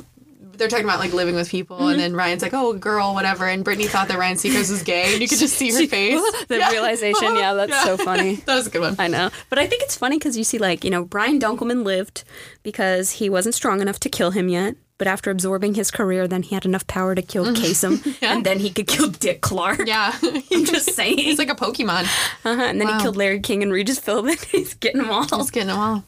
[0.62, 1.90] they're talking about like living with people, Mm-hmm.
[1.90, 5.12] and then Ryan's like, "Oh, girl, whatever," and Britney thought that Ryan Seacrest was gay,
[5.14, 6.22] and you could just see her face.
[6.48, 6.70] the Yeah.
[6.72, 7.36] realization.
[7.36, 8.36] Yeah, that's so funny.
[8.46, 8.96] That was a good one.
[9.00, 9.30] I know.
[9.50, 12.24] But I think it's funny because you see, like, you know, Brian Dunkleman lived
[12.64, 14.76] because he wasn't strong enough to kill him yet.
[14.98, 18.18] But after absorbing his career, then he had enough power to kill Kasem.
[18.22, 19.88] And then he could kill Dick Clark.
[19.88, 21.18] Yeah, I'm just saying.
[21.18, 22.04] he's like a Pokemon.
[22.04, 22.50] uh-huh.
[22.50, 22.98] And then Wow.
[22.98, 24.40] he killed Larry King and Regis Philbin.
[24.46, 25.24] He's getting them all.
[25.40, 26.04] He's getting them all.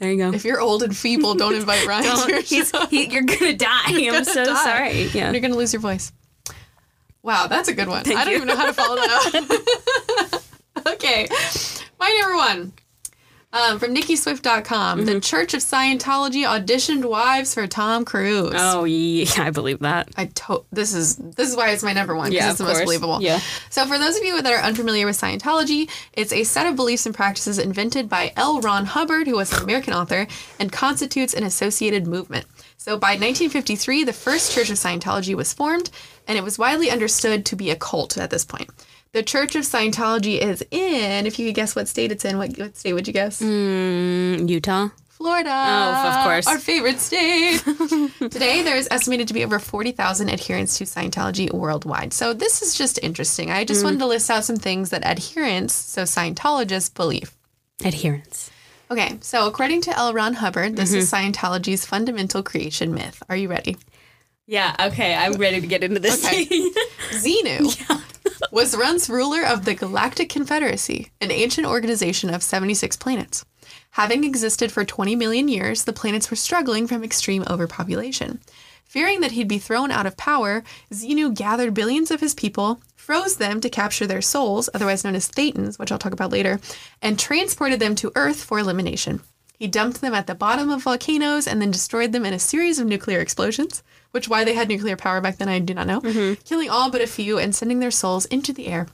[0.00, 0.32] There you go.
[0.32, 2.86] If you're old and feeble, don't invite Ryan to your He's, show.
[2.86, 3.68] he, you're going to die.
[3.86, 4.64] I'm gonna so die.
[4.64, 5.02] sorry.
[5.12, 5.30] Yeah.
[5.30, 6.10] You're gonna lose your voice.
[7.22, 8.02] Wow, that's a good one.
[8.02, 8.36] Thank I don't you.
[8.36, 10.86] even know how to follow that up.
[10.94, 11.28] okay,
[12.00, 12.72] my number one.
[13.52, 15.06] Um, from NikkiSwift.com, Mm-hmm.
[15.06, 18.54] the Church of Scientology auditioned wives for Tom Cruise.
[18.56, 19.26] Oh, yeah.
[19.38, 20.08] I believe that.
[20.16, 22.64] I to- this is this is why it's my number one because Yeah, it's the
[22.64, 23.18] of most believable.
[23.20, 23.40] Yeah.
[23.70, 27.06] So for those of you that are unfamiliar with Scientology, it's a set of beliefs
[27.06, 28.60] and practices invented by L.
[28.60, 30.28] Ron Hubbard, who was an American author,
[30.60, 32.46] and constitutes an associated movement.
[32.76, 35.90] So by 1953, the first Church of Scientology was formed,
[36.28, 38.70] and it was widely understood to be a cult at this point.
[39.12, 42.56] The Church of Scientology is in, if you could guess what state it's in, what,
[42.56, 43.42] what state would you guess?
[43.42, 44.90] Mm, Utah.
[45.08, 45.50] Florida.
[45.50, 46.46] Oh, of course.
[46.46, 47.58] Our favorite state.
[48.18, 52.12] Today, there is estimated to be over 40,000 adherents to Scientology worldwide.
[52.12, 53.50] So, this is just interesting.
[53.50, 57.34] I just wanted to list out some things that adherents, so Scientologists, believe.
[57.84, 58.50] Adherence.
[58.92, 60.14] Okay, so according to L.
[60.14, 63.22] Ron Hubbard, this is Scientology's fundamental creation myth.
[63.28, 63.76] Are you ready?
[64.46, 64.74] Yeah.
[64.80, 65.14] Okay.
[65.14, 66.24] I'm ready to get into this.
[66.24, 66.44] Okay.
[67.10, 68.06] Xenu
[68.50, 73.44] was once ruler of the Galactic Confederacy, an ancient organization of 76 planets.
[73.92, 78.40] Having existed for 20 million years, the planets were struggling from extreme overpopulation.
[78.84, 83.36] Fearing that he'd be thrown out of power, Xenu gathered billions of his people, froze
[83.36, 86.60] them to capture their souls, otherwise known as Thetans, which I'll talk about later,
[87.00, 89.20] and transported them to Earth for elimination.
[89.58, 92.78] He dumped them at the bottom of volcanoes and then destroyed them in a series
[92.78, 96.00] of nuclear explosions, which why they had nuclear power back then I do not know,
[96.00, 96.40] mm-hmm.
[96.44, 98.86] killing all but a few and sending their souls into the air.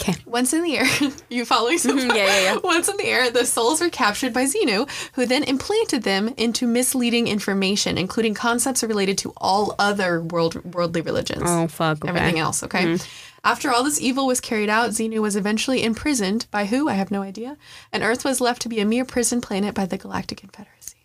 [0.00, 0.14] Okay.
[0.24, 0.86] Once in the air,
[1.28, 2.08] you following so mm-hmm.
[2.08, 2.16] far?
[2.16, 2.58] yeah, yeah, yeah.
[2.64, 6.66] Once in the air, the souls were captured by Xenu, who then implanted them into
[6.66, 11.42] misleading information, including concepts related to all other world worldly religions.
[11.44, 12.02] Oh fuck.
[12.02, 12.08] Okay.
[12.08, 12.84] Everything else, okay?
[12.84, 13.06] Mm-hmm.
[13.44, 16.88] After all this evil was carried out, Xenu was eventually imprisoned by who?
[16.88, 17.56] I have no idea.
[17.92, 20.98] And Earth was left to be a mere prison planet by the Galactic Confederacy.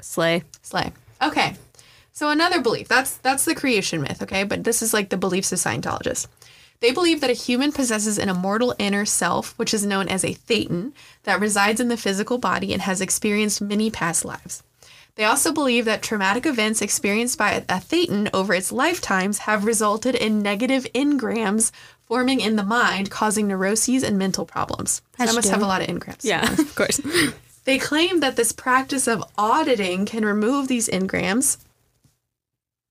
[0.00, 0.42] Slay.
[0.62, 0.92] Slay.
[1.22, 1.54] Okay.
[2.20, 2.86] So another belief.
[2.86, 4.44] That's that's the creation myth, okay?
[4.44, 6.26] But this is like the beliefs of Scientologists.
[6.80, 10.34] They believe that a human possesses an immortal inner self, which is known as a
[10.34, 10.92] thetan,
[11.22, 14.62] that resides in the physical body and has experienced many past lives.
[15.14, 20.14] They also believe that traumatic events experienced by a thetan over its lifetimes have resulted
[20.14, 21.72] in negative engrams
[22.04, 25.00] forming in the mind, causing neuroses and mental problems.
[25.18, 25.52] I As you must do.
[25.52, 26.22] have a lot of engrams.
[26.22, 26.52] Yeah.
[26.52, 27.00] Of course.
[27.64, 31.58] They claim that this practice of auditing can remove these engrams.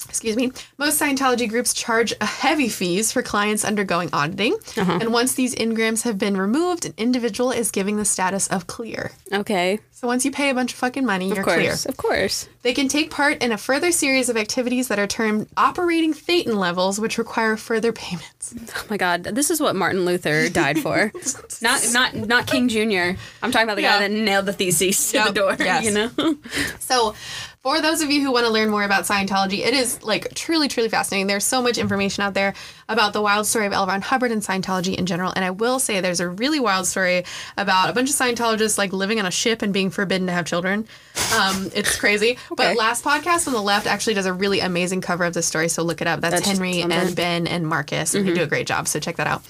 [0.07, 0.51] Excuse me.
[0.77, 4.53] Most Scientology groups charge a heavy fees for clients undergoing auditing.
[4.77, 4.97] Uh-huh.
[5.01, 9.11] And once these engrams have been removed, an individual is given the status of clear.
[9.33, 9.79] Okay.
[9.91, 11.55] So once you pay a bunch of fucking money, you're course.
[11.57, 11.73] clear.
[11.89, 12.47] Of course.
[12.61, 16.55] They can take part in a further series of activities that are termed operating thetan
[16.55, 18.55] levels, which require further payments.
[18.77, 19.23] Oh my God.
[19.25, 21.11] This is what Martin Luther died for.
[21.61, 23.19] not not not King Jr.
[23.43, 23.99] I'm talking about the Yeah.
[23.99, 25.27] guy that nailed the theses to Yep.
[25.27, 25.55] the door.
[25.59, 25.83] Yes.
[25.83, 26.37] You know.
[26.79, 27.13] So,
[27.61, 30.69] for those of you who want to learn more about Scientology, it is like truly,
[30.69, 31.27] truly fascinating.
[31.27, 32.53] There's so much information out there
[32.87, 33.85] about the wild story of L.
[33.85, 35.33] Ron Hubbard and Scientology in general.
[35.35, 37.25] And I will say there's a really wild story
[37.57, 40.45] about a bunch of Scientologists like living on a ship and being forbidden to have
[40.45, 40.87] children.
[41.35, 42.31] Um, it's crazy.
[42.51, 42.55] okay.
[42.55, 45.67] But last podcast on the left actually does a really amazing cover of the story.
[45.67, 46.21] So look it up.
[46.21, 48.15] That's, That's Henry and Ben and Marcus.
[48.15, 48.87] And they do a great job.
[48.87, 49.43] So check that out.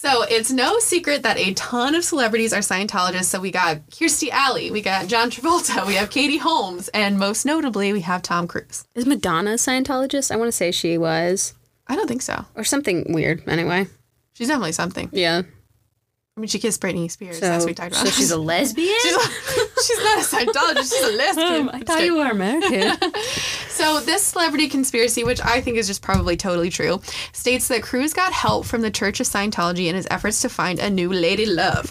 [0.00, 3.24] So it's no secret that a ton of celebrities are Scientologists.
[3.24, 7.44] So we got Kirstie Alley, we got John Travolta, we have Katie Holmes, and most
[7.44, 8.86] notably we have Tom Cruise.
[8.94, 10.30] Is Madonna a Scientologist?
[10.30, 11.54] I want to say she was,
[11.88, 12.44] I don't think so.
[12.54, 13.42] or something weird.
[13.48, 13.88] Anyway.
[14.34, 15.08] She's definitely something.
[15.10, 15.42] Yeah.
[16.38, 18.06] I mean, she kissed Britney Spears, So, as we talked about.
[18.06, 18.94] so she's a lesbian.
[19.02, 19.12] she's,
[19.86, 20.94] she's not a Scientologist.
[20.96, 21.68] She's a lesbian.
[21.72, 22.96] I thought you were American.
[23.78, 27.00] So, this celebrity conspiracy, which I think is just probably totally true,
[27.32, 30.80] states that Cruise got help from the Church of Scientology in his efforts to find
[30.80, 31.86] a new lady love.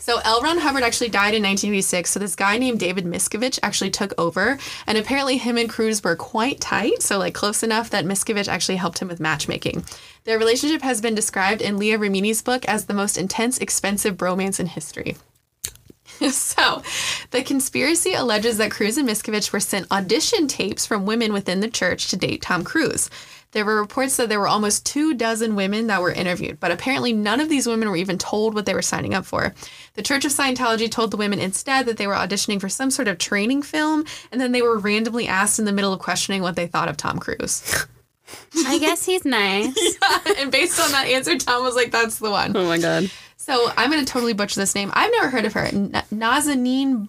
[0.00, 0.42] So, L.
[0.42, 2.10] Ron Hubbard actually died in 1986.
[2.10, 4.58] So, this guy named David Miscavige actually took over.
[4.86, 7.00] And apparently, him and Cruise were quite tight.
[7.00, 9.84] So, like, close enough that Miscavige actually helped him with matchmaking.
[10.24, 14.60] Their relationship has been described in Leah Remini's book as the most intense, expensive bromance
[14.60, 15.16] in history.
[16.30, 16.82] So,
[17.30, 21.70] the conspiracy alleges that Cruise and Miscavige were sent audition tapes from women within the
[21.70, 23.08] church to date Tom Cruise.
[23.52, 27.12] There were reports that there were almost two dozen women that were interviewed, but apparently
[27.12, 29.54] none of these women were even told what they were signing up for.
[29.94, 33.08] The Church of Scientology told the women instead that they were auditioning for some sort
[33.08, 36.54] of training film, and then they were randomly asked in the middle of questioning what
[36.54, 37.86] they thought of Tom Cruise.
[38.66, 39.74] I guess he's nice.
[40.02, 42.56] yeah, and based on that answer, Tom was like, that's the one.
[42.56, 43.10] Oh my God.
[43.36, 44.90] So I'm going to totally butcher this name.
[44.94, 45.64] I've never heard of her.
[45.64, 47.08] N- Nazanin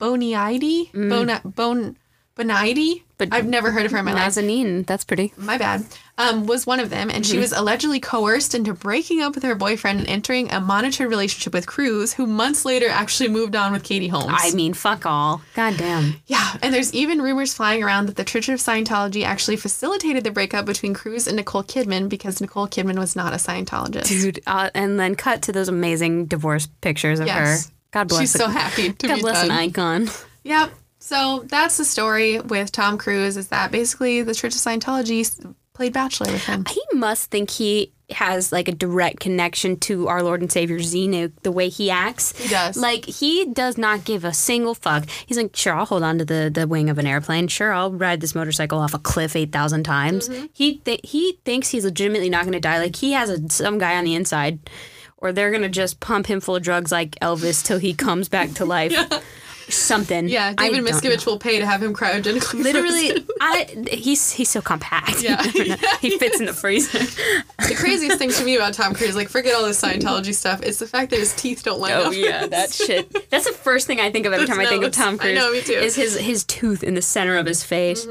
[0.00, 0.90] Boniide?
[0.92, 1.10] Mm.
[1.10, 1.96] Bona, bon,
[2.36, 3.02] Bonaide?
[3.18, 4.32] But- I've never heard of her in my life.
[4.34, 4.86] Nazanin.
[4.86, 5.34] That's pretty.
[5.36, 5.84] My bad.
[6.16, 9.54] Um, was one of them, and she was allegedly coerced into breaking up with her
[9.54, 13.82] boyfriend and entering a monitored relationship with Cruise, who months later actually moved on with
[13.82, 14.32] Katie Holmes.
[14.34, 15.42] I mean, fuck all.
[15.54, 16.14] God damn.
[16.26, 20.30] yeah, and there's even rumors flying around that the Church of Scientology actually facilitated the
[20.30, 24.08] breakup between Cruise and Nicole Kidman because Nicole Kidman was not a Scientologist.
[24.08, 27.66] Dude, uh, and then cut to those amazing divorce pictures of Yes.
[27.66, 27.72] her.
[27.92, 28.38] God bless She's it.
[28.38, 29.50] so happy to God bless done.
[29.50, 30.10] an icon.
[30.44, 30.70] Yep.
[31.10, 35.92] So that's the story with Tom Cruise is that basically the Church of Scientology played
[35.92, 36.64] Bachelor with him.
[36.66, 41.32] He must think he has like a direct connection to our Lord and Savior Xenu,
[41.42, 42.38] the way he acts.
[42.38, 42.76] He does.
[42.76, 45.10] Like he does not give a single fuck.
[45.26, 47.48] He's like, sure, I'll hold on to the, the wing of an airplane.
[47.48, 50.28] Sure, I'll ride this motorcycle off a cliff eight thousand times.
[50.28, 50.46] Mm-hmm.
[50.52, 52.78] He th- he thinks he's legitimately not going to die.
[52.78, 54.70] Like he has a, some guy on the inside,
[55.16, 58.52] or they're gonna just pump him full of drugs like Elvis till he comes back
[58.52, 58.94] to life.
[59.70, 60.28] Something.
[60.28, 63.26] Yeah, I David Miscavige will pay to have him cryogenically Literally.
[63.40, 65.22] I he's he's so compact.
[65.22, 65.42] Yeah.
[66.00, 66.98] he fits in the freezer.
[66.98, 70.78] the craziest thing to me about Tom Cruise, like forget all this Scientology stuff, is
[70.78, 72.14] the fact that his teeth don't line Oh up.
[72.14, 73.30] yeah, that shit.
[73.30, 74.92] That's the first thing I think of every Those time I think of.
[74.92, 75.34] Tom I Cruise.
[75.34, 75.72] know, me too.
[75.74, 75.84] Mm-hmm.
[75.84, 78.06] Is his his tooth in the center of his face.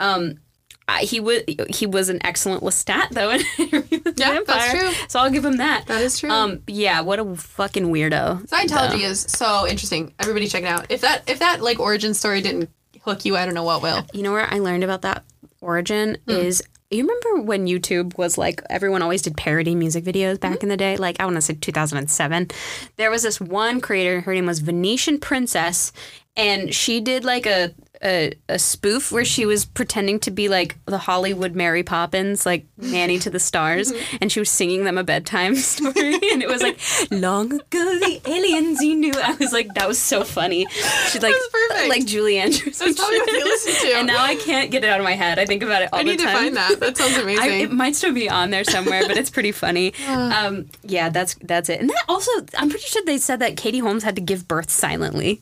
[0.00, 0.40] Um,
[0.86, 4.70] I, he was he was an excellent Lestat though in Interview with the Yeah, that's
[4.70, 5.06] true.
[5.08, 5.86] So I'll give him that.
[5.86, 6.30] That is true.
[6.30, 8.46] Um, yeah, what a fucking weirdo.
[8.48, 10.12] Scientology is so interesting.
[10.18, 10.86] Everybody check it out.
[10.90, 12.68] If that if that like origin story didn't
[13.02, 14.04] hook you, I don't know what will.
[14.12, 15.24] You know where I learned about that
[15.62, 16.32] origin Hmm.
[16.32, 20.64] is you remember when YouTube was like everyone always did parody music videos back Hmm.
[20.64, 20.96] in the day?
[20.98, 22.48] Like I want to say 2007.
[22.96, 25.92] There was this one creator, her name was Venetian Princess,
[26.36, 27.72] and she did like a
[28.04, 32.66] a, a spoof where she was pretending to be like the Hollywood Mary Poppins, like
[32.76, 34.16] Nanny to the Stars, Mm-hmm.
[34.20, 36.78] and she was singing them a bedtime story, and it was like
[37.10, 37.62] long ago
[37.98, 39.12] the aliens you knew.
[39.14, 40.66] I was like, that was so funny.
[41.10, 41.88] She's like perfect.
[41.88, 42.78] like Julie Andrews.
[42.78, 43.96] That's probably what you listen to.
[43.96, 45.38] And now I can't get it out of my head.
[45.38, 46.80] I think about it all I the need to find that.
[46.80, 47.60] That sounds I, amazing.
[47.60, 49.94] it might still be on there somewhere, but it's pretty funny.
[50.08, 51.80] um, yeah, that's that's it.
[51.80, 54.70] And that also, I'm pretty sure they said that Katie Holmes had to give birth
[54.70, 55.40] silently.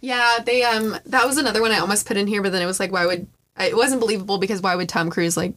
[0.00, 2.66] Yeah, they um that was another one I almost put in here, but then it
[2.66, 3.26] was like, why would
[3.58, 5.54] it wasn't believable because why would Tom Cruise like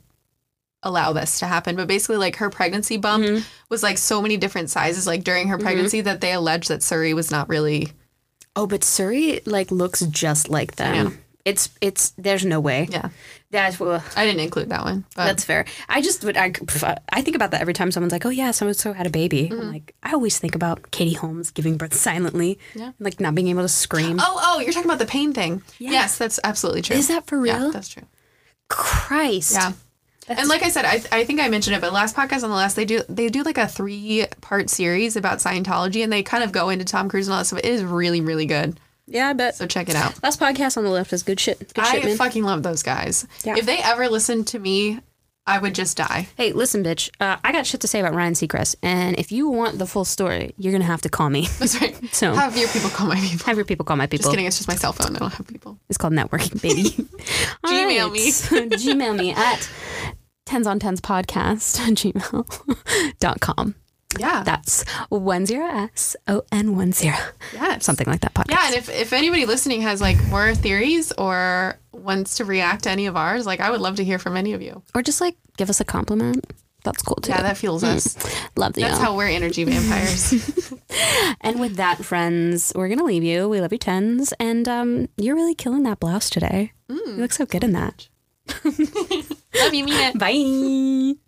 [0.83, 1.75] allow this to happen?
[1.75, 3.43] But basically, like her pregnancy bump Mm-hmm.
[3.69, 7.13] was like so many different sizes, like during her pregnancy, that they alleged that Suri
[7.13, 7.91] was not really.
[8.55, 10.93] Oh, but Suri like looks just like them.
[10.95, 11.13] Yeah.
[11.47, 12.89] It's it's there's no way.
[12.91, 13.07] Yeah,
[13.51, 15.05] That's well, I didn't include that one.
[15.15, 15.63] But that's fair.
[15.87, 16.51] I just would I
[17.13, 19.47] I think about that every time someone's like, "Oh yeah, someone so had a baby."
[19.49, 19.71] I'm mm-hmm.
[19.71, 22.91] like, I always think about Katie Holmes giving birth silently, Yeah.
[22.99, 24.17] like not being able to scream.
[24.19, 25.63] oh, oh, you're talking about the pain thing.
[25.79, 26.97] Yes, that's absolutely true.
[26.97, 27.71] Is that for Yeah, real?
[27.71, 28.03] that's true.
[28.67, 29.53] Christ.
[29.53, 29.71] Yeah.
[30.27, 32.55] and like I said, I, I think I mentioned it, but last podcast on the
[32.57, 36.43] last they do they do like a three part series about Scientology, and they kind
[36.43, 37.59] of go into Tom Cruise and all that stuff.
[37.59, 38.77] It is really really good,
[39.07, 39.55] Yeah, I bet.
[39.55, 40.21] so check it out.
[40.21, 41.59] Last podcast on the left is good shit.
[41.73, 42.17] Good I shit, man.
[42.17, 43.25] fucking love those guys.
[43.43, 43.55] Yeah.
[43.57, 44.99] If they ever listened to me,
[45.45, 46.27] I would just die.
[46.35, 47.09] Hey, listen, bitch.
[47.21, 50.03] Uh, I got shit to say about Ryan Seacrest, and if you want the full
[50.03, 51.47] story, you're gonna have to call me.
[51.59, 51.95] That's right.
[52.13, 53.45] So- have your people call my people.
[53.45, 54.23] Have your people call my people.
[54.23, 54.45] Just kidding.
[54.45, 55.15] It's just my cell phone.
[55.15, 55.79] I don't have people.
[55.87, 56.89] It's called networking, baby.
[57.63, 58.31] Gmail me.
[58.31, 59.69] Gmail me at
[60.45, 63.75] tens on tens podcast gmail.com.
[64.17, 64.43] Yeah.
[64.43, 67.17] That's one zero s o n one zero
[67.53, 67.77] Yeah.
[67.79, 68.51] something like that podcast.
[68.51, 72.89] Yeah, and if, if anybody listening has like more theories or wants to react to
[72.89, 74.81] any of ours, like I would love to hear from any of you.
[74.95, 76.45] or just like give us a compliment.
[76.83, 77.31] That's cool too.
[77.33, 78.15] Yeah, that fuels us.
[78.55, 78.85] Love you.
[78.85, 80.31] That's how we're energy vampires.
[81.41, 83.49] And with that, friends, we're gonna leave you.
[83.49, 86.71] We love you, tens, and um, you're really killing that blouse today.
[86.89, 88.07] You look so good in that.
[88.63, 90.17] love you, mean it.
[90.17, 91.19] Bye.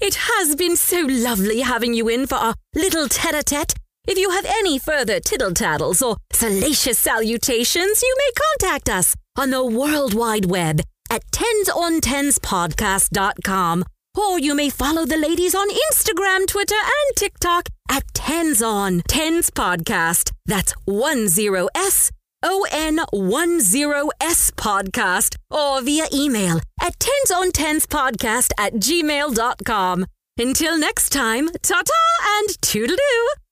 [0.00, 3.74] It has been so lovely having you in for our little tete-a-tete.
[4.06, 9.64] If you have any further tittle-tattles or salacious salutations, you may contact us on the
[9.64, 10.80] World Wide Web
[11.10, 13.84] at tensontenspodcast.com.
[14.16, 19.50] Or you may follow the ladies on Instagram, Twitter, and TikTok at Tens on Tens
[19.50, 20.32] Podcast.
[20.46, 22.12] That's one zero S
[22.44, 28.74] O N one zero S podcast or via email at tens on tens podcast at
[28.74, 30.06] gmail.com.
[30.36, 33.43] Until next time, ta ta and toodaloo.